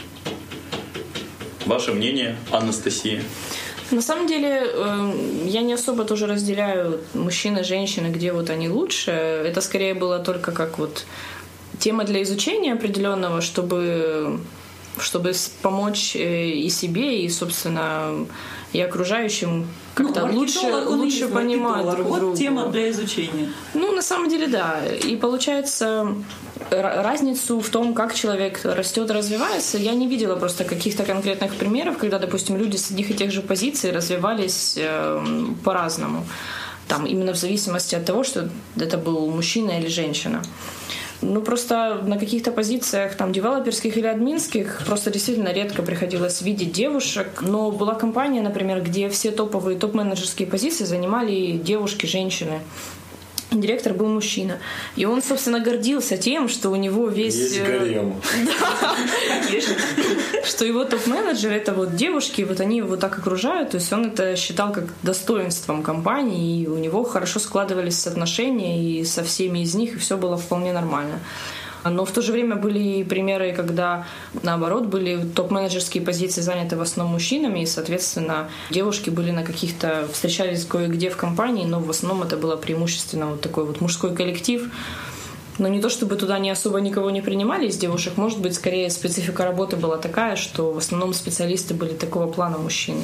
Ваше 1.66 1.94
мнение, 1.94 2.38
Анастасия? 2.52 3.22
На 3.92 4.02
самом 4.02 4.28
деле, 4.28 4.50
эм, 4.50 5.48
я 5.48 5.62
не 5.62 5.74
особо 5.74 6.04
тоже 6.04 6.28
разделяю 6.28 7.00
мужчины, 7.14 7.64
женщины, 7.64 8.08
где 8.08 8.34
вот 8.34 8.50
они 8.50 8.68
лучше. 8.70 9.12
Это 9.12 9.62
скорее 9.62 9.94
было 9.94 10.20
только 10.20 10.52
как 10.52 10.78
вот 10.78 11.06
тема 11.80 12.04
для 12.04 12.22
изучения 12.24 12.74
определенного, 12.74 13.42
чтобы 13.42 14.40
чтобы 15.00 15.34
помочь 15.62 16.16
э, 16.16 16.50
и 16.50 16.70
себе, 16.70 17.24
и, 17.24 17.30
собственно, 17.30 18.26
и 18.74 18.82
окружающим 18.82 19.68
как-то 19.98 20.28
ну, 20.28 20.40
лучше, 20.40 20.68
лучше 20.86 21.28
понимать 21.28 21.90
друг 21.90 22.08
вот 22.08 22.20
друга. 22.20 22.38
тема 22.38 22.68
для 22.68 22.92
изучения. 22.92 23.52
Ну, 23.74 23.92
на 23.94 24.04
самом 24.04 24.30
деле, 24.30 24.46
да. 24.46 24.82
И 24.86 25.16
получается, 25.16 26.14
разницу 26.70 27.60
в 27.60 27.70
том, 27.70 27.96
как 27.96 28.14
человек 28.14 28.60
растет, 28.64 29.10
развивается, 29.10 29.80
я 29.80 29.94
не 29.94 30.08
видела 30.08 30.36
просто 30.36 30.66
каких-то 30.66 31.04
конкретных 31.04 31.56
примеров, 31.56 31.98
когда, 31.98 32.20
допустим, 32.20 32.58
люди 32.58 32.78
с 32.78 32.92
одних 32.92 33.10
и 33.10 33.16
тех 33.16 33.32
же 33.32 33.42
позиций 33.42 33.92
развивались 33.92 34.76
э, 34.78 35.46
по-разному. 35.64 36.28
Там 36.88 37.08
именно 37.08 37.34
в 37.34 37.38
зависимости 37.38 37.96
от 37.96 38.06
того, 38.06 38.24
что 38.24 38.50
это 38.80 38.98
был 39.00 39.32
мужчина 39.32 39.80
или 39.80 39.88
женщина. 39.88 40.44
Ну, 41.22 41.42
просто 41.42 42.02
на 42.06 42.18
каких-то 42.20 42.52
позициях, 42.52 43.16
там, 43.16 43.34
девелоперских 43.34 43.98
или 43.98 44.06
админских, 44.06 44.84
просто 44.86 45.10
действительно 45.10 45.52
редко 45.52 45.82
приходилось 45.82 46.42
видеть 46.42 46.72
девушек. 46.72 47.42
Но 47.42 47.72
была 47.72 47.96
компания, 47.96 48.42
например, 48.42 48.84
где 48.84 49.10
все 49.10 49.32
топовые 49.32 49.80
топ-менеджерские 49.80 50.48
позиции 50.48 50.86
занимали 50.86 51.54
девушки, 51.54 52.06
женщины 52.06 52.60
директор 53.52 53.94
был 53.94 54.08
мужчина. 54.08 54.60
И 54.96 55.06
он, 55.06 55.22
собственно, 55.22 55.60
гордился 55.60 56.18
тем, 56.18 56.50
что 56.50 56.70
у 56.70 56.76
него 56.76 57.08
весь... 57.08 57.36
Есть 57.36 57.58
э, 57.58 57.66
гарем. 57.66 58.16
Да. 58.46 58.96
Что 60.46 60.66
его 60.66 60.84
топ-менеджер— 60.84 61.52
это 61.54 61.74
вот 61.74 61.96
девушки, 61.96 62.42
вот 62.42 62.60
они 62.60 62.78
его 62.78 62.98
так 62.98 63.18
окружают, 63.18 63.72
то 63.72 63.78
есть 63.78 63.92
он 63.94 64.06
это 64.06 64.36
считал 64.36 64.72
как 64.72 64.86
достоинством 65.04 65.84
компании, 65.84 66.62
и 66.62 66.68
у 66.68 66.78
него 66.78 67.04
хорошо 67.04 67.40
складывались 67.40 68.08
отношения 68.08 68.84
и 68.84 69.06
со 69.06 69.24
всеми 69.24 69.60
из 69.60 69.76
них, 69.76 69.96
и 69.96 70.00
все 70.00 70.18
было 70.18 70.38
вполне 70.38 70.74
нормально. 70.74 71.20
Но 71.90 72.06
в 72.06 72.12
то 72.12 72.22
же 72.22 72.32
время 72.32 72.56
были 72.56 73.04
примеры, 73.04 73.54
когда, 73.54 74.06
наоборот, 74.44 74.86
были 74.86 75.24
топ-менеджерские 75.24 76.04
позиции 76.04 76.42
заняты 76.42 76.76
в 76.76 76.82
основном 76.82 77.14
мужчинами, 77.14 77.62
и, 77.62 77.66
соответственно, 77.66 78.50
девушки 78.70 79.10
были 79.10 79.32
на 79.32 79.44
каких-то... 79.44 80.08
встречались 80.12 80.66
кое-где 80.66 81.10
в 81.10 81.18
компании, 81.18 81.66
но 81.66 81.80
в 81.80 81.90
основном 81.90 82.24
это 82.24 82.38
было 82.38 82.56
преимущественно 82.56 83.28
вот 83.28 83.42
такой 83.42 83.66
вот 83.66 83.82
мужской 83.82 84.16
коллектив, 84.16 84.70
но 85.58 85.68
не 85.68 85.82
то 85.82 85.90
чтобы 85.90 86.16
туда 86.16 86.40
не 86.40 86.50
особо 86.50 86.80
никого 86.80 87.10
не 87.10 87.22
принимали 87.22 87.68
из 87.68 87.78
девушек, 87.78 88.18
может 88.18 88.40
быть, 88.40 88.54
скорее 88.54 88.90
специфика 88.90 89.44
работы 89.44 89.76
была 89.76 89.98
такая, 89.98 90.36
что 90.36 90.72
в 90.72 90.78
основном 90.78 91.14
специалисты 91.14 91.74
были 91.74 91.94
такого 91.94 92.32
плана 92.32 92.58
мужчины. 92.58 93.04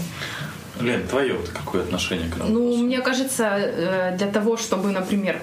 Лен, 0.81 1.07
твое 1.07 1.33
вот 1.33 1.49
какое 1.49 1.83
отношение 1.83 2.29
к 2.29 2.35
этому? 2.35 2.49
Ну, 2.49 2.77
мне 2.77 3.01
кажется, 3.01 3.43
э, 3.43 4.17
для 4.17 4.27
того, 4.27 4.57
чтобы, 4.57 4.91
например, 4.91 5.39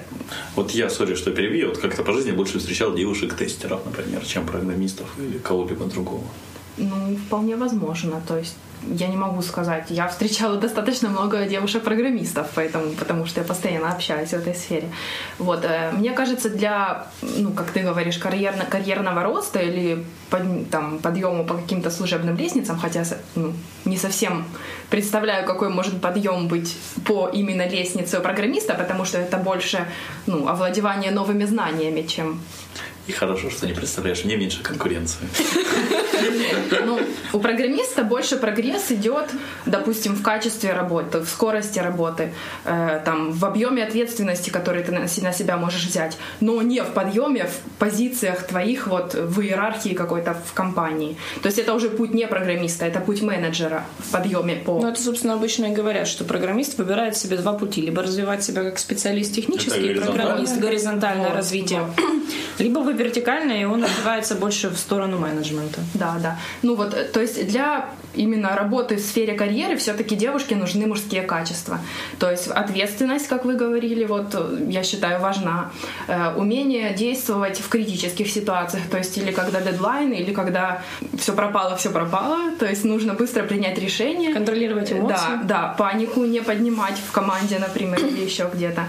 Вот 0.56 0.72
я, 0.72 0.90
сори, 0.90 1.14
что 1.14 1.30
перебью, 1.30 1.68
вот 1.68 1.78
как-то 1.78 2.02
по 2.02 2.12
жизни 2.12 2.32
больше 2.32 2.58
встречал 2.58 2.94
девушек-тестеров, 2.94 3.80
например, 3.84 4.24
чем 4.24 4.46
программистов 4.46 5.06
или 5.18 5.38
кого-либо 5.38 5.84
другого. 5.84 6.24
Ну, 6.80 7.16
вполне 7.16 7.56
возможно. 7.56 8.20
То 8.26 8.38
есть 8.38 8.56
я 8.88 9.08
не 9.08 9.16
могу 9.16 9.42
сказать. 9.42 9.86
Я 9.90 10.08
встречала 10.08 10.56
достаточно 10.60 11.08
много 11.08 11.46
девушек-программистов, 11.46 12.48
поэтому, 12.54 12.90
потому 12.92 13.26
что 13.26 13.40
я 13.40 13.46
постоянно 13.46 13.92
общаюсь 13.92 14.30
в 14.30 14.34
этой 14.34 14.54
сфере. 14.54 14.88
Вот, 15.38 15.64
э, 15.64 15.90
мне 15.92 16.12
кажется, 16.12 16.48
для, 16.48 17.06
ну, 17.22 17.52
как 17.52 17.70
ты 17.70 17.80
говоришь, 17.80 18.18
карьерно, 18.18 18.64
карьерного 18.64 19.22
роста 19.22 19.60
или 19.60 20.04
под, 20.30 20.70
там, 20.70 20.98
подъема 20.98 21.44
по 21.44 21.54
каким-то 21.54 21.90
служебным 21.90 22.36
лестницам, 22.36 22.78
хотя 22.78 23.04
ну, 23.34 23.52
не 23.84 23.96
совсем 23.96 24.44
представляю, 24.88 25.46
какой 25.46 25.68
может 25.68 26.00
подъем 26.00 26.48
быть 26.48 26.76
по 27.04 27.28
именно 27.28 27.68
лестнице 27.68 28.18
у 28.18 28.22
программиста, 28.22 28.74
потому 28.74 29.04
что 29.04 29.18
это 29.18 29.36
больше 29.36 29.86
ну, 30.26 30.48
овладевание 30.48 31.10
новыми 31.10 31.44
знаниями, 31.44 32.02
чем 32.02 32.40
И 33.10 33.12
хорошо, 33.12 33.50
что 33.50 33.66
не 33.66 33.72
представляешь, 33.72 34.24
мне 34.24 34.36
меньше 34.36 34.62
конкуренции. 34.62 35.26
Ну, 36.86 37.00
у 37.32 37.40
программиста 37.40 38.04
больше 38.04 38.36
прогресс 38.36 38.92
идет, 38.92 39.30
допустим, 39.66 40.14
в 40.14 40.22
качестве 40.22 40.72
работы, 40.72 41.18
в 41.18 41.28
скорости 41.28 41.80
работы, 41.80 42.32
э, 42.64 43.00
там, 43.04 43.32
в 43.32 43.44
объеме 43.44 43.82
ответственности, 43.82 44.50
который 44.50 44.84
ты 44.84 44.92
на, 44.92 45.08
се- 45.08 45.22
на 45.22 45.32
себя 45.32 45.56
можешь 45.56 45.84
взять, 45.86 46.16
но 46.40 46.62
не 46.62 46.82
в 46.84 46.90
подъеме, 46.92 47.46
в 47.46 47.78
позициях 47.80 48.46
твоих 48.46 48.86
вот 48.86 49.14
в 49.14 49.40
иерархии 49.40 49.94
какой-то 49.94 50.36
в 50.46 50.52
компании. 50.52 51.16
То 51.42 51.46
есть 51.46 51.58
это 51.58 51.74
уже 51.74 51.90
путь 51.90 52.14
не 52.14 52.28
программиста, 52.28 52.86
это 52.86 53.00
путь 53.00 53.22
менеджера 53.22 53.84
в 53.98 54.12
подъеме 54.12 54.54
по... 54.54 54.80
Ну, 54.80 54.88
это, 54.88 55.02
собственно, 55.02 55.34
обычно 55.34 55.64
и 55.66 55.70
говорят, 55.74 56.06
что 56.06 56.22
программист 56.24 56.78
выбирает 56.78 57.16
себе 57.16 57.38
два 57.38 57.54
пути. 57.54 57.80
Либо 57.82 58.02
развивать 58.02 58.44
себя 58.44 58.62
как 58.62 58.78
специалист 58.78 59.34
технический, 59.34 59.70
Это 59.70 59.80
горизонтальное. 59.80 60.16
программист, 60.26 60.58
горизонтальное 60.60 61.28
Вот, 61.30 61.36
развитие. 61.36 61.80
Либо 62.58 62.80
вы 62.80 62.92
вертикальное, 63.00 63.62
и 63.62 63.64
он 63.64 63.84
развивается 63.84 64.34
больше 64.34 64.68
в 64.68 64.76
сторону 64.76 65.18
менеджмента. 65.18 65.80
Да, 65.94 66.18
да. 66.22 66.38
Ну 66.62 66.76
вот, 66.76 66.94
э, 66.94 67.04
то 67.04 67.20
есть 67.20 67.46
для 67.46 67.90
именно 68.14 68.56
работы 68.56 68.96
в 68.96 69.00
сфере 69.00 69.34
карьеры 69.34 69.76
все-таки 69.76 70.16
девушке 70.16 70.56
нужны 70.56 70.86
мужские 70.86 71.22
качества. 71.22 71.78
То 72.18 72.30
есть 72.30 72.48
ответственность, 72.48 73.28
как 73.28 73.44
вы 73.44 73.54
говорили, 73.54 74.04
вот 74.04 74.34
э, 74.34 74.66
я 74.68 74.82
считаю 74.82 75.20
важна. 75.20 75.70
Э, 76.08 76.34
умение 76.36 76.92
действовать 76.94 77.58
в 77.58 77.68
критических 77.68 78.30
ситуациях, 78.30 78.84
то 78.90 78.98
есть 78.98 79.16
или 79.18 79.32
когда 79.32 79.60
дедлайн, 79.60 80.12
или 80.12 80.32
когда 80.32 80.82
все 81.18 81.32
пропало, 81.32 81.76
все 81.76 81.90
пропало. 81.90 82.50
То 82.58 82.66
есть 82.66 82.84
нужно 82.84 83.14
быстро 83.14 83.42
принять 83.44 83.78
решение. 83.78 84.32
Контролировать 84.34 84.92
эмоции. 84.92 85.14
Да, 85.42 85.42
да, 85.44 85.74
панику 85.78 86.24
не 86.24 86.40
поднимать 86.40 86.98
в 86.98 87.12
команде, 87.12 87.58
например, 87.58 87.98
или 88.04 88.24
еще 88.24 88.50
где-то. 88.52 88.82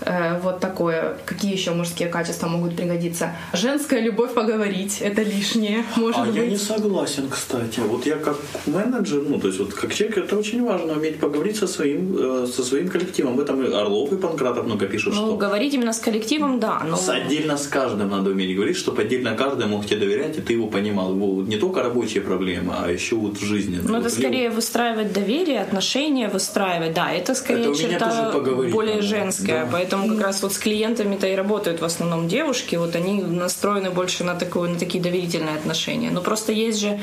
Э, 0.00 0.38
Вот 0.42 0.60
такое. 0.60 1.16
Какие 1.24 1.52
еще 1.52 1.70
мужские 1.72 2.08
качества 2.08 2.48
могут 2.48 2.76
пригодиться? 2.76 3.30
Женская 3.52 4.00
любовь 4.00 4.34
поговорить, 4.34 4.98
это 5.00 5.22
лишнее, 5.22 5.84
может 5.96 6.20
а 6.20 6.24
быть. 6.24 6.34
я 6.36 6.46
не 6.46 6.56
согласен, 6.56 7.28
кстати. 7.28 7.80
Вот 7.80 8.06
я 8.06 8.16
как 8.16 8.36
менеджер, 8.66 9.22
ну, 9.28 9.38
то 9.38 9.48
есть 9.48 9.58
вот 9.60 9.72
как 9.74 9.94
человек, 9.94 10.18
это 10.18 10.36
очень 10.38 10.64
важно, 10.64 10.92
уметь 10.94 11.18
поговорить 11.20 11.56
со 11.56 11.66
своим, 11.66 12.16
э, 12.18 12.46
со 12.46 12.62
своим 12.62 12.88
коллективом. 12.88 13.34
Об 13.34 13.40
этом 13.40 13.62
и 13.62 13.72
Орлов, 13.72 14.12
и 14.12 14.16
Панкратов 14.16 14.66
много 14.66 14.86
пишут, 14.86 15.14
Ну, 15.14 15.26
что 15.26 15.36
говорить 15.36 15.74
именно 15.74 15.92
с 15.92 15.98
коллективом, 15.98 16.60
да. 16.60 16.82
Но... 16.88 16.96
с- 16.96 17.08
отдельно 17.08 17.56
с 17.56 17.66
каждым 17.66 18.10
надо 18.10 18.30
уметь 18.30 18.54
говорить, 18.54 18.76
чтобы 18.76 19.02
отдельно 19.02 19.34
каждый 19.36 19.66
мог 19.66 19.86
тебе 19.86 20.00
доверять, 20.00 20.38
и 20.38 20.40
ты 20.40 20.52
его 20.54 20.66
понимал. 20.66 21.14
Его 21.14 21.26
вот 21.34 21.48
не 21.48 21.56
только 21.56 21.82
рабочие 21.82 22.22
проблемы, 22.22 22.74
а 22.78 22.90
еще 22.90 23.16
вот 23.16 23.38
жизненные. 23.38 23.82
Ну, 23.82 23.94
это 23.94 24.02
Вот 24.08 24.12
скорее 24.12 24.50
выстраивать 24.50 25.12
доверие, 25.12 25.60
отношения 25.60 26.28
выстраивать. 26.28 26.94
Да, 26.94 27.12
это 27.12 27.34
скорее 27.34 27.70
Это 27.70 27.74
черта 27.74 28.32
более 28.72 29.02
женская. 29.02 29.64
Да. 29.64 29.68
Поэтому 29.72 30.08
как 30.08 30.20
раз 30.20 30.42
вот 30.42 30.52
с 30.52 30.58
клиентами-то 30.58 31.26
и 31.26 31.34
работают 31.34 31.80
в 31.80 31.84
основном 31.84 32.28
девушки. 32.28 32.76
Вот 32.76 32.96
они 32.96 33.22
настроены 33.22 33.90
больше 33.90 34.24
на, 34.24 34.34
такое, 34.34 34.70
на 34.70 34.78
такие 34.78 35.02
доверительные 35.02 35.56
отношения. 35.56 36.10
Но 36.10 36.20
просто 36.22 36.52
есть 36.52 36.80
же 36.80 36.98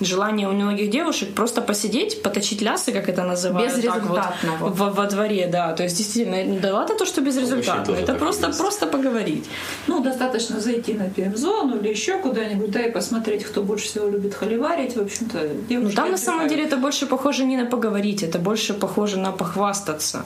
желание 0.00 0.48
у 0.48 0.52
многих 0.52 0.90
девушек 0.90 1.34
просто 1.34 1.60
посидеть, 1.62 2.22
поточить 2.22 2.62
лясы, 2.62 2.92
как 2.92 3.08
это 3.08 3.24
называют. 3.24 3.74
Безрезультатно, 3.74 4.56
Вот, 4.60 4.76
во, 4.76 4.90
во 4.90 5.06
дворе, 5.06 5.48
да. 5.50 5.72
То 5.72 5.82
есть 5.84 5.96
действительно, 5.96 6.60
да 6.60 6.74
ладно 6.74 6.96
то, 6.96 7.06
что 7.06 7.20
безрезультатно. 7.20 7.94
Это 7.94 8.14
просто, 8.14 8.46
есть. 8.48 8.58
просто 8.58 8.86
поговорить. 8.86 9.48
Ну, 9.86 10.02
достаточно 10.02 10.60
зайти 10.60 10.94
на 10.94 11.04
PM-зону 11.04 11.78
или 11.80 11.88
еще 11.88 12.18
куда-нибудь, 12.18 12.70
да, 12.70 12.82
и 12.82 12.90
посмотреть, 12.90 13.44
кто 13.44 13.62
больше 13.62 13.86
всего 13.86 14.08
любит 14.08 14.34
холиварить. 14.34 14.96
В 14.96 15.00
общем-то, 15.00 15.38
Ну, 15.38 15.62
девушки 15.68 15.96
там 15.96 16.10
на 16.10 16.18
самом 16.18 16.48
деле 16.48 16.64
это 16.64 16.76
больше 16.76 17.06
похоже 17.06 17.44
не 17.44 17.56
на 17.56 17.66
поговорить, 17.66 18.22
это 18.22 18.38
больше 18.38 18.74
похоже 18.74 19.18
на 19.18 19.32
похвастаться. 19.32 20.24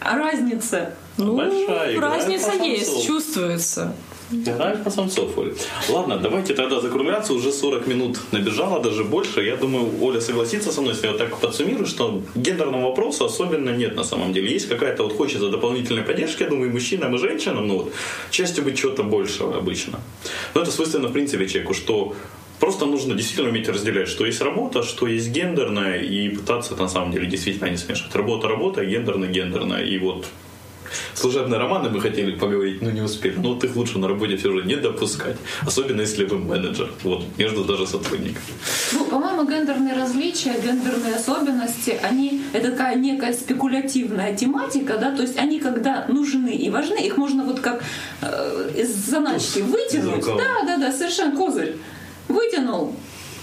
А 0.00 0.18
разница? 0.18 0.94
Ну, 1.16 1.36
Большая, 1.36 2.00
разница 2.00 2.52
есть, 2.52 3.06
чувствуется. 3.06 3.94
Играешь 4.32 4.82
по 4.82 4.90
самцов, 4.90 5.36
Оль. 5.38 5.54
Ладно, 5.88 6.18
давайте 6.18 6.54
тогда 6.54 6.80
закругляться. 6.80 7.34
Уже 7.34 7.52
40 7.52 7.86
минут 7.86 8.18
набежало, 8.32 8.82
даже 8.82 9.04
больше. 9.04 9.42
Я 9.42 9.56
думаю, 9.56 9.90
Оля 10.00 10.20
согласится 10.20 10.72
со 10.72 10.80
мной, 10.80 10.94
если 10.94 11.08
я 11.08 11.14
так 11.14 11.38
подсуммирую, 11.38 11.86
что 11.86 12.22
гендерного 12.34 12.88
вопроса 12.88 13.26
особенно 13.26 13.70
нет 13.70 13.96
на 13.96 14.04
самом 14.04 14.32
деле. 14.32 14.52
Есть 14.52 14.68
какая-то 14.68 15.02
вот 15.04 15.16
хочется 15.16 15.50
дополнительной 15.50 16.02
поддержки, 16.02 16.42
я 16.42 16.48
думаю, 16.48 16.70
и 16.70 16.72
мужчинам, 16.72 17.14
и 17.14 17.18
женщинам, 17.18 17.66
ну 17.66 17.76
вот, 17.76 17.92
частью 18.30 18.64
быть 18.64 18.78
чего-то 18.78 19.02
большего 19.02 19.56
обычно. 19.56 20.00
Но 20.54 20.62
это 20.62 20.70
свойственно, 20.70 21.08
в 21.08 21.12
принципе, 21.12 21.46
человеку, 21.46 21.74
что 21.74 22.14
Просто 22.60 22.86
нужно 22.86 23.14
действительно 23.14 23.50
уметь 23.50 23.68
разделять, 23.68 24.08
что 24.08 24.24
есть 24.24 24.40
работа, 24.40 24.82
что 24.82 25.06
есть 25.06 25.30
гендерное, 25.30 25.98
и 25.98 26.28
пытаться 26.28 26.76
на 26.76 26.88
самом 26.88 27.10
деле 27.10 27.26
действительно 27.26 27.68
не 27.68 27.76
смешивать. 27.76 28.14
Работа, 28.14 28.48
работа, 28.48 28.84
гендерное, 28.84 29.28
гендерное. 29.28 29.84
И 29.84 29.98
вот 29.98 30.24
служебные 31.14 31.58
романы 31.58 31.90
мы 31.90 32.00
хотели 32.00 32.36
поговорить, 32.36 32.82
но 32.82 32.90
не 32.90 33.00
успели. 33.00 33.36
Но 33.36 33.54
вот 33.54 33.64
их 33.64 33.76
лучше 33.76 33.98
на 33.98 34.08
работе 34.08 34.36
все 34.36 34.52
же 34.52 34.64
не 34.64 34.76
допускать. 34.76 35.36
Особенно 35.66 36.00
если 36.02 36.24
вы 36.24 36.38
менеджер. 36.38 36.90
Вот, 37.02 37.24
между 37.38 37.64
даже 37.64 37.86
сотрудниками. 37.86 38.44
Ну, 38.92 39.04
по-моему, 39.04 39.44
гендерные 39.44 39.94
различия, 39.94 40.54
гендерные 40.62 41.14
особенности, 41.14 41.98
они 42.02 42.42
это 42.52 42.70
такая 42.70 42.96
некая 42.96 43.32
спекулятивная 43.32 44.34
тематика, 44.36 44.96
да, 44.98 45.14
то 45.14 45.22
есть 45.22 45.38
они 45.38 45.60
когда 45.60 46.06
нужны 46.08 46.54
и 46.54 46.70
важны, 46.70 46.98
их 46.98 47.16
можно 47.16 47.44
вот 47.44 47.60
как 47.60 47.82
э, 48.20 48.70
из 48.76 48.90
заначки 48.94 49.60
вытянуть. 49.60 50.24
Да, 50.24 50.64
да, 50.66 50.78
да, 50.78 50.92
совершенно 50.92 51.36
козырь. 51.36 51.76
Вытянул, 52.28 52.94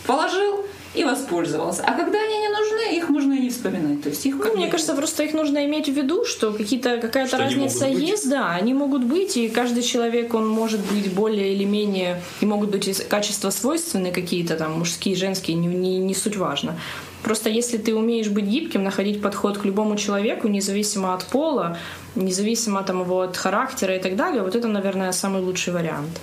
положил 0.05 0.65
и 0.93 1.03
воспользовался. 1.03 1.83
А 1.83 1.93
когда 1.93 2.19
они 2.19 2.37
не 2.37 2.49
нужны, 2.49 2.97
их 2.97 3.09
можно 3.09 3.33
и 3.33 3.39
не 3.39 3.49
вспоминать. 3.49 4.03
То 4.03 4.09
есть 4.09 4.25
их 4.25 4.35
Ну, 4.35 4.55
мне 4.57 4.67
кажется, 4.67 4.93
просто 4.93 5.23
их 5.23 5.33
нужно 5.33 5.65
иметь 5.65 5.87
в 5.87 5.93
виду, 5.93 6.25
что 6.25 6.51
какие-то, 6.51 6.97
какая-то 6.97 7.37
разница 7.37 7.85
есть, 7.85 8.29
да, 8.29 8.49
они 8.51 8.73
могут 8.73 9.03
быть, 9.03 9.37
и 9.37 9.47
каждый 9.47 9.83
человек, 9.83 10.33
он 10.33 10.47
может 10.47 10.81
быть 10.91 11.13
более 11.13 11.53
или 11.53 11.63
менее, 11.63 12.21
и 12.41 12.45
могут 12.45 12.71
быть 12.71 13.07
качества 13.07 13.51
свойственные 13.51 14.11
какие-то, 14.11 14.57
там, 14.57 14.79
мужские, 14.79 15.15
женские, 15.15 15.55
не, 15.55 15.67
не, 15.67 15.97
не 15.99 16.13
суть 16.13 16.35
важно. 16.35 16.75
Просто 17.23 17.49
если 17.49 17.77
ты 17.77 17.95
умеешь 17.95 18.29
быть 18.29 18.45
гибким, 18.45 18.83
находить 18.83 19.21
подход 19.21 19.57
к 19.57 19.65
любому 19.65 19.95
человеку, 19.95 20.47
независимо 20.47 21.13
от 21.13 21.23
пола, 21.25 21.77
независимо 22.15 22.83
там, 22.83 23.01
его 23.01 23.21
от 23.21 23.37
характера 23.37 23.95
и 23.95 23.99
так 23.99 24.15
далее, 24.15 24.41
вот 24.41 24.55
это, 24.55 24.67
наверное, 24.67 25.11
самый 25.13 25.41
лучший 25.41 25.71
вариант. 25.71 26.19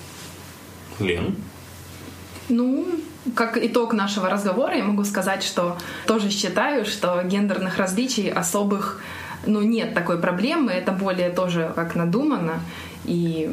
Лен? 1.01 1.37
Ну, 2.49 2.87
как 3.35 3.57
итог 3.57 3.93
нашего 3.93 4.29
разговора, 4.29 4.77
я 4.77 4.85
могу 4.85 5.05
сказать, 5.05 5.43
что 5.43 5.77
тоже 6.07 6.31
считаю, 6.31 6.85
что 6.85 7.23
гендерных 7.25 7.79
различий 7.79 8.31
особых 8.31 9.01
ну, 9.47 9.63
нет 9.63 9.95
такой 9.95 10.19
проблемы, 10.19 10.73
это 10.73 10.93
более 10.93 11.31
тоже 11.31 11.73
как 11.75 11.95
надумано, 11.95 12.61
и 13.05 13.51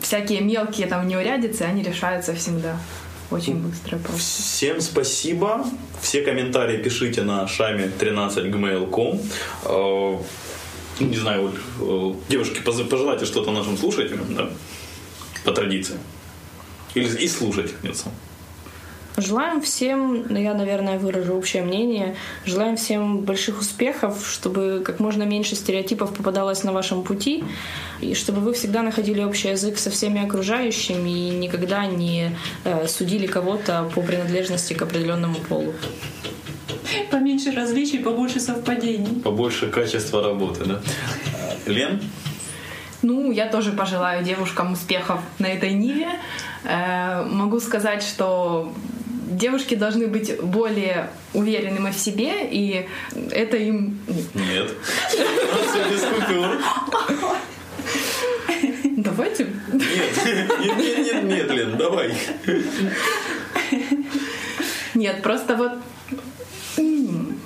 всякие 0.00 0.40
мелкие 0.40 0.86
там 0.86 1.08
неурядицы, 1.08 1.62
они 1.62 1.82
решаются 1.82 2.34
всегда 2.34 2.76
очень 3.30 3.56
быстро. 3.56 3.96
и 3.96 4.00
просто. 4.00 4.42
Всем 4.42 4.80
спасибо. 4.80 5.64
Все 6.00 6.22
комментарии 6.22 6.82
пишите 6.82 7.22
на 7.22 7.48
шаме 7.48 7.88
13 7.88 8.46
gmail.com. 8.46 9.20
Э, 9.64 10.18
Не 11.00 11.16
знаю, 11.16 11.46
Оль, 11.46 11.58
э, 11.80 12.14
девушки, 12.28 12.60
пожелайте 12.62 13.24
что-то 13.24 13.50
нашим 13.50 13.76
слушателям, 13.76 14.34
да? 14.34 14.48
По 15.44 15.52
традиции. 15.52 15.96
Или 16.94 17.08
и 17.24 17.28
слушательницам. 17.28 18.12
Желаем 19.16 19.60
всем, 19.60 20.26
ну, 20.28 20.36
я, 20.36 20.54
наверное, 20.54 20.98
выражу 20.98 21.34
общее 21.34 21.62
мнение, 21.62 22.16
желаем 22.44 22.76
всем 22.76 23.20
больших 23.20 23.60
успехов, 23.60 24.26
чтобы 24.28 24.82
как 24.84 24.98
можно 24.98 25.22
меньше 25.22 25.54
стереотипов 25.54 26.12
попадалось 26.12 26.64
на 26.64 26.72
вашем 26.72 27.04
пути, 27.04 27.44
и 28.00 28.14
чтобы 28.14 28.40
вы 28.40 28.52
всегда 28.54 28.82
находили 28.82 29.22
общий 29.22 29.50
язык 29.50 29.78
со 29.78 29.90
всеми 29.90 30.24
окружающими 30.24 31.10
и 31.10 31.30
никогда 31.30 31.86
не 31.86 32.36
э, 32.64 32.88
судили 32.88 33.28
кого-то 33.28 33.88
по 33.94 34.00
принадлежности 34.00 34.74
к 34.74 34.82
определенному 34.82 35.36
полу. 35.48 35.72
поменьше 37.12 37.52
различий, 37.52 38.00
побольше 38.00 38.40
совпадений. 38.40 39.20
Побольше 39.22 39.68
качества 39.68 40.24
работы, 40.24 40.64
да? 40.64 40.80
Лен? 41.66 42.00
Ну, 43.02 43.30
я 43.30 43.46
тоже 43.46 43.70
пожелаю 43.70 44.24
девушкам 44.24 44.72
успехов 44.72 45.20
на 45.38 45.46
этой 45.46 45.72
ниве. 45.72 46.08
Э, 46.64 47.22
могу 47.22 47.60
сказать, 47.60 48.02
что 48.02 48.72
девушки 49.26 49.74
должны 49.74 50.06
быть 50.06 50.40
более 50.40 51.10
уверенными 51.32 51.90
в 51.90 51.96
себе, 51.96 52.48
и 52.50 52.86
это 53.30 53.56
им... 53.56 53.98
Нет. 54.34 54.72
Все 55.08 55.84
без 55.90 56.00
купюр. 56.02 56.58
Давайте... 58.96 59.46
Нет, 59.72 59.82
нет, 60.24 60.58
нет, 60.60 60.98
нет, 61.06 61.24
нет, 61.24 61.50
Лен, 61.50 61.76
давай. 61.76 62.14
Нет, 64.94 65.22
просто 65.22 65.56
вот 65.56 65.72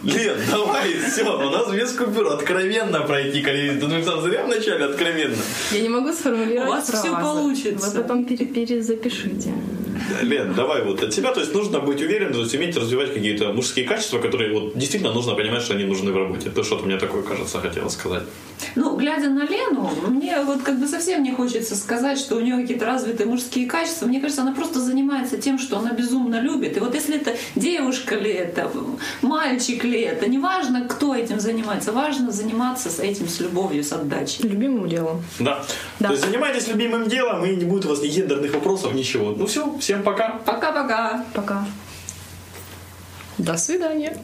Лен, 0.02 0.36
давай, 0.50 0.94
все, 1.10 1.24
у 1.24 1.50
нас 1.50 1.72
без 1.72 1.92
купюр. 1.92 2.28
Откровенно 2.28 3.00
пройти 3.00 3.42
коллеги. 3.42 3.80
Ты 3.80 3.86
ну, 3.88 4.02
там 4.02 4.22
зря 4.22 4.44
вначале 4.44 4.84
откровенно. 4.84 5.36
Я 5.72 5.80
не 5.80 5.88
могу 5.88 6.12
сформулировать 6.12 6.68
У 6.68 6.72
вас 6.72 6.88
всё 6.88 7.16
получится. 7.16 7.90
Вы 7.90 8.02
потом 8.02 8.24
пере- 8.24 8.46
перезапишите. 8.46 9.52
Лен, 10.22 10.54
давай 10.54 10.82
вот 10.84 11.02
от 11.02 11.10
тебя, 11.10 11.32
то 11.32 11.40
есть 11.40 11.54
нужно 11.54 11.80
быть 11.80 12.00
уверенным, 12.00 12.32
то 12.32 12.40
есть 12.40 12.54
уметь 12.54 12.76
развивать 12.76 13.12
какие-то 13.14 13.52
мужские 13.52 13.86
качества, 13.86 14.18
которые 14.18 14.52
вот 14.52 14.76
действительно 14.76 15.12
нужно 15.12 15.34
понимать, 15.34 15.62
что 15.62 15.74
они 15.74 15.84
нужны 15.84 16.12
в 16.12 16.16
работе. 16.16 16.50
Ты 16.50 16.62
что-то 16.62 16.86
мне 16.86 16.98
такое, 16.98 17.22
кажется, 17.22 17.58
хотела 17.58 17.88
сказать. 17.88 18.22
Ну, 18.74 18.96
глядя 18.96 19.28
на 19.28 19.46
Лену, 19.46 19.90
мне 20.08 20.40
вот 20.42 20.62
как 20.62 20.78
бы 20.80 20.86
совсем 20.86 21.22
не 21.22 21.32
хочется 21.32 21.76
сказать, 21.76 22.18
что 22.18 22.36
у 22.36 22.40
нее 22.40 22.56
какие-то 22.60 22.86
развитые 22.86 23.26
мужские 23.26 23.66
качества. 23.66 24.06
Мне 24.06 24.20
кажется, 24.20 24.42
она 24.42 24.52
просто 24.52 24.80
занимается 24.80 25.36
тем, 25.38 25.58
что 25.58 25.78
она 25.78 25.92
безумно 25.92 26.40
любит. 26.40 26.76
И 26.76 26.80
вот 26.80 26.94
если 26.94 27.16
это 27.16 27.34
девушка 27.54 28.16
ли 28.16 28.30
это, 28.30 28.70
мальчик 29.22 29.84
ли 29.84 29.97
это, 30.00 30.28
неважно, 30.28 30.86
кто 30.88 31.14
этим 31.14 31.40
занимается, 31.40 31.92
важно 31.92 32.32
заниматься 32.32 32.90
с 32.90 32.98
этим 32.98 33.28
с 33.28 33.40
любовью, 33.40 33.82
с 33.84 33.92
отдачей. 33.92 34.48
Любимым 34.48 34.88
делом. 34.88 35.22
Да. 35.38 35.64
Да. 35.98 36.08
То 36.08 36.14
есть 36.14 36.24
занимайтесь 36.24 36.68
любимым 36.68 37.08
делом, 37.08 37.44
и 37.44 37.56
не 37.56 37.64
будет 37.64 37.86
у 37.86 37.88
вас 37.90 38.02
ни 38.02 38.08
гендерных 38.08 38.52
вопросов, 38.54 38.94
ничего. 38.94 39.30
Ну 39.30 39.46
все, 39.46 39.76
всем 39.78 40.02
пока. 40.02 40.40
Пока-пока. 40.44 41.24
Пока. 41.34 41.64
До 43.38 43.56
свидания. 43.56 44.16